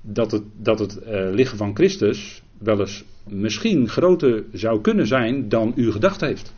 Dat 0.00 0.30
het, 0.30 0.42
dat 0.56 0.78
het 0.78 0.98
uh, 1.06 1.30
lichaam 1.30 1.56
van 1.56 1.74
Christus 1.74 2.42
wel 2.58 2.80
eens 2.80 3.04
misschien 3.28 3.88
groter 3.88 4.44
zou 4.52 4.80
kunnen 4.80 5.06
zijn 5.06 5.48
dan 5.48 5.72
u 5.76 5.90
gedacht 5.90 6.20
heeft. 6.20 6.54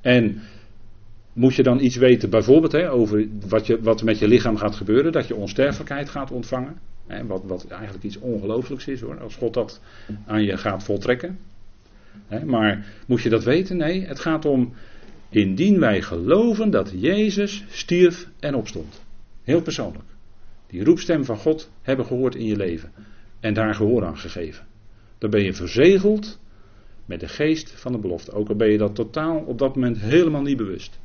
En 0.00 0.40
moet 1.32 1.54
je 1.54 1.62
dan 1.62 1.80
iets 1.80 1.96
weten, 1.96 2.30
bijvoorbeeld 2.30 2.72
hè, 2.72 2.90
over 2.90 3.28
wat, 3.48 3.66
je, 3.66 3.80
wat 3.80 4.02
met 4.02 4.18
je 4.18 4.28
lichaam 4.28 4.56
gaat 4.56 4.74
gebeuren, 4.74 5.12
dat 5.12 5.26
je 5.26 5.34
onsterfelijkheid 5.34 6.08
gaat 6.08 6.30
ontvangen. 6.30 6.76
Hè, 7.06 7.26
wat, 7.26 7.42
wat 7.44 7.66
eigenlijk 7.66 8.04
iets 8.04 8.18
ongelooflijks 8.18 8.86
is 8.86 9.00
hoor, 9.00 9.20
als 9.20 9.36
God 9.36 9.54
dat 9.54 9.80
aan 10.26 10.42
je 10.42 10.56
gaat 10.56 10.84
voltrekken. 10.84 11.38
Hè, 12.26 12.44
maar 12.44 12.86
moet 13.06 13.22
je 13.22 13.28
dat 13.28 13.44
weten? 13.44 13.76
Nee, 13.76 14.06
het 14.06 14.20
gaat 14.20 14.44
om 14.44 14.72
indien 15.28 15.80
wij 15.80 16.02
geloven 16.02 16.70
dat 16.70 16.92
Jezus 16.96 17.64
stierf 17.68 18.28
en 18.40 18.54
opstond. 18.54 19.00
Heel 19.42 19.62
persoonlijk. 19.62 20.08
Die 20.66 20.84
roepstem 20.84 21.24
van 21.24 21.36
God 21.36 21.70
hebben 21.82 22.06
gehoord 22.06 22.34
in 22.34 22.46
je 22.46 22.56
leven 22.56 22.92
en 23.40 23.54
daar 23.54 23.74
gehoor 23.74 24.04
aan 24.04 24.18
gegeven. 24.18 24.66
Dan 25.18 25.30
ben 25.30 25.42
je 25.42 25.52
verzegeld 25.52 26.40
met 27.06 27.20
de 27.20 27.28
geest 27.28 27.70
van 27.70 27.92
de 27.92 27.98
belofte. 27.98 28.32
Ook 28.32 28.48
al 28.48 28.56
ben 28.56 28.70
je 28.70 28.78
dat 28.78 28.94
totaal 28.94 29.38
op 29.38 29.58
dat 29.58 29.74
moment 29.74 29.98
helemaal 29.98 30.42
niet 30.42 30.56
bewust. 30.56 31.00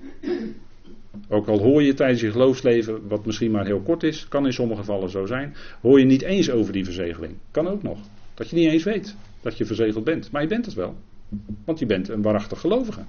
Ook 1.29 1.47
al 1.47 1.59
hoor 1.59 1.83
je 1.83 1.93
tijdens 1.93 2.21
je 2.21 2.31
geloofsleven, 2.31 3.07
wat 3.07 3.25
misschien 3.25 3.51
maar 3.51 3.65
heel 3.65 3.81
kort 3.81 4.03
is, 4.03 4.27
kan 4.27 4.45
in 4.45 4.53
sommige 4.53 4.79
gevallen 4.79 5.09
zo 5.09 5.25
zijn, 5.25 5.55
hoor 5.81 5.99
je 5.99 6.05
niet 6.05 6.21
eens 6.21 6.49
over 6.49 6.73
die 6.73 6.85
verzegeling. 6.85 7.33
Kan 7.51 7.67
ook 7.67 7.83
nog. 7.83 7.99
Dat 8.33 8.49
je 8.49 8.55
niet 8.55 8.69
eens 8.69 8.83
weet 8.83 9.15
dat 9.41 9.57
je 9.57 9.65
verzegeld 9.65 10.03
bent. 10.03 10.31
Maar 10.31 10.41
je 10.41 10.47
bent 10.47 10.65
het 10.65 10.75
wel. 10.75 10.95
Want 11.65 11.79
je 11.79 11.85
bent 11.85 12.09
een 12.09 12.21
waarachtig 12.21 12.59
gelovige. 12.59 13.01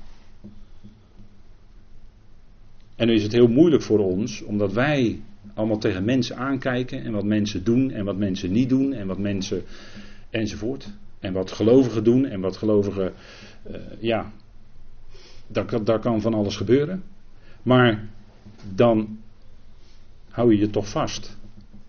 En 2.98 3.06
nu 3.06 3.14
is 3.14 3.22
het 3.22 3.32
heel 3.32 3.48
moeilijk 3.48 3.82
voor 3.82 3.98
ons, 3.98 4.42
omdat 4.42 4.72
wij 4.72 5.20
allemaal 5.54 5.78
tegen 5.78 6.04
mensen 6.04 6.36
aankijken 6.36 7.04
en 7.04 7.12
wat 7.12 7.24
mensen 7.24 7.64
doen 7.64 7.90
en 7.90 8.04
wat 8.04 8.16
mensen 8.16 8.52
niet 8.52 8.68
doen 8.68 8.92
en 8.92 9.06
wat 9.06 9.18
mensen 9.18 9.62
enzovoort. 10.30 10.88
En 11.20 11.32
wat 11.32 11.52
gelovigen 11.52 12.04
doen 12.04 12.24
en 12.24 12.40
wat 12.40 12.56
gelovigen, 12.56 13.12
uh, 13.70 13.76
ja, 14.00 14.32
daar, 15.46 15.84
daar 15.84 15.98
kan 15.98 16.20
van 16.20 16.34
alles 16.34 16.56
gebeuren. 16.56 17.02
Maar 17.62 18.08
dan 18.74 19.18
hou 20.28 20.52
je 20.52 20.58
je 20.58 20.70
toch 20.70 20.88
vast 20.88 21.36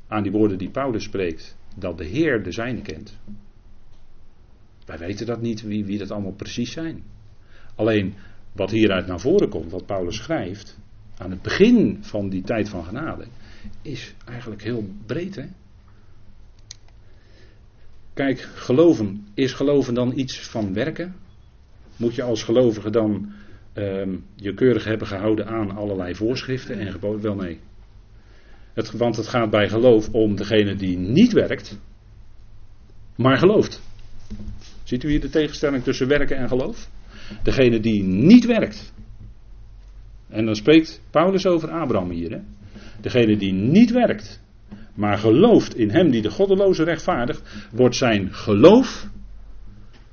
aan 0.08 0.24
die 0.24 0.32
woorden 0.32 0.58
die 0.58 0.70
Paulus 0.70 1.04
spreekt, 1.04 1.58
dat 1.76 1.98
de 1.98 2.06
Heer 2.06 2.44
de 2.44 2.52
zijne 2.52 2.82
kent. 2.82 3.18
Wij 4.86 4.98
weten 4.98 5.26
dat 5.26 5.42
niet, 5.42 5.62
wie, 5.62 5.86
wie 5.86 5.98
dat 5.98 6.12
allemaal 6.12 6.34
precies 6.34 6.72
zijn. 6.72 7.04
Alleen 7.76 8.14
wat 8.52 8.72
hieruit 8.72 9.08
naar 9.08 9.20
voren 9.20 9.50
komt, 9.50 9.72
wat 9.72 9.86
Paulus 9.86 10.16
schrijft, 10.16 10.78
aan 11.20 11.32
het 11.32 11.42
begin 11.42 11.98
van 12.02 12.30
die 12.30 12.42
tijd 12.42 12.70
van 12.70 12.86
genade, 12.86 13.26
is 13.82 14.14
eigenlijk 14.26 14.64
heel 14.64 14.90
breed. 15.06 15.36
Hè? 15.36 15.46
Kijk, 18.14 18.40
geloven, 18.40 19.28
is 19.34 19.54
geloven 19.54 19.94
dan 19.94 20.18
iets 20.18 20.50
van 20.50 20.74
werken? 20.74 21.16
Moet 21.98 22.16
je 22.16 22.24
als 22.24 22.44
gelovige 22.44 22.90
dan 22.90 23.32
uh, 23.76 24.08
je 24.36 24.54
keurig 24.54 24.84
hebben 24.84 25.08
gehouden 25.08 25.48
aan 25.48 25.76
allerlei 25.76 26.16
voorschriften 26.16 26.80
en 26.80 26.92
geboden? 26.92 27.22
Wel 27.22 27.36
nee. 27.36 27.60
Het, 28.74 28.92
want 28.92 29.16
het 29.16 29.28
gaat 29.28 29.50
bij 29.50 29.70
geloof 29.70 30.10
om 30.10 30.36
degene 30.36 30.76
die 30.76 30.98
niet 30.98 31.32
werkt, 31.32 31.80
maar 33.16 33.38
gelooft. 33.38 33.82
Ziet 34.84 35.04
u 35.04 35.10
hier 35.10 35.22
de 35.22 35.30
tegenstelling 35.30 35.84
tussen 35.84 36.08
werken 36.08 36.38
en 36.38 36.48
geloof? 36.48 36.90
Degene 37.44 37.80
die 37.80 38.04
niet 38.04 38.46
werkt. 38.46 38.94
En 40.30 40.46
dan 40.46 40.56
spreekt 40.56 41.02
Paulus 41.10 41.46
over 41.46 41.72
Abraham 41.72 42.10
hier. 42.10 42.32
Hè? 42.32 42.40
Degene 43.02 43.38
die 43.38 43.54
niet 43.54 43.92
werkt, 43.92 44.42
maar 44.94 45.18
gelooft 45.18 45.76
in 45.76 45.90
hem 45.90 46.12
die 46.12 46.22
de 46.22 46.30
goddeloze 46.30 46.84
rechtvaardigt, 46.84 47.68
wordt 47.72 47.96
zijn 47.96 48.34
geloof 48.34 49.08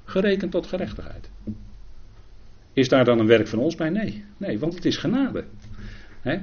gerekend 0.05 0.51
tot 0.51 0.67
gerechtigheid. 0.67 1.31
Is 2.73 2.89
daar 2.89 3.05
dan 3.05 3.19
een 3.19 3.27
werk 3.27 3.49
van 3.49 3.59
ons 3.59 3.75
bij? 3.75 3.91
Nee, 3.91 4.25
nee 4.37 4.59
want 4.59 4.75
het 4.75 4.85
is 4.85 4.97
genade. 4.97 5.45
He? 6.21 6.39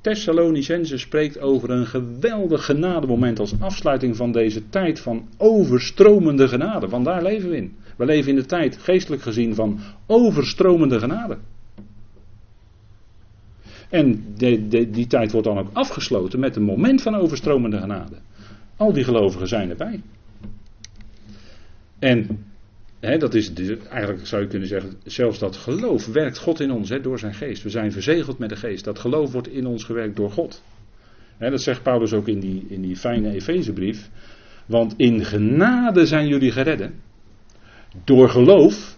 Thessalonicense 0.00 0.98
spreekt 0.98 1.40
over 1.40 1.70
een 1.70 1.86
geweldig 1.86 2.64
genademoment 2.64 3.38
als 3.38 3.60
afsluiting 3.60 4.16
van 4.16 4.32
deze 4.32 4.68
tijd 4.68 5.00
van 5.00 5.28
overstromende 5.36 6.48
genade. 6.48 6.88
Want 6.88 7.04
daar 7.04 7.22
leven 7.22 7.50
we 7.50 7.56
in. 7.56 7.76
We 7.96 8.04
leven 8.04 8.30
in 8.30 8.36
de 8.36 8.44
tijd, 8.44 8.76
geestelijk 8.76 9.22
gezien, 9.22 9.54
van 9.54 9.80
overstromende 10.06 10.98
genade. 10.98 11.38
En 13.88 14.34
die 14.90 15.06
tijd 15.06 15.32
wordt 15.32 15.46
dan 15.46 15.58
ook 15.58 15.70
afgesloten 15.72 16.40
met 16.40 16.56
een 16.56 16.62
moment 16.62 17.02
van 17.02 17.14
overstromende 17.14 17.78
genade. 17.78 18.16
Al 18.76 18.92
die 18.92 19.04
gelovigen 19.04 19.48
zijn 19.48 19.70
erbij. 19.70 20.00
En 21.98 22.44
dat 23.00 23.34
is 23.34 23.52
eigenlijk 23.90 24.26
zou 24.26 24.42
je 24.42 24.48
kunnen 24.48 24.68
zeggen, 24.68 24.92
zelfs 25.04 25.38
dat 25.38 25.56
geloof 25.56 26.06
werkt 26.06 26.38
God 26.38 26.60
in 26.60 26.70
ons 26.70 26.92
door 27.02 27.18
zijn 27.18 27.34
geest. 27.34 27.62
We 27.62 27.70
zijn 27.70 27.92
verzegeld 27.92 28.38
met 28.38 28.48
de 28.48 28.56
geest. 28.56 28.84
Dat 28.84 28.98
geloof 28.98 29.32
wordt 29.32 29.48
in 29.48 29.66
ons 29.66 29.84
gewerkt 29.84 30.16
door 30.16 30.30
God. 30.30 30.62
dat 31.38 31.62
zegt 31.62 31.82
Paulus 31.82 32.12
ook 32.12 32.28
in 32.28 32.40
die, 32.40 32.66
in 32.68 32.82
die 32.82 32.96
fijne 32.96 33.32
Efezebrief. 33.32 34.10
Want 34.66 34.94
in 34.96 35.24
genade 35.24 36.06
zijn 36.06 36.28
jullie 36.28 36.52
geredden. 36.52 36.94
Door 38.04 38.28
geloof 38.28 38.95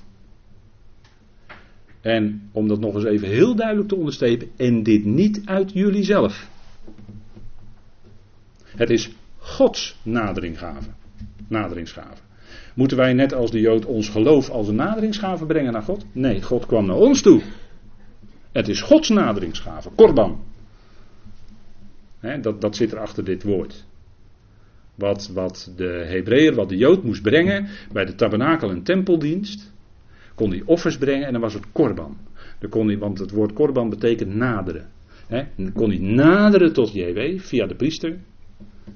en 2.00 2.48
om 2.52 2.68
dat 2.68 2.80
nog 2.80 2.94
eens 2.94 3.04
even 3.04 3.28
heel 3.28 3.54
duidelijk 3.54 3.88
te 3.88 3.94
onderstrepen, 3.94 4.48
en 4.56 4.82
dit 4.82 5.04
niet 5.04 5.42
uit 5.44 5.72
jullie 5.72 6.04
zelf. 6.04 6.48
Het 8.64 8.90
is 8.90 9.10
Gods 9.38 9.98
naderingsgave. 10.02 10.88
naderingsgave. 11.48 12.22
Moeten 12.74 12.96
wij 12.96 13.12
net 13.12 13.32
als 13.32 13.50
de 13.50 13.60
Jood 13.60 13.84
ons 13.84 14.08
geloof 14.08 14.50
als 14.50 14.68
een 14.68 14.74
naderingsgave 14.74 15.46
brengen 15.46 15.72
naar 15.72 15.82
God? 15.82 16.04
Nee, 16.12 16.42
God 16.42 16.66
kwam 16.66 16.86
naar 16.86 16.96
ons 16.96 17.22
toe. 17.22 17.42
Het 18.52 18.68
is 18.68 18.80
Gods 18.80 19.08
naderingsgave, 19.08 19.90
korban. 19.94 20.40
dat, 22.40 22.60
dat 22.60 22.76
zit 22.76 22.92
er 22.92 22.98
achter 22.98 23.24
dit 23.24 23.42
woord. 23.42 23.84
Wat, 24.94 25.30
wat 25.32 25.72
de 25.76 26.04
Hebreeër, 26.08 26.54
wat 26.54 26.68
de 26.68 26.76
Jood 26.76 27.02
moest 27.02 27.22
brengen 27.22 27.68
bij 27.92 28.04
de 28.04 28.14
tabernakel 28.14 28.70
en 28.70 28.82
tempeldienst, 28.82 29.72
kon 30.38 30.50
hij 30.50 30.62
offers 30.64 30.98
brengen 30.98 31.26
en 31.26 31.32
dan 31.32 31.40
was 31.40 31.54
het 31.54 31.72
korban. 31.72 32.16
Dan 32.58 32.70
kon 32.70 32.86
hij, 32.86 32.98
want 32.98 33.18
het 33.18 33.30
woord 33.30 33.52
korban 33.52 33.90
betekent 33.90 34.34
naderen. 34.34 34.88
He, 35.26 35.44
dan 35.56 35.72
kon 35.72 35.88
hij 35.88 35.98
naderen 35.98 36.72
tot 36.72 36.92
JW 36.92 37.38
via 37.38 37.66
de 37.66 37.74
priester. 37.74 38.18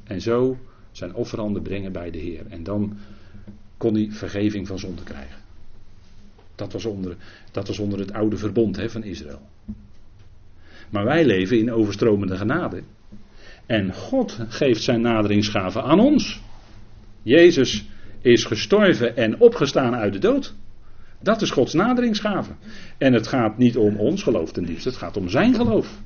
En 0.04 0.20
zo 0.20 0.58
zijn 0.92 1.14
offeranden 1.14 1.62
brengen 1.62 1.92
bij 1.92 2.10
de 2.10 2.18
Heer. 2.18 2.46
En 2.48 2.62
dan 2.62 2.96
kon 3.76 3.94
hij 3.94 4.08
vergeving 4.10 4.66
van 4.66 4.78
zonde 4.78 5.02
krijgen. 5.02 5.36
Dat 6.54 6.72
was 6.72 6.84
onder, 6.84 7.16
dat 7.50 7.66
was 7.66 7.78
onder 7.78 7.98
het 7.98 8.12
oude 8.12 8.36
verbond 8.36 8.80
van 8.86 9.04
Israël. 9.04 9.40
Maar 10.90 11.04
wij 11.04 11.24
leven 11.24 11.58
in 11.58 11.72
overstromende 11.72 12.36
genade. 12.36 12.82
En 13.66 13.94
God 13.94 14.38
geeft 14.48 14.82
zijn 14.82 15.00
naderingsgave 15.00 15.82
aan 15.82 16.00
ons. 16.00 16.42
Jezus 17.22 17.86
is 18.20 18.44
gestorven 18.44 19.16
en 19.16 19.40
opgestaan 19.40 19.94
uit 19.94 20.12
de 20.12 20.18
dood. 20.18 20.54
Dat 21.22 21.42
is 21.42 21.50
Gods 21.50 21.72
naderingsgave. 21.72 22.52
En 22.98 23.12
het 23.12 23.26
gaat 23.26 23.58
niet 23.58 23.76
om 23.76 23.96
ons 23.96 24.22
geloof 24.22 24.52
ten 24.52 24.64
diepste, 24.64 24.88
het 24.88 24.98
gaat 24.98 25.16
om 25.16 25.28
zijn 25.28 25.54
geloof. 25.54 26.00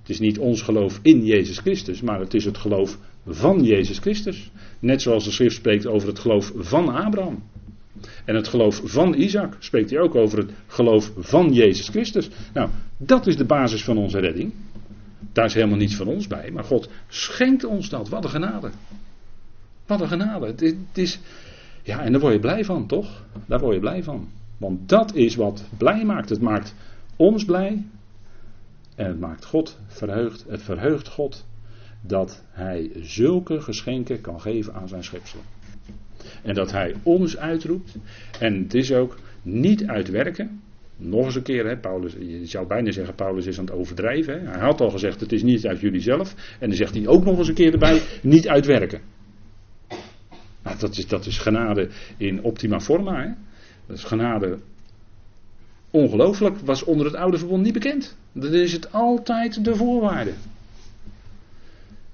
Het 0.00 0.08
is 0.08 0.20
niet 0.20 0.38
ons 0.38 0.62
geloof 0.62 0.98
in 1.02 1.24
Jezus 1.24 1.58
Christus, 1.58 2.00
maar 2.00 2.20
het 2.20 2.34
is 2.34 2.44
het 2.44 2.58
geloof 2.58 2.98
van 3.26 3.62
Jezus 3.62 3.98
Christus. 3.98 4.50
Net 4.78 5.02
zoals 5.02 5.24
de 5.24 5.30
schrift 5.30 5.56
spreekt 5.56 5.86
over 5.86 6.08
het 6.08 6.18
geloof 6.18 6.52
van 6.56 6.88
Abraham. 6.88 7.42
En 8.24 8.34
het 8.34 8.48
geloof 8.48 8.80
van 8.84 9.14
Isaac 9.14 9.56
spreekt 9.58 9.90
hij 9.90 9.98
ook 9.98 10.14
over 10.14 10.38
het 10.38 10.50
geloof 10.66 11.12
van 11.18 11.52
Jezus 11.52 11.88
Christus. 11.88 12.28
Nou, 12.52 12.70
dat 12.96 13.26
is 13.26 13.36
de 13.36 13.44
basis 13.44 13.84
van 13.84 13.98
onze 13.98 14.18
redding. 14.18 14.52
Daar 15.32 15.44
is 15.44 15.54
helemaal 15.54 15.78
niets 15.78 15.94
van 15.94 16.06
ons 16.06 16.26
bij, 16.26 16.50
maar 16.50 16.64
God 16.64 16.88
schenkt 17.08 17.64
ons 17.64 17.88
dat. 17.88 18.08
Wat 18.08 18.24
een 18.24 18.30
genade. 18.30 18.70
Wat 19.86 20.00
een 20.00 20.08
genade. 20.08 20.46
Het 20.46 20.98
is, 20.98 21.18
ja, 21.84 22.02
en 22.02 22.12
daar 22.12 22.20
word 22.20 22.32
je 22.32 22.40
blij 22.40 22.64
van, 22.64 22.86
toch? 22.86 23.24
Daar 23.46 23.60
word 23.60 23.74
je 23.74 23.80
blij 23.80 24.02
van. 24.02 24.28
Want 24.58 24.88
dat 24.88 25.14
is 25.14 25.34
wat 25.34 25.64
blij 25.78 26.04
maakt. 26.04 26.28
Het 26.28 26.40
maakt 26.40 26.74
ons 27.16 27.44
blij. 27.44 27.84
En 28.94 29.06
het 29.06 29.20
maakt 29.20 29.44
God 29.44 29.78
verheugd. 29.86 30.44
Het 30.48 30.62
verheugt 30.62 31.08
God 31.08 31.46
dat 32.00 32.44
Hij 32.50 32.90
zulke 33.00 33.60
geschenken 33.60 34.20
kan 34.20 34.40
geven 34.40 34.74
aan 34.74 34.88
zijn 34.88 35.04
schepsel. 35.04 35.40
En 36.42 36.54
dat 36.54 36.72
Hij 36.72 36.94
ons 37.02 37.36
uitroept. 37.36 37.96
En 38.38 38.62
het 38.62 38.74
is 38.74 38.92
ook 38.92 39.16
niet 39.42 39.86
uitwerken. 39.86 40.60
Nog 40.96 41.24
eens 41.24 41.34
een 41.34 41.42
keer, 41.42 41.66
hè, 41.66 41.76
Paulus, 41.76 42.12
je 42.18 42.46
zou 42.46 42.66
bijna 42.66 42.90
zeggen, 42.90 43.14
Paulus 43.14 43.46
is 43.46 43.58
aan 43.58 43.64
het 43.64 43.74
overdrijven. 43.74 44.40
Hè. 44.40 44.48
Hij 44.50 44.60
had 44.60 44.80
al 44.80 44.90
gezegd, 44.90 45.20
het 45.20 45.32
is 45.32 45.42
niet 45.42 45.66
uit 45.66 45.80
jullie 45.80 46.00
zelf. 46.00 46.34
En 46.60 46.68
dan 46.68 46.76
zegt 46.76 46.94
hij 46.94 47.06
ook 47.06 47.24
nog 47.24 47.38
eens 47.38 47.48
een 47.48 47.54
keer 47.54 47.72
erbij, 47.72 48.02
niet 48.22 48.48
uitwerken. 48.48 49.00
Nou, 50.64 50.78
dat, 50.78 50.96
is, 50.96 51.06
dat 51.06 51.26
is 51.26 51.38
genade 51.38 51.88
in 52.16 52.42
optima 52.42 52.80
forma. 52.80 53.22
Hè? 53.22 53.32
Dat 53.86 53.96
is 53.96 54.04
genade 54.04 54.58
ongelooflijk, 55.90 56.58
was 56.58 56.84
onder 56.84 57.06
het 57.06 57.14
oude 57.14 57.38
verbond 57.38 57.62
niet 57.62 57.72
bekend. 57.72 58.16
Dan 58.32 58.52
is 58.52 58.72
het 58.72 58.92
altijd 58.92 59.64
de 59.64 59.76
voorwaarde. 59.76 60.32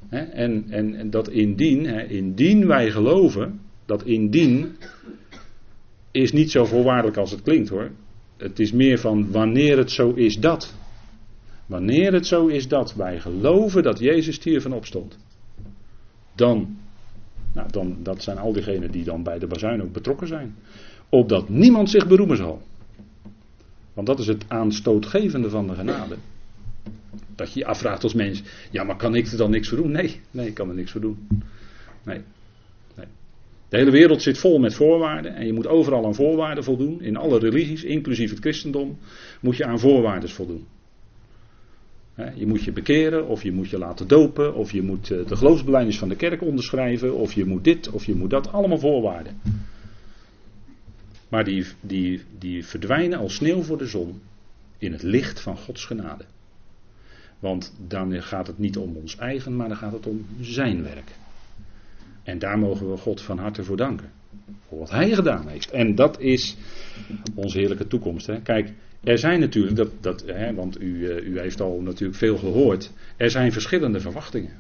en, 0.09 0.65
en, 0.71 0.95
en, 0.95 1.11
dat 1.11 1.29
indien, 1.29 1.87
indien 2.09 2.67
wij 2.67 2.91
geloven, 2.91 3.61
dat 3.87 4.05
indien 4.05 4.77
is 6.11 6.33
niet 6.33 6.51
zo 6.51 6.65
voorwaardelijk 6.65 7.17
als 7.17 7.31
het 7.31 7.43
klinkt 7.43 7.69
hoor. 7.69 7.91
Het 8.37 8.59
is 8.59 8.73
meer 8.73 8.99
van 8.99 9.31
wanneer 9.31 9.79
het 9.79 9.91
zo 9.91 10.13
is 10.13 10.37
dat. 10.39 10.75
Wanneer 11.67 12.13
het 12.13 12.27
zo 12.27 12.47
is 12.47 12.69
dat 12.69 12.95
wij 12.95 13.21
geloven 13.21 13.83
dat 13.83 13.99
Jezus 13.99 14.35
stierf 14.35 14.65
en 14.65 14.73
opstond. 14.73 15.19
Dan, 16.35 16.77
nou 17.53 17.71
dan, 17.71 17.97
dat 18.03 18.23
zijn 18.23 18.39
al 18.39 18.53
diegenen 18.53 18.91
die 18.91 19.05
dan 19.05 19.23
bij 19.23 19.39
de 19.39 19.47
bazuin 19.47 19.83
ook 19.83 19.93
betrokken 19.93 20.27
zijn. 20.27 20.57
Opdat 21.09 21.49
niemand 21.49 21.91
zich 21.91 22.07
beroemen 22.07 22.37
zal. 22.37 22.63
Want 23.95 24.07
dat 24.07 24.19
is 24.19 24.27
het 24.27 24.45
aanstootgevende 24.49 25.51
van 25.51 25.67
de 25.67 25.75
genade. 25.75 26.17
Dat 27.35 27.53
je 27.53 27.59
je 27.59 27.67
afvraagt 27.67 28.03
als 28.03 28.15
mens, 28.15 28.43
ja 28.71 28.85
maar 28.85 28.97
kan 28.97 29.15
ik 29.15 29.27
er 29.27 29.37
dan 29.37 29.51
niks 29.51 29.69
voor 29.69 29.79
doen? 29.79 29.91
Nee, 29.91 30.21
nee, 30.31 30.47
ik 30.47 30.55
kan 30.55 30.69
er 30.69 30.75
niks 30.75 30.91
voor 30.91 31.01
doen. 31.01 31.29
Nee. 32.03 32.21
nee. 32.97 33.07
De 33.69 33.77
hele 33.77 33.91
wereld 33.91 34.23
zit 34.23 34.39
vol 34.39 34.59
met 34.59 34.75
voorwaarden 34.75 35.35
en 35.35 35.47
je 35.47 35.53
moet 35.53 35.67
overal 35.67 36.07
aan 36.07 36.15
voorwaarden 36.15 36.65
voldoen. 36.65 37.03
In 37.03 37.17
alle 37.17 37.39
religies, 37.39 37.85
inclusief 37.85 38.31
het 38.31 38.39
christendom, 38.39 38.99
moet 39.41 39.57
je 39.57 39.65
aan 39.65 39.79
voorwaarden 39.79 40.29
voldoen. 40.29 40.67
Je 42.35 42.47
moet 42.47 42.63
je 42.63 42.73
bekeren, 42.73 43.27
of 43.27 43.43
je 43.43 43.53
moet 43.53 43.71
je 43.71 43.79
laten 43.79 44.09
dopen, 44.09 44.55
of 44.55 44.73
je 44.73 44.83
moet 44.83 45.11
eh, 45.11 45.27
de 45.27 45.37
geloofsbelijdenis 45.37 45.99
van 45.99 46.09
de 46.09 46.17
kerk 46.17 46.43
onderschrijven, 46.43 47.15
of 47.15 47.33
je 47.33 47.45
moet 47.45 47.65
dit, 47.65 47.91
of 47.91 48.05
je 48.05 48.15
moet 48.15 48.31
dat, 48.31 48.53
allemaal 48.53 48.79
voorwaarden. 48.79 49.41
Maar 51.29 51.45
die, 51.45 51.67
die, 51.81 52.23
die 52.39 52.67
verdwijnen 52.67 53.19
als 53.19 53.35
sneeuw 53.35 53.63
voor 53.63 53.79
de 53.79 53.87
zon 53.87 54.21
in 54.79 54.93
het 54.93 55.03
licht 55.03 55.41
van 55.41 55.57
Gods 55.57 55.85
genade. 55.85 56.25
Want 57.39 57.75
dan 57.87 58.23
gaat 58.23 58.47
het 58.47 58.59
niet 58.59 58.77
om 58.77 58.97
ons 58.97 59.17
eigen, 59.17 59.57
maar 59.57 59.69
dan 59.69 59.77
gaat 59.77 59.93
het 59.93 60.07
om 60.07 60.27
zijn 60.41 60.83
werk. 60.83 61.11
En 62.23 62.39
daar 62.39 62.59
mogen 62.59 62.91
we 62.91 62.97
God 62.97 63.21
van 63.21 63.39
harte 63.39 63.65
voor 63.65 63.77
danken. 63.77 64.11
Voor 64.69 64.79
wat 64.79 64.91
hij 64.91 65.11
gedaan 65.11 65.49
heeft. 65.49 65.71
En 65.71 65.95
dat 65.95 66.21
is 66.21 66.57
onze 67.35 67.59
heerlijke 67.59 67.87
toekomst. 67.87 68.27
Hè. 68.27 68.41
Kijk, 68.41 68.73
er 69.05 69.19
zijn 69.19 69.41
natuurlijk, 69.41 69.77
dat, 69.77 69.91
dat, 70.01 70.25
hè, 70.27 70.55
want 70.55 70.81
u, 70.81 71.11
eh, 71.11 71.27
u 71.27 71.39
heeft 71.39 71.61
al 71.61 71.81
natuurlijk 71.81 72.19
veel 72.19 72.37
gehoord. 72.37 72.93
Er 73.17 73.31
zijn 73.31 73.53
verschillende 73.53 74.01
verwachtingen 74.01 74.53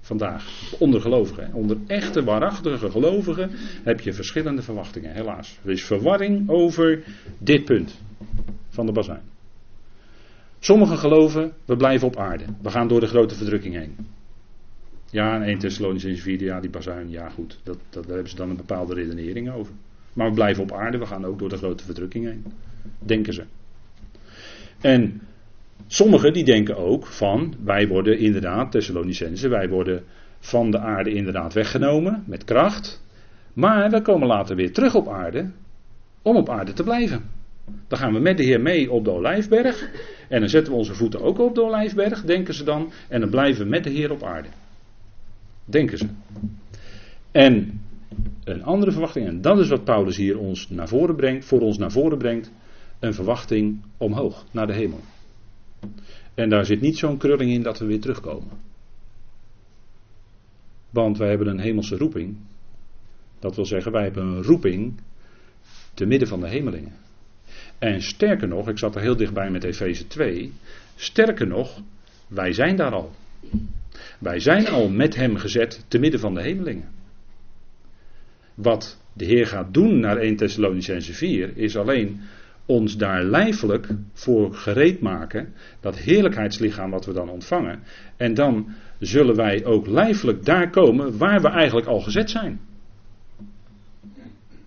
vandaag. 0.00 0.72
Onder 0.78 1.00
gelovigen. 1.00 1.52
Onder 1.52 1.76
echte, 1.86 2.24
waarachtige 2.24 2.90
gelovigen 2.90 3.50
heb 3.84 4.00
je 4.00 4.12
verschillende 4.12 4.62
verwachtingen, 4.62 5.14
helaas. 5.14 5.58
Er 5.64 5.70
is 5.70 5.84
verwarring 5.84 6.48
over 6.48 7.04
dit 7.38 7.64
punt 7.64 8.00
van 8.68 8.86
de 8.86 8.92
bazijn. 8.92 9.22
Sommigen 10.58 10.98
geloven, 10.98 11.52
we 11.64 11.76
blijven 11.76 12.06
op 12.06 12.16
aarde. 12.16 12.44
We 12.62 12.70
gaan 12.70 12.88
door 12.88 13.00
de 13.00 13.06
grote 13.06 13.34
verdrukking 13.34 13.74
heen. 13.74 13.96
Ja, 15.10 15.34
en 15.34 15.42
1 15.42 15.58
Thessalonians 15.58 16.20
4, 16.20 16.42
ja, 16.42 16.60
die 16.60 16.70
bazuin, 16.70 17.10
ja 17.10 17.28
goed, 17.28 17.58
dat, 17.62 17.78
dat, 17.90 18.04
daar 18.04 18.12
hebben 18.12 18.30
ze 18.30 18.36
dan 18.36 18.50
een 18.50 18.56
bepaalde 18.56 18.94
redenering 18.94 19.50
over. 19.50 19.72
Maar 20.12 20.28
we 20.28 20.34
blijven 20.34 20.62
op 20.62 20.72
aarde, 20.72 20.98
we 20.98 21.06
gaan 21.06 21.24
ook 21.24 21.38
door 21.38 21.48
de 21.48 21.56
grote 21.56 21.84
verdrukking 21.84 22.24
heen. 22.24 22.44
Denken 22.98 23.32
ze. 23.32 23.44
En 24.80 25.20
sommigen 25.86 26.32
die 26.32 26.44
denken 26.44 26.76
ook 26.76 27.06
van, 27.06 27.54
wij 27.64 27.88
worden 27.88 28.18
inderdaad, 28.18 28.70
Thessalonicense, 28.72 29.48
wij 29.48 29.68
worden 29.68 30.02
van 30.38 30.70
de 30.70 30.78
aarde 30.78 31.12
inderdaad 31.12 31.52
weggenomen 31.52 32.24
met 32.26 32.44
kracht. 32.44 33.02
Maar 33.52 33.90
we 33.90 34.02
komen 34.02 34.26
later 34.26 34.56
weer 34.56 34.72
terug 34.72 34.94
op 34.94 35.08
aarde 35.08 35.50
om 36.22 36.36
op 36.36 36.48
aarde 36.48 36.72
te 36.72 36.82
blijven. 36.82 37.22
Dan 37.88 37.98
gaan 37.98 38.12
we 38.12 38.18
met 38.18 38.36
de 38.36 38.44
Heer 38.44 38.60
mee 38.60 38.90
op 38.90 39.04
de 39.04 39.10
Olijfberg. 39.10 39.90
En 40.28 40.40
dan 40.40 40.48
zetten 40.48 40.72
we 40.72 40.78
onze 40.78 40.94
voeten 40.94 41.20
ook 41.20 41.38
op 41.38 41.54
de 41.54 41.62
Olijfberg, 41.62 42.22
denken 42.24 42.54
ze 42.54 42.64
dan. 42.64 42.92
En 43.08 43.20
dan 43.20 43.30
blijven 43.30 43.64
we 43.64 43.70
met 43.70 43.84
de 43.84 43.90
Heer 43.90 44.12
op 44.12 44.22
aarde. 44.22 44.48
Denken 45.64 45.98
ze. 45.98 46.06
En 47.30 47.80
een 48.44 48.62
andere 48.62 48.92
verwachting, 48.92 49.26
en 49.26 49.40
dat 49.40 49.58
is 49.58 49.68
wat 49.68 49.84
Paulus 49.84 50.16
hier 50.16 50.38
ons 50.38 50.68
naar 50.68 50.88
voren 50.88 51.16
brengt, 51.16 51.44
voor 51.44 51.60
ons 51.60 51.78
naar 51.78 51.92
voren 51.92 52.18
brengt, 52.18 52.52
een 52.98 53.14
verwachting 53.14 53.82
omhoog, 53.96 54.44
naar 54.50 54.66
de 54.66 54.74
hemel. 54.74 55.00
En 56.34 56.48
daar 56.48 56.64
zit 56.64 56.80
niet 56.80 56.98
zo'n 56.98 57.16
krulling 57.16 57.50
in 57.50 57.62
dat 57.62 57.78
we 57.78 57.86
weer 57.86 58.00
terugkomen. 58.00 58.50
Want 60.90 61.18
wij 61.18 61.28
hebben 61.28 61.46
een 61.46 61.60
hemelse 61.60 61.96
roeping. 61.96 62.36
Dat 63.38 63.56
wil 63.56 63.64
zeggen, 63.64 63.92
wij 63.92 64.02
hebben 64.02 64.24
een 64.26 64.42
roeping 64.42 65.00
te 65.94 66.06
midden 66.06 66.28
van 66.28 66.40
de 66.40 66.48
hemelingen. 66.48 66.92
En 67.78 68.02
sterker 68.02 68.48
nog, 68.48 68.68
ik 68.68 68.78
zat 68.78 68.94
er 68.94 69.00
heel 69.00 69.16
dichtbij 69.16 69.50
met 69.50 69.64
Efeze 69.64 70.06
2. 70.06 70.52
Sterker 70.96 71.46
nog, 71.46 71.80
wij 72.26 72.52
zijn 72.52 72.76
daar 72.76 72.92
al. 72.92 73.12
Wij 74.18 74.40
zijn 74.40 74.68
al 74.68 74.88
met 74.88 75.14
hem 75.14 75.36
gezet 75.36 75.84
te 75.88 75.98
midden 75.98 76.20
van 76.20 76.34
de 76.34 76.42
hemelingen. 76.42 76.88
Wat 78.54 78.98
de 79.12 79.24
Heer 79.24 79.46
gaat 79.46 79.74
doen 79.74 80.00
naar 80.00 80.16
1 80.16 80.36
Thessalonicense 80.36 81.12
4 81.12 81.56
is 81.56 81.76
alleen 81.76 82.20
ons 82.68 82.96
daar 82.96 83.24
lijfelijk 83.24 83.88
voor 84.12 84.54
gereed 84.54 85.00
maken, 85.00 85.54
dat 85.80 85.98
heerlijkheidslichaam 85.98 86.90
wat 86.90 87.06
we 87.06 87.12
dan 87.12 87.28
ontvangen. 87.28 87.82
En 88.16 88.34
dan 88.34 88.68
zullen 88.98 89.36
wij 89.36 89.64
ook 89.64 89.86
lijfelijk 89.86 90.44
daar 90.44 90.70
komen 90.70 91.18
waar 91.18 91.40
we 91.40 91.48
eigenlijk 91.48 91.86
al 91.86 92.00
gezet 92.00 92.30
zijn. 92.30 92.60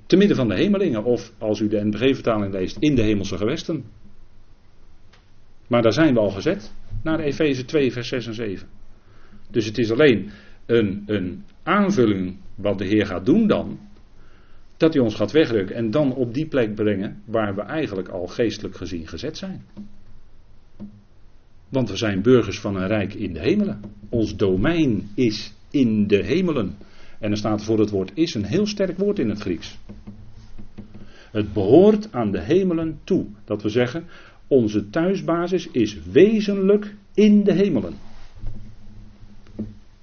Te 0.06 0.18
midden 0.18 0.38
van 0.38 0.48
de 0.48 0.56
hemelingen, 0.56 1.04
of 1.04 1.32
als 1.38 1.60
u 1.60 1.68
de 1.68 1.86
NBG-vertaling 1.86 2.54
leest, 2.54 2.78
in 2.80 2.96
de 2.96 3.02
hemelse 3.02 3.38
gewesten. 3.38 3.84
Maar 5.68 5.82
daar 5.82 5.94
zijn 5.94 6.14
we 6.14 6.20
al 6.20 6.30
gezet, 6.30 6.74
naar 7.04 7.20
Efeze 7.20 7.66
2, 7.66 7.92
vers 7.92 8.08
6 8.08 8.28
en 8.28 8.34
7. 8.34 8.68
Dus 9.50 9.66
het 9.66 9.78
is 9.78 9.92
alleen 9.92 10.30
een, 10.66 11.04
een 11.06 11.44
aanvulling 11.64 12.38
wat 12.56 12.78
de 12.78 12.86
Heer 12.86 13.06
gaat 13.06 13.26
doen 13.26 13.48
dan, 13.48 13.80
dat 14.82 14.94
hij 14.94 15.04
ons 15.04 15.16
gaat 15.16 15.32
wegrukken 15.32 15.76
en 15.76 15.92
dan 15.92 16.16
op 16.16 16.34
die 16.34 16.46
plek 16.46 16.76
brengen 16.76 17.22
waar 17.26 17.56
we 17.56 17.62
eigenlijk 17.62 18.08
al 18.08 18.28
geestelijk 18.28 18.76
gezien 18.76 19.08
gezet 19.08 19.38
zijn. 19.38 19.66
Want 21.70 21.90
we 21.90 21.96
zijn 21.96 22.22
burgers 22.22 22.60
van 22.60 22.76
een 22.76 22.88
rijk 22.88 23.14
in 23.14 23.34
de 23.34 23.40
hemelen. 23.40 23.82
Ons 24.10 24.36
domein 24.36 25.10
is 25.16 25.54
in 25.72 26.08
de 26.08 26.24
hemelen. 26.24 26.76
En 27.20 27.32
er 27.32 27.38
staat 27.38 27.64
voor 27.64 27.80
het 27.80 27.90
woord 27.90 28.12
is 28.14 28.34
een 28.34 28.44
heel 28.44 28.66
sterk 28.66 28.98
woord 28.98 29.20
in 29.20 29.30
het 29.30 29.40
Grieks. 29.40 29.78
Het 31.32 31.54
behoort 31.54 32.12
aan 32.12 32.32
de 32.32 32.42
hemelen 32.42 33.00
toe. 33.04 33.26
Dat 33.46 33.62
we 33.62 33.70
zeggen, 33.70 34.04
onze 34.48 34.90
thuisbasis 34.90 35.68
is 35.72 35.98
wezenlijk 36.12 36.96
in 37.14 37.44
de 37.44 37.54
hemelen. 37.54 37.94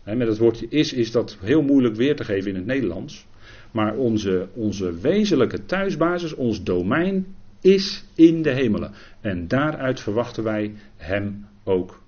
met 0.05 0.29
het 0.29 0.39
woordje 0.39 0.67
is 0.69 0.93
is 0.93 1.11
dat 1.11 1.39
heel 1.41 1.63
moeilijk 1.63 1.97
weer 1.97 2.17
te 2.17 2.25
geven 2.25 2.51
in 2.51 2.57
het 2.57 2.67
Nederlands. 2.67 3.27
Maar 3.71 3.97
onze, 3.97 4.49
onze 4.55 4.99
wezenlijke 4.99 5.65
thuisbasis, 5.65 6.35
ons 6.35 6.63
domein, 6.63 7.27
is 7.61 8.05
in 8.15 8.43
de 8.43 8.51
hemelen. 8.51 8.93
En 9.21 9.49
daaruit 9.49 10.01
verwachten 10.01 10.45
wij 10.45 10.75
Hem 10.97 11.47
ook 11.65 12.03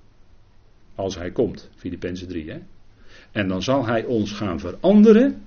als 0.94 1.16
Hij 1.16 1.30
komt. 1.30 1.70
Filippenzen 1.76 2.28
3. 2.28 2.50
Hè? 2.50 2.58
En 3.32 3.48
dan 3.48 3.62
zal 3.62 3.86
Hij 3.86 4.04
ons 4.04 4.32
gaan 4.32 4.61
veranderen 4.61 5.42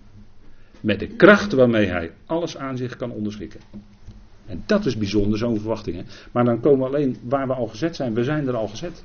met 0.82 1.00
de 1.00 1.08
kracht 1.08 1.54
waarmee 1.54 1.88
Hij 1.88 2.12
alles 2.26 2.58
aan 2.58 2.78
zich 2.78 2.96
kan 2.96 3.12
onderschikken. 3.12 3.60
En 4.46 4.64
dat 4.66 4.86
is 4.86 4.98
bijzonder, 4.98 5.38
zo'n 5.38 5.60
verwachting. 5.60 5.96
Hè? 5.96 6.04
Maar 6.32 6.46
dan 6.46 6.60
komen 6.60 6.80
we 6.80 6.86
alleen 6.86 7.18
waar 7.24 7.48
we 7.48 7.54
al 7.54 7.68
gezet 7.68 7.96
zijn. 7.96 8.14
We 8.14 8.24
zijn 8.24 8.48
er 8.48 8.56
al 8.56 8.68
gezet. 8.68 9.04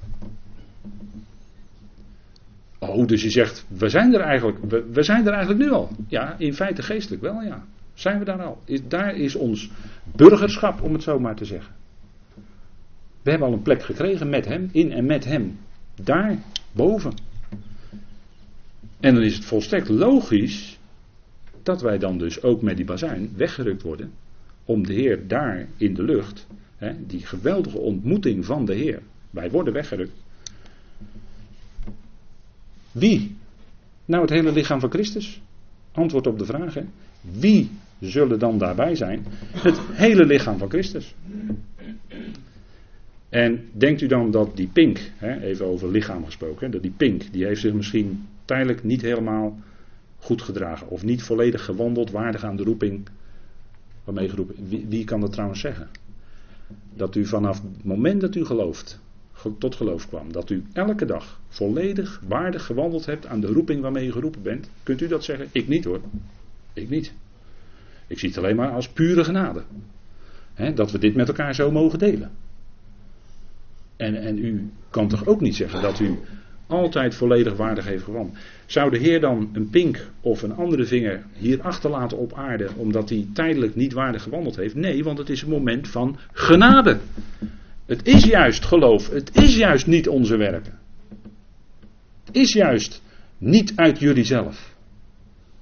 Oh, 2.78 3.06
dus 3.06 3.22
je 3.22 3.30
zegt, 3.30 3.66
we 3.68 3.88
zijn 3.88 4.14
er 4.14 4.20
eigenlijk, 4.20 4.58
we, 4.92 5.02
zijn 5.02 5.26
er 5.26 5.32
eigenlijk 5.32 5.64
nu 5.64 5.70
al. 5.70 5.90
Ja, 6.08 6.38
in 6.38 6.54
feite 6.54 6.82
geestelijk 6.82 7.22
wel, 7.22 7.42
ja. 7.42 7.64
Zijn 7.94 8.18
we 8.18 8.24
daar 8.24 8.42
al? 8.42 8.62
Is, 8.64 8.80
daar 8.88 9.16
is 9.16 9.34
ons 9.34 9.70
burgerschap, 10.16 10.82
om 10.82 10.92
het 10.92 11.02
zo 11.02 11.18
maar 11.18 11.34
te 11.34 11.44
zeggen. 11.44 11.74
We 13.22 13.30
hebben 13.30 13.48
al 13.48 13.54
een 13.54 13.62
plek 13.62 13.82
gekregen 13.82 14.28
met 14.28 14.46
hem, 14.46 14.68
in 14.72 14.92
en 14.92 15.06
met 15.06 15.24
hem. 15.24 15.58
Daar, 16.02 16.38
boven. 16.72 17.12
En 19.00 19.14
dan 19.14 19.22
is 19.22 19.34
het 19.34 19.44
volstrekt 19.44 19.88
logisch 19.88 20.78
dat 21.62 21.80
wij 21.80 21.98
dan 21.98 22.18
dus 22.18 22.42
ook 22.42 22.62
met 22.62 22.76
die 22.76 22.84
bazuin 22.84 23.32
weggerukt 23.36 23.82
worden. 23.82 24.12
Om 24.64 24.86
de 24.86 24.92
Heer 24.92 25.28
daar 25.28 25.68
in 25.76 25.94
de 25.94 26.02
lucht, 26.02 26.46
hè, 26.76 27.06
die 27.06 27.26
geweldige 27.26 27.78
ontmoeting 27.78 28.44
van 28.44 28.64
de 28.64 28.74
Heer. 28.74 29.02
Wij 29.30 29.50
worden 29.50 29.72
weggerukt. 29.72 30.24
Wie? 32.92 33.36
Nou, 34.04 34.22
het 34.22 34.30
hele 34.30 34.52
lichaam 34.52 34.80
van 34.80 34.90
Christus. 34.90 35.42
Antwoord 35.92 36.26
op 36.26 36.38
de 36.38 36.44
vraag. 36.44 36.74
Hè. 36.74 36.84
Wie 37.20 37.70
zullen 38.00 38.38
dan 38.38 38.58
daarbij 38.58 38.94
zijn? 38.94 39.26
Het 39.52 39.80
hele 39.92 40.26
lichaam 40.26 40.58
van 40.58 40.68
Christus. 40.68 41.14
En 43.28 43.68
denkt 43.72 44.00
u 44.00 44.06
dan 44.06 44.30
dat 44.30 44.56
die 44.56 44.68
pink, 44.72 45.10
hè, 45.16 45.40
even 45.40 45.66
over 45.66 45.90
lichaam 45.90 46.24
gesproken, 46.24 46.70
dat 46.70 46.82
die 46.82 46.94
pink, 46.96 47.32
die 47.32 47.44
heeft 47.44 47.60
zich 47.60 47.72
misschien 47.72 48.26
tijdelijk 48.44 48.84
niet 48.84 49.02
helemaal 49.02 49.58
goed 50.18 50.42
gedragen. 50.42 50.88
Of 50.88 51.04
niet 51.04 51.22
volledig 51.22 51.64
gewandeld, 51.64 52.10
waardig 52.10 52.44
aan 52.44 52.56
de 52.56 52.62
roeping 52.62 53.08
waarmee 54.04 54.28
geroepen. 54.28 54.68
Wie, 54.68 54.86
wie 54.88 55.04
kan 55.04 55.20
dat 55.20 55.32
trouwens 55.32 55.60
zeggen? 55.60 55.88
dat 56.94 57.14
u 57.14 57.26
vanaf 57.26 57.62
het 57.62 57.84
moment 57.84 58.20
dat 58.20 58.34
u 58.34 58.44
gelooft, 58.44 59.00
tot 59.58 59.74
geloof 59.74 60.08
kwam, 60.08 60.32
dat 60.32 60.50
u 60.50 60.64
elke 60.72 61.04
dag 61.04 61.40
volledig 61.48 62.20
waardig 62.26 62.66
gewandeld 62.66 63.06
hebt 63.06 63.26
aan 63.26 63.40
de 63.40 63.46
roeping 63.46 63.80
waarmee 63.80 64.04
je 64.04 64.12
geroepen 64.12 64.42
bent, 64.42 64.70
kunt 64.82 65.00
u 65.00 65.08
dat 65.08 65.24
zeggen? 65.24 65.48
Ik 65.52 65.68
niet 65.68 65.84
hoor. 65.84 66.00
Ik 66.72 66.88
niet. 66.88 67.12
Ik 68.06 68.18
zie 68.18 68.28
het 68.28 68.38
alleen 68.38 68.56
maar 68.56 68.70
als 68.70 68.88
pure 68.88 69.24
genade. 69.24 69.62
dat 70.74 70.90
we 70.90 70.98
dit 70.98 71.14
met 71.14 71.28
elkaar 71.28 71.54
zo 71.54 71.70
mogen 71.70 71.98
delen. 71.98 72.30
En, 73.96 74.14
en 74.14 74.38
u 74.38 74.70
kan 74.90 75.08
toch 75.08 75.26
ook 75.26 75.40
niet 75.40 75.56
zeggen 75.56 75.82
dat 75.82 76.00
u 76.00 76.18
altijd 76.66 77.14
volledig 77.14 77.56
waardig 77.56 77.84
heeft 77.84 78.04
gewandeld. 78.04 78.36
Zou 78.66 78.90
de 78.90 78.98
Heer 78.98 79.20
dan 79.20 79.50
een 79.52 79.70
pink 79.70 80.06
of 80.20 80.42
een 80.42 80.54
andere 80.54 80.84
vinger 80.84 81.24
hier 81.32 81.62
achterlaten 81.62 82.18
op 82.18 82.32
aarde 82.32 82.68
omdat 82.76 83.08
hij 83.08 83.26
tijdelijk 83.32 83.74
niet 83.74 83.92
waardig 83.92 84.22
gewandeld 84.22 84.56
heeft? 84.56 84.74
Nee, 84.74 85.04
want 85.04 85.18
het 85.18 85.28
is 85.28 85.42
een 85.42 85.48
moment 85.48 85.88
van 85.88 86.18
genade. 86.32 86.98
Het 87.88 88.06
is 88.06 88.24
juist 88.24 88.64
geloof, 88.64 89.10
het 89.10 89.36
is 89.36 89.56
juist 89.56 89.86
niet 89.86 90.08
onze 90.08 90.36
werken. 90.36 90.78
Het 92.24 92.36
is 92.36 92.52
juist 92.52 93.02
niet 93.38 93.72
uit 93.76 93.98
jullie 93.98 94.24
zelf. 94.24 94.74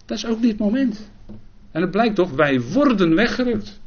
Dat 0.05 0.16
is 0.16 0.27
ook 0.27 0.43
het 0.43 0.59
moment. 0.59 1.11
En 1.70 1.81
het 1.81 1.91
blijkt 1.91 2.14
toch, 2.14 2.31
wij 2.31 2.61
worden 2.61 3.14
weggerukt. 3.14 3.81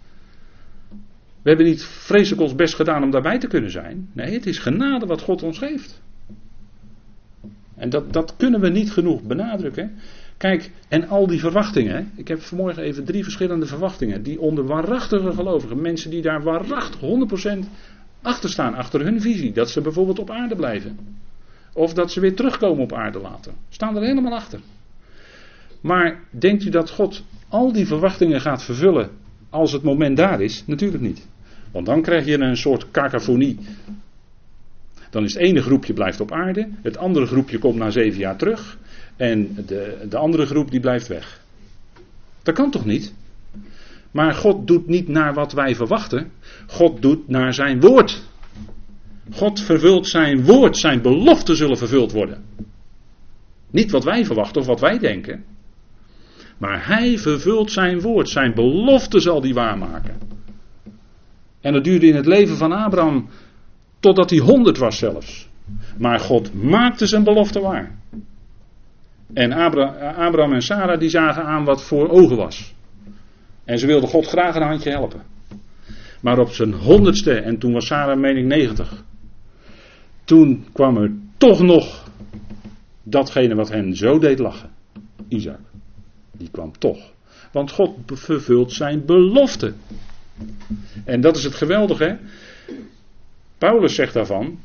We 1.42 1.50
hebben 1.50 1.66
niet 1.66 1.84
vreselijk 1.84 2.42
ons 2.42 2.56
best 2.56 2.76
gedaan 2.76 3.04
om 3.04 3.12
daarbij 3.12 3.40
te 3.40 3.48
kunnen 3.48 3.72
zijn. 3.72 4.10
Nee, 4.14 4.34
het 4.34 4.46
is 4.46 4.58
genade 4.60 5.06
wat 5.06 5.22
God 5.22 5.44
ons 5.44 5.58
geeft. 5.58 6.02
En 7.76 7.90
dat, 7.90 8.14
dat 8.14 8.36
kunnen 8.36 8.60
we 8.60 8.70
niet 8.70 8.92
genoeg 8.92 9.24
benadrukken. 9.24 9.96
Kijk, 10.38 10.72
en 10.88 11.08
al 11.08 11.28
die 11.28 11.40
verwachtingen. 11.40 12.12
Ik 12.16 12.28
heb 12.28 12.42
vanmorgen 12.42 12.84
even 12.84 13.06
drie 13.06 13.24
verschillende 13.24 13.66
verwachtingen. 13.66 14.24
Die 14.24 14.40
onder 14.40 14.66
waarachtige 14.66 15.32
gelovigen, 15.32 15.82
mensen 15.82 16.10
die 16.10 16.22
daar 16.22 16.44
waarachtig 16.44 17.00
100% 17.02 17.68
achter 18.22 18.50
staan, 18.50 18.74
achter 18.74 19.02
hun 19.02 19.22
visie. 19.22 19.52
Dat 19.52 19.70
ze 19.70 19.82
bijvoorbeeld 19.82 20.20
op 20.20 20.30
aarde 20.30 20.56
blijven. 20.56 20.98
Of 21.74 21.94
dat 21.94 22.12
ze 22.12 22.20
weer 22.20 22.36
terugkomen 22.36 22.84
op 22.84 22.94
aarde 22.94 23.20
later. 23.20 23.54
Staan 23.70 23.96
er 23.96 24.04
helemaal 24.04 24.34
achter. 24.34 24.60
Maar 25.82 26.20
denkt 26.30 26.64
u 26.66 26.70
dat 26.70 26.90
God 26.90 27.24
al 27.50 27.72
die 27.72 27.88
verwachtingen 27.88 28.42
gaat 28.42 28.64
vervullen 28.64 29.10
als 29.50 29.72
het 29.72 29.84
moment 29.84 30.18
daar 30.18 30.42
is? 30.42 30.64
Natuurlijk 30.66 31.04
niet. 31.04 31.28
Want 31.72 31.86
dan 31.86 32.02
krijg 32.02 32.26
je 32.26 32.40
een 32.40 32.58
soort 32.58 32.92
cacophonie. 32.92 33.58
Dan 35.10 35.24
is 35.24 35.34
het 35.34 35.42
ene 35.42 35.62
groepje 35.62 35.94
blijft 35.94 36.20
op 36.20 36.32
aarde, 36.32 36.68
het 36.82 36.98
andere 36.98 37.26
groepje 37.26 37.58
komt 37.58 37.76
na 37.76 37.90
zeven 37.90 38.20
jaar 38.20 38.38
terug 38.38 38.78
en 39.16 39.56
de, 39.66 40.06
de 40.10 40.18
andere 40.18 40.46
groep 40.46 40.72
die 40.72 40.80
blijft 40.80 41.08
weg. 41.08 41.42
Dat 42.44 42.56
kan 42.56 42.72
toch 42.72 42.86
niet? 42.86 43.14
Maar 44.12 44.34
God 44.34 44.68
doet 44.68 44.88
niet 44.88 45.08
naar 45.08 45.34
wat 45.34 45.54
wij 45.54 45.76
verwachten, 45.76 46.32
God 46.68 47.02
doet 47.02 47.28
naar 47.28 47.54
zijn 47.54 47.80
woord. 47.80 48.28
God 49.32 49.62
vervult 49.62 50.08
zijn 50.08 50.46
woord, 50.46 50.78
zijn 50.78 51.02
beloften 51.02 51.56
zullen 51.56 51.78
vervuld 51.78 52.12
worden. 52.12 52.44
Niet 53.72 53.92
wat 53.92 54.04
wij 54.04 54.26
verwachten 54.26 54.62
of 54.62 54.68
wat 54.68 54.80
wij 54.80 54.98
denken. 54.98 55.44
Maar 56.58 56.88
hij 56.88 57.18
vervult 57.18 57.72
zijn 57.72 58.02
woord, 58.02 58.30
zijn 58.30 58.54
belofte 58.54 59.20
zal 59.20 59.42
hij 59.42 59.54
waarmaken. 59.54 60.18
En 61.62 61.74
dat 61.74 61.84
duurde 61.84 62.08
in 62.08 62.16
het 62.16 62.26
leven 62.26 62.58
van 62.58 62.72
Abraham 62.72 63.30
totdat 64.00 64.30
hij 64.30 64.40
honderd 64.40 64.78
was 64.78 64.98
zelfs. 64.98 65.50
Maar 65.98 66.20
God 66.20 66.64
maakte 66.64 67.06
zijn 67.06 67.24
belofte 67.24 67.60
waar. 67.60 67.98
En 69.34 69.52
Abraham 70.16 70.54
en 70.54 70.62
Sarah 70.62 71.00
die 71.00 71.10
zagen 71.10 71.44
aan 71.44 71.66
wat 71.66 71.84
voor 71.84 72.10
ogen 72.10 72.38
was. 72.38 72.74
En 73.70 73.80
ze 73.80 73.86
wilden 73.86 74.10
God 74.10 74.28
graag 74.28 74.56
een 74.56 74.62
handje 74.62 74.90
helpen. 74.90 75.22
Maar 76.22 76.40
op 76.40 76.50
zijn 76.50 76.74
honderdste, 76.74 77.34
en 77.34 77.58
toen 77.58 77.74
was 77.74 77.88
Sarah 77.88 78.20
mening 78.20 78.48
90. 78.48 79.04
Toen 80.24 80.66
kwam 80.72 80.98
er 80.98 81.12
toch 81.38 81.62
nog 81.62 82.08
datgene 83.04 83.56
wat 83.56 83.70
hen 83.70 83.96
zo 83.96 84.20
deed 84.20 84.40
lachen. 84.40 84.70
Isaac. 85.28 85.60
Die 86.32 86.50
kwam 86.52 86.78
toch. 86.78 87.12
Want 87.52 87.72
God 87.72 87.96
vervult 88.06 88.72
zijn 88.72 89.06
belofte. 89.06 89.74
En 91.06 91.22
dat 91.22 91.38
is 91.38 91.44
het 91.44 91.56
geweldige. 91.56 92.18
Paulus 93.58 93.96
zegt 93.96 94.14
daarvan. 94.14 94.60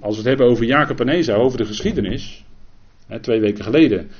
Als 0.00 0.10
we 0.10 0.20
het 0.20 0.28
hebben 0.28 0.46
over 0.46 0.64
Jacob 0.64 1.00
en 1.00 1.08
Esau, 1.08 1.40
over 1.40 1.58
de 1.58 1.66
geschiedenis. 1.66 2.44
Hè, 3.06 3.20
twee 3.20 3.40
weken 3.40 3.64
geleden. 3.64 4.10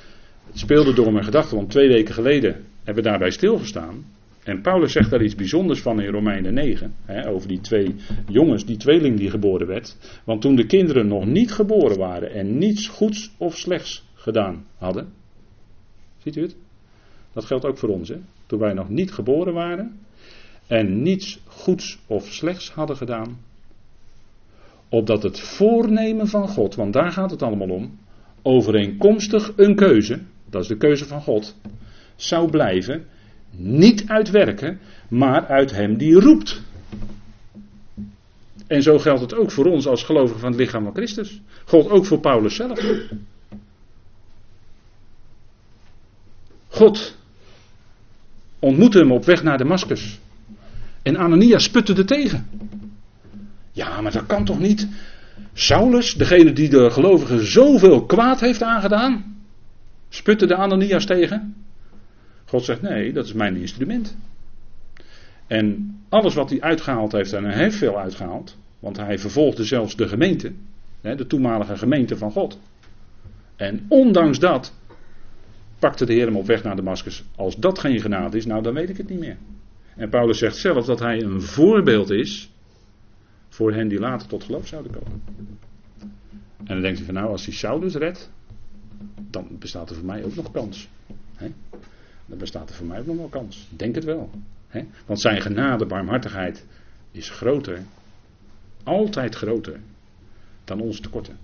Het 0.46 0.59
speelde 0.59 0.94
door 0.94 1.12
mijn 1.12 1.24
gedachten, 1.24 1.57
want 1.57 1.70
twee 1.70 1.88
weken 1.88 2.14
geleden 2.14 2.68
hebben 2.89 3.07
daarbij 3.07 3.30
stilgestaan. 3.30 4.05
En 4.45 4.61
Paulus 4.61 4.93
zegt 4.93 5.11
daar 5.11 5.22
iets 5.22 5.34
bijzonders 5.34 5.80
van 5.80 6.01
in 6.01 6.11
Romeinen 6.11 6.55
9. 6.55 6.95
Hè, 7.05 7.28
over 7.28 7.49
die 7.49 7.61
twee 7.61 7.95
jongens, 8.28 8.64
die 8.64 8.76
tweeling 8.76 9.18
die 9.18 9.30
geboren 9.30 9.66
werd. 9.66 9.97
Want 10.24 10.41
toen 10.41 10.57
de 10.57 10.66
kinderen 10.66 11.09
nog 11.09 11.26
niet 11.26 11.53
geboren 11.53 11.99
waren 11.99 12.30
en 12.34 12.59
niets 12.59 12.89
goeds 12.89 13.30
of 13.36 13.57
slechts 13.57 14.05
gedaan 14.14 14.66
hadden. 14.78 15.09
Ziet 16.18 16.36
u 16.36 16.43
het? 16.43 16.57
Dat 17.32 17.45
geldt 17.45 17.64
ook 17.64 17.78
voor 17.78 17.89
ons. 17.89 18.09
Hè? 18.09 18.16
Toen 18.47 18.59
wij 18.59 18.72
nog 18.72 18.89
niet 18.89 19.12
geboren 19.12 19.55
waren 19.55 19.99
en 20.66 21.03
niets 21.03 21.41
goeds 21.47 21.99
of 22.07 22.26
slechts 22.26 22.70
hadden 22.70 22.97
gedaan. 22.97 23.39
Opdat 24.89 25.22
het 25.22 25.41
voornemen 25.41 26.28
van 26.28 26.49
God, 26.49 26.74
want 26.74 26.93
daar 26.93 27.12
gaat 27.12 27.30
het 27.30 27.43
allemaal 27.43 27.70
om, 27.70 27.99
overeenkomstig 28.43 29.53
een 29.57 29.74
keuze, 29.74 30.20
dat 30.51 30.62
is 30.62 30.68
de 30.68 30.76
keuze 30.76 31.05
van 31.05 31.20
God, 31.20 31.57
zou 32.19 32.51
blijven, 32.51 33.07
niet 33.51 34.05
uit 34.07 34.31
werken, 34.31 34.81
maar 35.09 35.47
uit 35.47 35.71
Hem 35.71 35.97
die 35.97 36.21
roept. 36.21 36.62
En 38.66 38.83
zo 38.83 38.99
geldt 38.99 39.21
het 39.21 39.35
ook 39.35 39.51
voor 39.51 39.66
ons 39.66 39.87
als 39.87 40.03
gelovigen 40.03 40.41
van 40.41 40.51
het 40.51 40.61
lichaam 40.61 40.85
van 40.85 40.95
Christus. 40.95 41.41
God 41.64 41.91
ook 41.91 42.07
voor 42.07 42.21
Paulus 42.21 42.55
zelf. 42.55 42.81
God 46.69 47.16
ontmoette 48.59 48.99
hem 48.99 49.12
op 49.12 49.25
weg 49.25 49.43
naar 49.43 49.59
Damascus. 49.59 50.19
En 51.03 51.16
Ananias 51.16 51.64
sputte 51.64 51.95
er 51.95 52.07
tegen. 52.07 52.47
Ja, 53.73 54.01
maar 54.01 54.12
dat 54.12 54.27
kan 54.27 54.45
toch 54.45 54.59
niet? 54.59 54.89
Saulus, 55.53 56.14
degene 56.14 56.53
die 56.53 56.69
de 56.69 56.91
gelovigen 56.91 57.47
zoveel 57.47 58.07
kwaad 58.07 58.41
heeft 58.41 58.62
aangedaan, 58.62 59.37
sputte 60.09 60.47
de 60.47 60.55
Ananias 60.55 61.07
tegen. 61.07 61.55
God 62.49 62.64
zegt: 62.64 62.82
Nee, 62.82 63.12
dat 63.12 63.24
is 63.24 63.32
mijn 63.32 63.57
instrument. 63.57 64.16
En 65.46 65.99
alles 66.09 66.34
wat 66.34 66.51
hij 66.51 66.61
uitgehaald 66.61 67.12
heeft, 67.12 67.32
en 67.32 67.44
hij 67.44 67.55
heeft 67.55 67.76
veel 67.76 67.99
uitgehaald, 67.99 68.57
want 68.78 68.96
hij 68.96 69.18
vervolgde 69.18 69.64
zelfs 69.64 69.96
de 69.96 70.09
gemeente, 70.09 70.53
de 71.01 71.26
toenmalige 71.26 71.76
gemeente 71.76 72.16
van 72.16 72.30
God. 72.30 72.59
En 73.57 73.84
ondanks 73.88 74.38
dat 74.38 74.74
pakte 75.78 76.07
de 76.07 76.12
Heer 76.12 76.26
hem 76.26 76.36
op 76.36 76.46
weg 76.46 76.62
naar 76.62 76.76
Damascus. 76.76 77.24
Als 77.36 77.57
dat 77.57 77.78
geen 77.78 78.01
genade 78.01 78.36
is, 78.36 78.46
nou 78.46 78.62
dan 78.62 78.74
weet 78.74 78.88
ik 78.88 78.96
het 78.96 79.09
niet 79.09 79.18
meer. 79.18 79.36
En 79.96 80.09
Paulus 80.09 80.38
zegt 80.38 80.57
zelf 80.57 80.86
dat 80.86 80.99
hij 80.99 81.22
een 81.22 81.42
voorbeeld 81.42 82.11
is 82.11 82.51
voor 83.49 83.72
hen 83.72 83.88
die 83.88 83.99
later 83.99 84.28
tot 84.28 84.44
geloof 84.44 84.66
zouden 84.66 84.92
komen. 84.92 85.22
En 86.59 86.74
dan 86.74 86.80
denkt 86.80 86.96
hij 86.96 87.07
van 87.07 87.14
nou, 87.14 87.28
als 87.28 87.44
hij 87.44 87.55
Saulus 87.55 87.94
redt, 87.94 88.30
dan 89.30 89.46
bestaat 89.59 89.90
er 89.90 89.96
voor 89.96 90.07
mij 90.07 90.24
ook 90.24 90.34
nog 90.34 90.51
kans. 90.51 90.88
Dan 92.29 92.39
bestaat 92.39 92.68
er 92.68 92.74
voor 92.74 92.87
mij 92.87 93.01
ook 93.01 93.07
nog 93.07 93.16
wel 93.16 93.29
kans. 93.29 93.68
Denk 93.70 93.95
het 93.95 94.05
wel. 94.05 94.31
Want 95.07 95.20
zijn 95.20 95.41
genade, 95.41 95.87
barmhartigheid 95.87 96.66
is 97.11 97.31
groter, 97.31 97.83
altijd 98.83 99.35
groter 99.35 99.81
dan 100.64 100.81
onze 100.81 101.03
tekorten. 101.03 101.37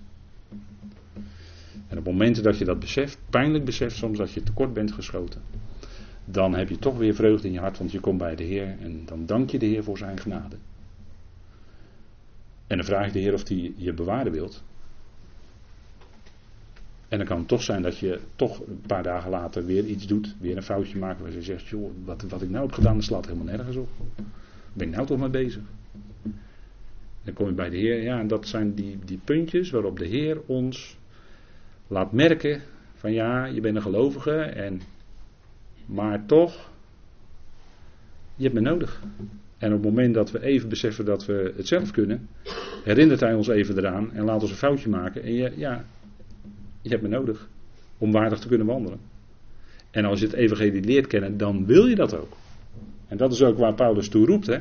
En 1.87 1.97
op 1.97 2.05
momenten 2.05 2.43
dat 2.43 2.57
je 2.57 2.65
dat 2.65 2.79
beseft, 2.79 3.17
pijnlijk 3.29 3.65
beseft 3.65 3.95
soms 3.95 4.17
dat 4.17 4.31
je 4.31 4.43
tekort 4.43 4.73
bent 4.73 4.91
geschoten, 4.91 5.41
dan 6.25 6.55
heb 6.55 6.69
je 6.69 6.79
toch 6.79 6.97
weer 6.97 7.15
vreugde 7.15 7.47
in 7.47 7.53
je 7.53 7.59
hart, 7.59 7.77
want 7.77 7.91
je 7.91 7.99
komt 7.99 8.17
bij 8.17 8.35
de 8.35 8.43
Heer 8.43 8.75
en 8.81 9.05
dan 9.05 9.25
dank 9.25 9.49
je 9.49 9.59
de 9.59 9.65
Heer 9.65 9.83
voor 9.83 9.97
zijn 9.97 10.19
genade. 10.19 10.55
En 12.67 12.77
dan 12.77 12.85
vraag 12.85 13.05
je 13.05 13.11
de 13.11 13.19
Heer 13.19 13.33
of 13.33 13.47
hij 13.47 13.73
je 13.75 13.93
bewaren 13.93 14.31
wilt. 14.31 14.63
En 17.07 17.17
dan 17.17 17.27
kan 17.27 17.37
het 17.37 17.47
toch 17.47 17.63
zijn 17.63 17.81
dat 17.81 17.97
je 17.97 18.19
toch 18.35 18.59
een 18.59 18.81
paar 18.87 19.03
dagen 19.03 19.29
later 19.29 19.65
weer 19.65 19.85
iets 19.85 20.07
doet, 20.07 20.35
weer 20.39 20.57
een 20.57 20.63
foutje 20.63 20.97
maakt 20.97 21.21
waar 21.21 21.31
je 21.31 21.41
zegt, 21.41 21.67
joh, 21.67 21.91
wat, 22.05 22.21
wat 22.21 22.41
ik 22.41 22.49
nou 22.49 22.65
heb 22.65 22.73
gedaan, 22.73 22.95
dat 22.95 23.03
slaat 23.03 23.25
helemaal 23.25 23.55
nergens 23.55 23.75
op. 23.75 23.89
Ben 24.73 24.87
ik 24.87 24.93
nou 24.93 25.07
toch 25.07 25.19
mee 25.19 25.29
bezig? 25.29 25.61
Dan 27.23 27.33
kom 27.33 27.47
je 27.47 27.53
bij 27.53 27.69
de 27.69 27.77
Heer, 27.77 28.01
ja, 28.01 28.19
en 28.19 28.27
dat 28.27 28.47
zijn 28.47 28.73
die, 28.73 28.97
die 29.05 29.19
puntjes 29.23 29.69
waarop 29.69 29.99
de 29.99 30.05
Heer 30.05 30.41
ons 30.45 30.97
laat 31.87 32.11
merken 32.11 32.61
van 32.95 33.13
ja, 33.13 33.45
je 33.45 33.61
bent 33.61 33.75
een 33.75 33.81
gelovige 33.81 34.35
en 34.41 34.81
maar 35.85 36.25
toch, 36.25 36.71
je 38.35 38.43
hebt 38.43 38.55
me 38.55 38.61
nodig. 38.61 39.01
En 39.57 39.73
op 39.73 39.83
het 39.83 39.93
moment 39.93 40.13
dat 40.13 40.31
we 40.31 40.41
even 40.41 40.69
beseffen 40.69 41.05
dat 41.05 41.25
we 41.25 41.53
het 41.55 41.67
zelf 41.67 41.91
kunnen, 41.91 42.29
herinnert 42.83 43.19
hij 43.19 43.33
ons 43.33 43.47
even 43.47 43.77
eraan 43.77 44.13
en 44.13 44.23
laat 44.23 44.41
ons 44.41 44.51
een 44.51 44.57
foutje 44.57 44.89
maken. 44.89 45.23
En 45.23 45.33
je, 45.33 45.53
ja, 45.55 45.85
je 46.85 46.91
hebt 46.91 47.01
me 47.01 47.07
nodig 47.09 47.47
om 47.97 48.11
waardig 48.11 48.39
te 48.39 48.47
kunnen 48.47 48.67
wandelen. 48.67 48.99
En 49.91 50.05
als 50.05 50.19
je 50.19 50.25
het 50.25 50.35
evangelie 50.35 50.83
leert 50.83 51.07
kennen, 51.07 51.37
dan 51.37 51.65
wil 51.65 51.85
je 51.85 51.95
dat 51.95 52.15
ook. 52.15 52.37
En 53.07 53.17
dat 53.17 53.31
is 53.31 53.43
ook 53.43 53.57
waar 53.57 53.73
Paulus 53.73 54.09
toe 54.09 54.25
roept. 54.25 54.47
Hè? 54.47 54.59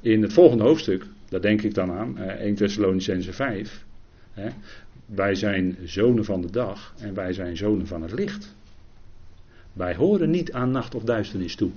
in 0.00 0.22
het 0.22 0.32
volgende 0.32 0.64
hoofdstuk, 0.64 1.06
daar 1.28 1.40
denk 1.40 1.62
ik 1.62 1.74
dan 1.74 1.90
aan, 1.90 2.18
1 2.18 2.54
Thessalonicense 2.54 3.32
5. 3.32 3.84
Hè, 4.32 4.48
wij 5.06 5.34
zijn 5.34 5.76
zonen 5.84 6.24
van 6.24 6.40
de 6.40 6.50
dag 6.50 6.94
en 6.98 7.14
wij 7.14 7.32
zijn 7.32 7.56
zonen 7.56 7.86
van 7.86 8.02
het 8.02 8.12
licht. 8.12 8.54
Wij 9.72 9.94
horen 9.94 10.30
niet 10.30 10.52
aan 10.52 10.70
nacht 10.70 10.94
of 10.94 11.02
duisternis 11.02 11.54
toe. 11.54 11.70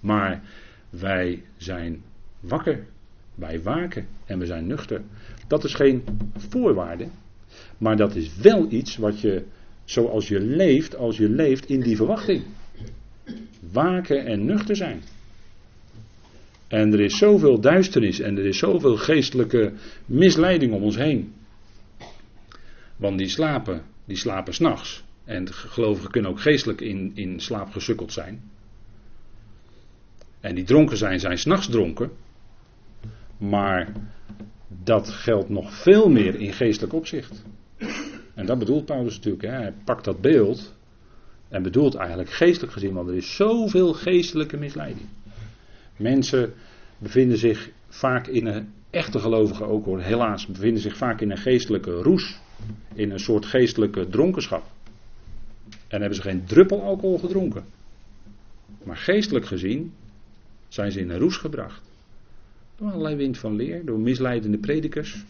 Maar 0.00 0.42
wij 0.90 1.42
zijn 1.56 2.02
wakker. 2.40 2.86
Wij 3.34 3.62
waken 3.62 4.06
en 4.24 4.38
we 4.38 4.46
zijn 4.46 4.66
nuchter. 4.66 5.02
Dat 5.46 5.64
is 5.64 5.74
geen 5.74 6.04
voorwaarde. 6.36 7.06
Maar 7.78 7.96
dat 7.96 8.14
is 8.14 8.36
wel 8.36 8.66
iets 8.70 8.96
wat 8.96 9.20
je, 9.20 9.44
zoals 9.84 10.28
je 10.28 10.40
leeft, 10.40 10.96
als 10.96 11.16
je 11.16 11.28
leeft 11.28 11.68
in 11.68 11.80
die 11.80 11.96
verwachting. 11.96 12.42
Waken 13.72 14.26
en 14.26 14.44
nuchter 14.44 14.76
zijn. 14.76 15.02
En 16.68 16.92
er 16.92 17.00
is 17.00 17.18
zoveel 17.18 17.60
duisternis 17.60 18.20
en 18.20 18.38
er 18.38 18.46
is 18.46 18.58
zoveel 18.58 18.96
geestelijke 18.96 19.72
misleiding 20.06 20.72
om 20.72 20.82
ons 20.82 20.96
heen. 20.96 21.32
Want 22.96 23.18
die 23.18 23.28
slapen, 23.28 23.82
die 24.04 24.16
slapen 24.16 24.54
s'nachts. 24.54 25.04
En 25.24 25.52
gelovigen 25.52 26.10
kunnen 26.10 26.30
ook 26.30 26.40
geestelijk 26.40 26.80
in, 26.80 27.12
in 27.14 27.40
slaap 27.40 27.72
gesukkeld 27.72 28.12
zijn. 28.12 28.42
En 30.40 30.54
die 30.54 30.64
dronken 30.64 30.96
zijn, 30.96 31.20
zijn 31.20 31.38
s'nachts 31.38 31.68
dronken. 31.68 32.10
Maar 33.38 33.92
dat 34.82 35.08
geldt 35.08 35.48
nog 35.48 35.72
veel 35.74 36.08
meer 36.08 36.40
in 36.40 36.52
geestelijk 36.52 36.92
opzicht. 36.92 37.44
En 38.34 38.46
dat 38.46 38.58
bedoelt 38.58 38.84
Paulus 38.84 39.14
natuurlijk. 39.16 39.44
Hè. 39.44 39.50
Hij 39.50 39.74
pakt 39.84 40.04
dat 40.04 40.20
beeld 40.20 40.74
en 41.48 41.62
bedoelt 41.62 41.94
eigenlijk 41.94 42.30
geestelijk 42.30 42.72
gezien, 42.72 42.94
want 42.94 43.08
er 43.08 43.16
is 43.16 43.36
zoveel 43.36 43.92
geestelijke 43.92 44.56
misleiding. 44.56 45.06
Mensen 45.96 46.52
bevinden 46.98 47.38
zich 47.38 47.70
vaak 47.88 48.26
in 48.26 48.46
een, 48.46 48.68
echte 48.94 49.18
gelovigen 49.18 49.66
ook 49.66 49.84
hoor, 49.84 50.00
helaas, 50.00 50.46
bevinden 50.46 50.82
zich 50.82 50.96
vaak 50.96 51.20
in 51.20 51.30
een 51.30 51.38
geestelijke 51.38 51.90
roes. 51.90 52.40
In 52.94 53.10
een 53.10 53.20
soort 53.20 53.46
geestelijke 53.46 54.08
dronkenschap. 54.08 54.64
En 55.88 55.98
hebben 56.00 56.14
ze 56.14 56.22
geen 56.22 56.44
druppel 56.44 56.82
alcohol 56.82 57.18
gedronken. 57.18 57.64
Maar 58.82 58.96
geestelijk 58.96 59.46
gezien 59.46 59.92
zijn 60.68 60.92
ze 60.92 61.00
in 61.00 61.10
een 61.10 61.18
roes 61.18 61.36
gebracht. 61.36 61.82
Door 62.76 62.90
allerlei 62.90 63.16
wind 63.16 63.38
van 63.38 63.56
leer, 63.56 63.84
door 63.84 63.98
misleidende 63.98 64.58
predikers. 64.58 65.24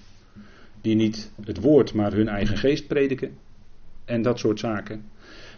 Die 0.81 0.95
niet 0.95 1.31
het 1.45 1.61
woord, 1.61 1.95
maar 1.95 2.13
hun 2.13 2.29
eigen 2.29 2.57
geest 2.57 2.87
prediken. 2.87 3.37
En 4.05 4.23
dat 4.23 4.39
soort 4.39 4.59
zaken. 4.59 5.05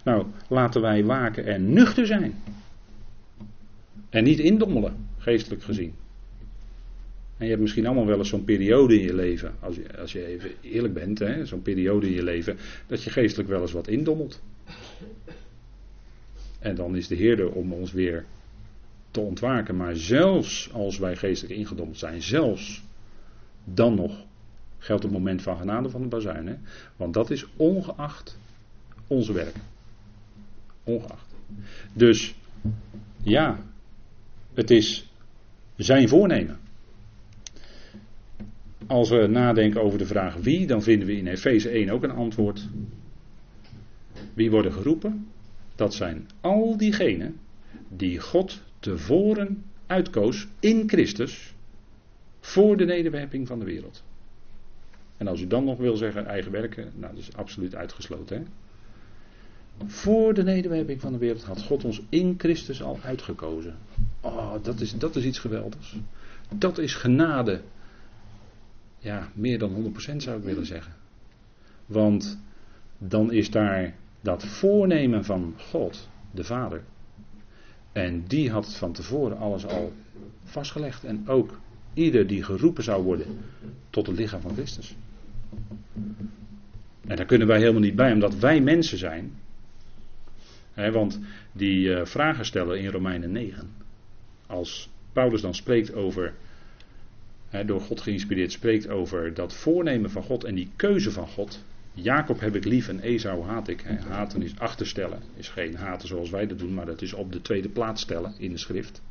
Nou, 0.04 0.26
laten 0.48 0.80
wij 0.80 1.04
waken 1.04 1.44
en 1.44 1.72
nuchter 1.72 2.06
zijn. 2.06 2.34
En 4.10 4.24
niet 4.24 4.38
indommelen, 4.38 5.08
geestelijk 5.18 5.62
gezien. 5.62 5.94
En 7.36 7.44
je 7.44 7.50
hebt 7.50 7.60
misschien 7.60 7.86
allemaal 7.86 8.06
wel 8.06 8.18
eens 8.18 8.28
zo'n 8.28 8.44
periode 8.44 8.94
in 8.94 9.04
je 9.04 9.14
leven, 9.14 9.54
als 9.60 9.76
je, 9.76 9.98
als 9.98 10.12
je 10.12 10.26
even 10.26 10.50
eerlijk 10.60 10.94
bent, 10.94 11.24
zo'n 11.42 11.62
periode 11.62 12.06
in 12.06 12.12
je 12.12 12.22
leven, 12.22 12.56
dat 12.86 13.02
je 13.02 13.10
geestelijk 13.10 13.48
wel 13.48 13.60
eens 13.60 13.72
wat 13.72 13.88
indommelt. 13.88 14.42
En 16.58 16.74
dan 16.74 16.96
is 16.96 17.08
de 17.08 17.14
Heer 17.14 17.52
om 17.52 17.72
ons 17.72 17.92
weer 17.92 18.24
te 19.16 19.22
ontwaken. 19.22 19.76
Maar 19.76 19.96
zelfs 19.96 20.72
als 20.72 20.98
wij 20.98 21.16
geestelijk 21.16 21.58
ingedommeld 21.58 21.98
zijn, 21.98 22.22
zelfs 22.22 22.82
dan 23.64 23.94
nog 23.94 24.24
geldt 24.78 25.02
het 25.02 25.12
moment 25.12 25.42
van 25.42 25.56
genade 25.56 25.90
van 25.90 26.02
de 26.02 26.08
bazuin. 26.08 26.46
Hè? 26.46 26.54
Want 26.96 27.14
dat 27.14 27.30
is 27.30 27.46
ongeacht 27.56 28.38
onze 29.06 29.32
werk. 29.32 29.56
Ongeacht. 30.84 31.34
Dus 31.92 32.34
ja, 33.22 33.58
het 34.54 34.70
is 34.70 35.10
zijn 35.76 36.08
voornemen. 36.08 36.58
Als 38.86 39.10
we 39.10 39.26
nadenken 39.26 39.82
over 39.82 39.98
de 39.98 40.06
vraag 40.06 40.34
wie, 40.34 40.66
dan 40.66 40.82
vinden 40.82 41.06
we 41.06 41.16
in 41.16 41.26
Efeze 41.26 41.68
1 41.68 41.90
ook 41.90 42.02
een 42.02 42.10
antwoord. 42.10 42.68
Wie 44.34 44.50
worden 44.50 44.72
geroepen? 44.72 45.26
Dat 45.74 45.94
zijn 45.94 46.26
al 46.40 46.76
diegenen 46.76 47.36
die 47.88 48.20
God 48.20 48.62
tevoren 48.86 49.64
uitkoos 49.86 50.46
in 50.60 50.88
Christus 50.88 51.54
voor 52.40 52.76
de 52.76 52.84
nederwerping 52.84 53.46
van 53.46 53.58
de 53.58 53.64
wereld. 53.64 54.04
En 55.16 55.26
als 55.26 55.40
u 55.40 55.46
dan 55.46 55.64
nog 55.64 55.78
wil 55.78 55.96
zeggen 55.96 56.26
eigen 56.26 56.52
werken, 56.52 56.92
nou 56.94 57.14
dat 57.14 57.22
is 57.22 57.36
absoluut 57.36 57.74
uitgesloten. 57.74 58.36
Hè? 58.36 58.44
Voor 59.86 60.34
de 60.34 60.42
nederwerping 60.42 61.00
van 61.00 61.12
de 61.12 61.18
wereld 61.18 61.44
had 61.44 61.62
God 61.62 61.84
ons 61.84 62.02
in 62.08 62.34
Christus 62.38 62.82
al 62.82 62.98
uitgekozen. 63.02 63.76
Oh, 64.20 64.54
dat 64.62 64.80
is, 64.80 64.92
dat 64.92 65.16
is 65.16 65.24
iets 65.24 65.38
geweldigs. 65.38 65.96
Dat 66.54 66.78
is 66.78 66.94
genade. 66.94 67.62
Ja, 68.98 69.30
meer 69.34 69.58
dan 69.58 69.92
100% 70.12 70.16
zou 70.16 70.38
ik 70.38 70.44
willen 70.44 70.66
zeggen. 70.66 70.92
Want 71.86 72.38
dan 72.98 73.32
is 73.32 73.50
daar 73.50 73.94
dat 74.20 74.44
voornemen 74.44 75.24
van 75.24 75.54
God, 75.58 76.08
de 76.30 76.44
Vader. 76.44 76.82
En 77.96 78.24
die 78.26 78.50
had 78.50 78.74
van 78.74 78.92
tevoren 78.92 79.38
alles 79.38 79.66
al 79.66 79.92
vastgelegd. 80.44 81.04
En 81.04 81.28
ook 81.28 81.58
ieder 81.94 82.26
die 82.26 82.42
geroepen 82.42 82.84
zou 82.84 83.02
worden 83.02 83.38
tot 83.90 84.06
het 84.06 84.16
lichaam 84.16 84.40
van 84.40 84.54
Christus. 84.54 84.96
En 87.06 87.16
daar 87.16 87.26
kunnen 87.26 87.46
wij 87.46 87.58
helemaal 87.58 87.80
niet 87.80 87.96
bij, 87.96 88.12
omdat 88.12 88.38
wij 88.38 88.60
mensen 88.60 88.98
zijn. 88.98 89.32
want 90.74 91.20
die 91.52 91.88
uh, 91.88 92.04
vragen 92.04 92.44
stellen 92.44 92.78
in 92.78 92.90
Romeinen 92.90 93.32
9. 93.32 93.70
Als 94.46 94.88
Paulus 95.12 95.40
dan 95.40 95.54
spreekt 95.54 95.94
over, 95.94 96.34
door 97.66 97.80
God 97.80 98.00
geïnspireerd 98.00 98.52
spreekt 98.52 98.88
over 98.88 99.34
dat 99.34 99.54
voornemen 99.54 100.10
van 100.10 100.22
God 100.22 100.44
en 100.44 100.54
die 100.54 100.70
keuze 100.76 101.10
van 101.10 101.28
God. 101.28 101.64
Jacob 101.98 102.40
heb 102.40 102.56
ik 102.56 102.64
lief 102.64 102.88
en 102.88 103.00
Esau 103.00 103.44
haat 103.44 103.68
ik. 103.68 103.84
Haten 104.08 104.42
is 104.42 104.58
achterstellen. 104.58 105.22
Is 105.36 105.48
geen 105.48 105.76
haten 105.76 106.08
zoals 106.08 106.30
wij 106.30 106.46
dat 106.46 106.58
doen, 106.58 106.74
maar 106.74 106.86
dat 106.86 107.02
is 107.02 107.12
op 107.12 107.32
de 107.32 107.40
tweede 107.40 107.68
plaats 107.68 108.02
stellen 108.02 108.34
in 108.38 108.50
de 108.50 108.58
schrift. 108.58 109.02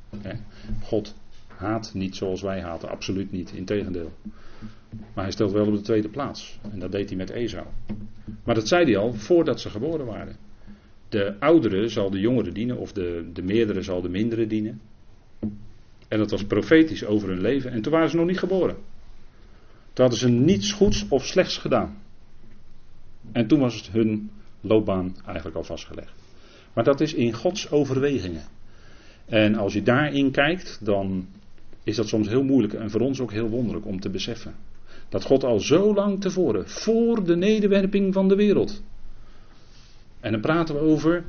God 0.84 1.16
haat 1.48 1.94
niet 1.94 2.16
zoals 2.16 2.42
wij 2.42 2.62
haten, 2.62 2.90
absoluut 2.90 3.32
niet, 3.32 3.52
integendeel. 3.52 4.14
Maar 5.14 5.24
hij 5.24 5.32
stelt 5.32 5.52
wel 5.52 5.68
op 5.68 5.74
de 5.76 5.82
tweede 5.82 6.10
plaats. 6.10 6.60
En 6.72 6.80
dat 6.80 6.92
deed 6.92 7.10
hij 7.10 7.18
met 7.18 7.30
Esau. 7.30 7.66
Maar 8.44 8.56
dat 8.56 8.68
zei 8.68 8.86
hij 8.86 8.98
al 8.98 9.14
voordat 9.14 9.62
ze 9.62 9.70
geboren 9.70 10.06
waren. 10.06 10.36
De 11.10 11.40
oudere 11.40 11.88
zal 11.88 12.10
de 12.10 12.20
jongere 12.20 12.52
dienen, 12.52 12.78
of 12.78 12.94
de, 12.94 13.30
de 13.34 13.44
meerdere 13.44 13.82
zal 13.82 14.02
de 14.02 14.10
mindere 14.10 14.48
dienen. 14.48 14.82
En 16.08 16.18
dat 16.18 16.32
was 16.32 16.46
profetisch 16.46 17.06
over 17.06 17.30
hun 17.30 17.42
leven. 17.42 17.72
En 17.72 17.82
toen 17.82 17.92
waren 17.92 18.10
ze 18.10 18.16
nog 18.16 18.28
niet 18.28 18.40
geboren. 18.40 18.76
Toen 19.94 20.06
hadden 20.06 20.18
ze 20.20 20.30
niets 20.30 20.72
goeds 20.72 21.06
of 21.10 21.26
slechts 21.26 21.58
gedaan. 21.58 22.04
En 23.32 23.48
toen 23.48 23.60
was 23.60 23.76
het 23.76 23.90
hun 23.92 24.30
loopbaan 24.62 25.16
eigenlijk 25.26 25.58
al 25.58 25.64
vastgelegd. 25.64 26.14
Maar 26.74 26.84
dat 26.84 27.02
is 27.02 27.14
in 27.14 27.34
Gods 27.34 27.72
overwegingen. 27.72 28.44
En 29.26 29.56
als 29.56 29.74
je 29.74 29.84
daarin 29.84 30.32
kijkt, 30.32 30.80
dan 30.86 31.28
is 31.84 31.96
dat 31.96 32.08
soms 32.08 32.28
heel 32.28 32.44
moeilijk 32.44 32.74
en 32.74 32.90
voor 32.90 33.02
ons 33.02 33.20
ook 33.20 33.32
heel 33.32 33.50
wonderlijk 33.50 33.86
om 33.86 34.00
te 34.00 34.10
beseffen. 34.10 34.56
Dat 35.10 35.24
God 35.24 35.44
al 35.44 35.60
zo 35.60 35.94
lang 35.94 36.22
tevoren, 36.22 36.70
voor 36.70 37.24
de 37.24 37.36
nederwerping 37.36 38.14
van 38.14 38.28
de 38.28 38.36
wereld. 38.36 38.84
En 40.20 40.32
dan 40.32 40.42
praten 40.42 40.76
we 40.76 40.82
over 40.82 41.24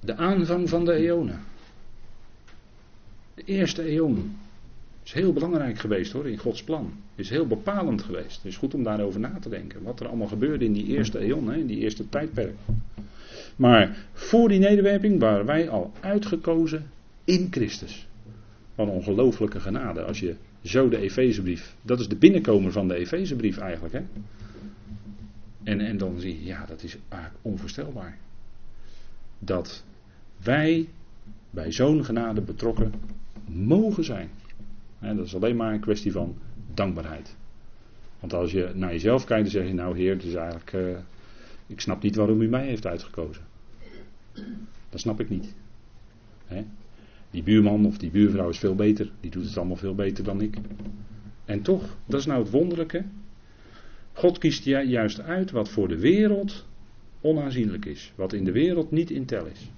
de 0.00 0.16
aanvang 0.16 0.68
van 0.68 0.84
de 0.84 0.92
eonen. 0.92 1.40
De 3.34 3.42
eerste 3.44 3.82
eon. 3.82 4.36
Is 5.10 5.16
heel 5.16 5.32
belangrijk 5.32 5.78
geweest 5.78 6.12
hoor, 6.12 6.28
in 6.28 6.38
Gods 6.38 6.62
plan. 6.62 6.92
Is 7.14 7.30
heel 7.30 7.46
bepalend 7.46 8.02
geweest. 8.02 8.36
Het 8.36 8.44
is 8.44 8.56
goed 8.56 8.74
om 8.74 8.82
daarover 8.82 9.20
na 9.20 9.38
te 9.40 9.48
denken. 9.48 9.82
Wat 9.82 10.00
er 10.00 10.08
allemaal 10.08 10.26
gebeurde 10.26 10.64
in 10.64 10.72
die 10.72 10.86
eerste 10.86 11.18
hè, 11.18 11.54
in 11.54 11.66
die 11.66 11.78
eerste 11.78 12.08
tijdperk. 12.08 12.54
Maar 13.56 14.06
voor 14.12 14.48
die 14.48 14.58
nederwerping 14.58 15.20
waren 15.20 15.46
wij 15.46 15.68
al 15.68 15.92
uitgekozen 16.00 16.90
in 17.24 17.48
Christus. 17.50 18.06
Wat 18.74 18.86
een 18.86 18.92
ongelooflijke 18.92 19.60
genade 19.60 20.02
als 20.02 20.20
je 20.20 20.34
zo 20.62 20.88
de 20.88 20.98
Efezebrief. 20.98 21.74
Dat 21.82 22.00
is 22.00 22.08
de 22.08 22.16
binnenkomer 22.16 22.72
van 22.72 22.88
de 22.88 22.94
Efezebrief 22.94 23.58
eigenlijk. 23.58 23.94
Hè? 23.94 24.02
En, 25.62 25.80
en 25.80 25.98
dan 25.98 26.20
zie 26.20 26.38
je, 26.38 26.44
ja, 26.44 26.66
dat 26.66 26.82
is 26.82 26.96
eigenlijk 27.08 27.44
onvoorstelbaar. 27.44 28.18
Dat 29.38 29.84
wij 30.42 30.88
bij 31.50 31.72
zo'n 31.72 32.04
genade 32.04 32.40
betrokken 32.40 32.92
mogen 33.46 34.04
zijn. 34.04 34.30
Dat 35.00 35.26
is 35.26 35.34
alleen 35.34 35.56
maar 35.56 35.72
een 35.72 35.80
kwestie 35.80 36.12
van 36.12 36.36
dankbaarheid. 36.74 37.36
Want 38.20 38.32
als 38.32 38.52
je 38.52 38.70
naar 38.74 38.92
jezelf 38.92 39.24
kijkt, 39.24 39.42
dan 39.42 39.52
zeg 39.52 39.66
je, 39.68 39.74
nou 39.74 39.96
heer, 39.96 40.12
het 40.12 40.34
eigenlijk, 40.34 40.72
uh, 40.72 40.98
ik 41.66 41.80
snap 41.80 42.02
niet 42.02 42.16
waarom 42.16 42.40
u 42.40 42.48
mij 42.48 42.66
heeft 42.66 42.86
uitgekozen. 42.86 43.42
Dat 44.90 45.00
snap 45.00 45.20
ik 45.20 45.30
niet. 45.30 45.54
Die 47.30 47.42
buurman 47.42 47.86
of 47.86 47.98
die 47.98 48.10
buurvrouw 48.10 48.48
is 48.48 48.58
veel 48.58 48.74
beter. 48.74 49.10
Die 49.20 49.30
doet 49.30 49.44
het 49.44 49.56
allemaal 49.56 49.76
veel 49.76 49.94
beter 49.94 50.24
dan 50.24 50.40
ik. 50.40 50.56
En 51.44 51.62
toch, 51.62 51.96
dat 52.06 52.20
is 52.20 52.26
nou 52.26 52.42
het 52.42 52.50
wonderlijke. 52.50 53.04
God 54.12 54.38
kiest 54.38 54.64
juist 54.64 55.20
uit 55.20 55.50
wat 55.50 55.68
voor 55.68 55.88
de 55.88 55.98
wereld 55.98 56.66
onaanzienlijk 57.20 57.84
is. 57.84 58.12
Wat 58.14 58.32
in 58.32 58.44
de 58.44 58.52
wereld 58.52 58.90
niet 58.90 59.10
in 59.10 59.24
tel 59.24 59.46
is. 59.46 59.70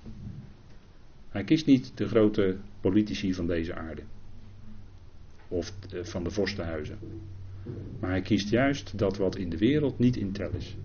Hij 1.29 1.45
kiest 1.45 1.67
niet 1.67 1.93
de 1.95 2.09
grote 2.09 2.57
politici 2.81 3.35
van 3.35 3.47
deze 3.47 3.75
aarde. 3.75 4.03
Of 5.53 5.73
eh, 5.91 6.05
van 6.05 6.25
de 6.25 6.31
vorstenhuizen. 6.31 6.99
Maar 8.01 8.11
hij 8.11 8.21
kiest 8.21 8.49
juist 8.49 8.99
dat 8.99 9.17
wat 9.17 9.37
in 9.37 9.51
de 9.51 9.59
wereld 9.59 9.99
niet 9.99 10.17
in 10.17 10.33
tel 10.33 10.51
is. 10.57 10.77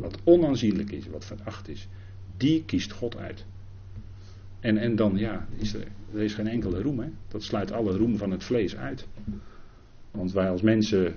Wat 0.00 0.18
onaanzienlijk 0.24 0.90
is, 0.90 1.08
wat 1.08 1.24
veracht 1.24 1.68
is. 1.68 1.88
Die 2.36 2.64
kiest 2.64 2.92
God 2.92 3.16
uit. 3.16 3.44
En, 4.60 4.76
en 4.76 4.96
dan, 4.96 5.16
ja, 5.16 5.46
is 5.56 5.74
er, 5.74 5.86
er 6.14 6.20
is 6.20 6.34
geen 6.34 6.46
enkele 6.46 6.82
roem. 6.82 6.98
Hè? 6.98 7.08
Dat 7.28 7.42
sluit 7.42 7.72
alle 7.72 7.96
roem 7.96 8.16
van 8.16 8.30
het 8.30 8.44
vlees 8.44 8.76
uit. 8.76 9.06
Want 10.10 10.32
wij 10.32 10.50
als 10.50 10.62
mensen 10.62 11.14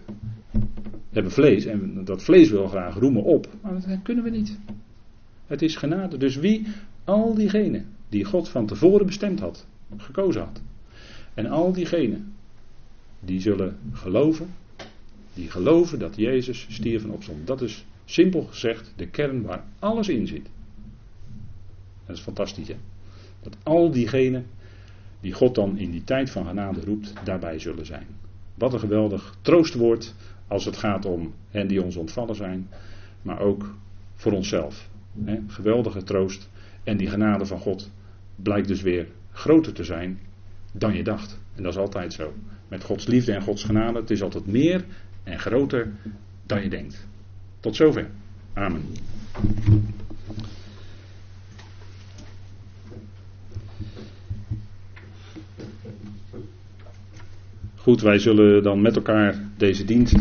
hebben 1.09 1.31
vlees 1.31 1.65
en 1.65 2.03
dat 2.05 2.23
vlees 2.23 2.49
wil 2.49 2.67
graag 2.67 2.95
roemen 2.95 3.23
op. 3.23 3.47
Maar 3.61 3.73
dat 3.73 4.01
kunnen 4.03 4.23
we 4.23 4.29
niet. 4.29 4.59
Het 5.45 5.61
is 5.61 5.75
genade. 5.75 6.17
Dus 6.17 6.35
wie, 6.35 6.67
al 7.03 7.33
diegenen 7.33 7.85
die 8.09 8.23
God 8.23 8.49
van 8.49 8.65
tevoren 8.65 9.05
bestemd 9.05 9.39
had, 9.39 9.67
gekozen 9.97 10.41
had. 10.41 10.61
En 11.33 11.45
al 11.45 11.73
diegenen 11.73 12.33
die 13.27 13.41
zullen 13.41 13.77
geloven, 13.91 14.53
die 15.33 15.49
geloven 15.49 15.99
dat 15.99 16.15
Jezus 16.15 16.65
stierf 16.69 17.03
en 17.03 17.11
opstond. 17.11 17.47
Dat 17.47 17.61
is 17.61 17.85
simpel 18.05 18.43
gezegd 18.43 18.93
de 18.95 19.07
kern 19.07 19.41
waar 19.41 19.63
alles 19.79 20.07
in 20.07 20.27
zit. 20.27 20.49
Dat 22.05 22.15
is 22.15 22.21
fantastisch 22.21 22.67
hè. 22.67 22.75
Dat 23.41 23.57
al 23.63 23.91
diegenen 23.91 24.45
die 25.19 25.33
God 25.33 25.55
dan 25.55 25.77
in 25.77 25.91
die 25.91 26.03
tijd 26.03 26.29
van 26.29 26.45
genade 26.45 26.81
roept, 26.81 27.13
daarbij 27.23 27.59
zullen 27.59 27.85
zijn. 27.85 28.07
Wat 28.53 28.73
een 28.73 28.79
geweldig 28.79 29.35
troostwoord 29.41 30.13
als 30.47 30.65
het 30.65 30.77
gaat 30.77 31.05
om 31.05 31.33
hen 31.49 31.67
die 31.67 31.83
ons 31.83 31.95
ontvallen 31.95 32.35
zijn, 32.35 32.69
maar 33.21 33.39
ook 33.39 33.75
voor 34.15 34.31
onszelf. 34.31 34.89
Geweldige 35.47 36.03
troost. 36.03 36.49
En 36.83 36.97
die 36.97 37.09
genade 37.09 37.45
van 37.45 37.59
God 37.59 37.91
blijkt 38.35 38.67
dus 38.67 38.81
weer 38.81 39.07
groter 39.31 39.73
te 39.73 39.83
zijn 39.83 40.19
dan 40.71 40.93
je 40.93 41.03
dacht. 41.03 41.39
En 41.55 41.63
dat 41.63 41.71
is 41.71 41.79
altijd 41.79 42.13
zo. 42.13 42.33
Met 42.67 42.83
Gods 42.83 43.07
liefde 43.07 43.31
en 43.31 43.41
Gods 43.41 43.63
genade, 43.63 43.99
het 43.99 44.09
is 44.09 44.21
altijd 44.21 44.45
meer 44.45 44.85
en 45.23 45.39
groter 45.39 45.91
dan 46.45 46.63
je 46.63 46.69
denkt. 46.69 47.07
Tot 47.59 47.75
zover. 47.75 48.07
Amen. 48.53 48.81
Goed, 57.75 58.01
wij 58.01 58.19
zullen 58.19 58.63
dan 58.63 58.81
met 58.81 58.95
elkaar 58.95 59.39
deze 59.57 59.85
dienst. 59.85 60.17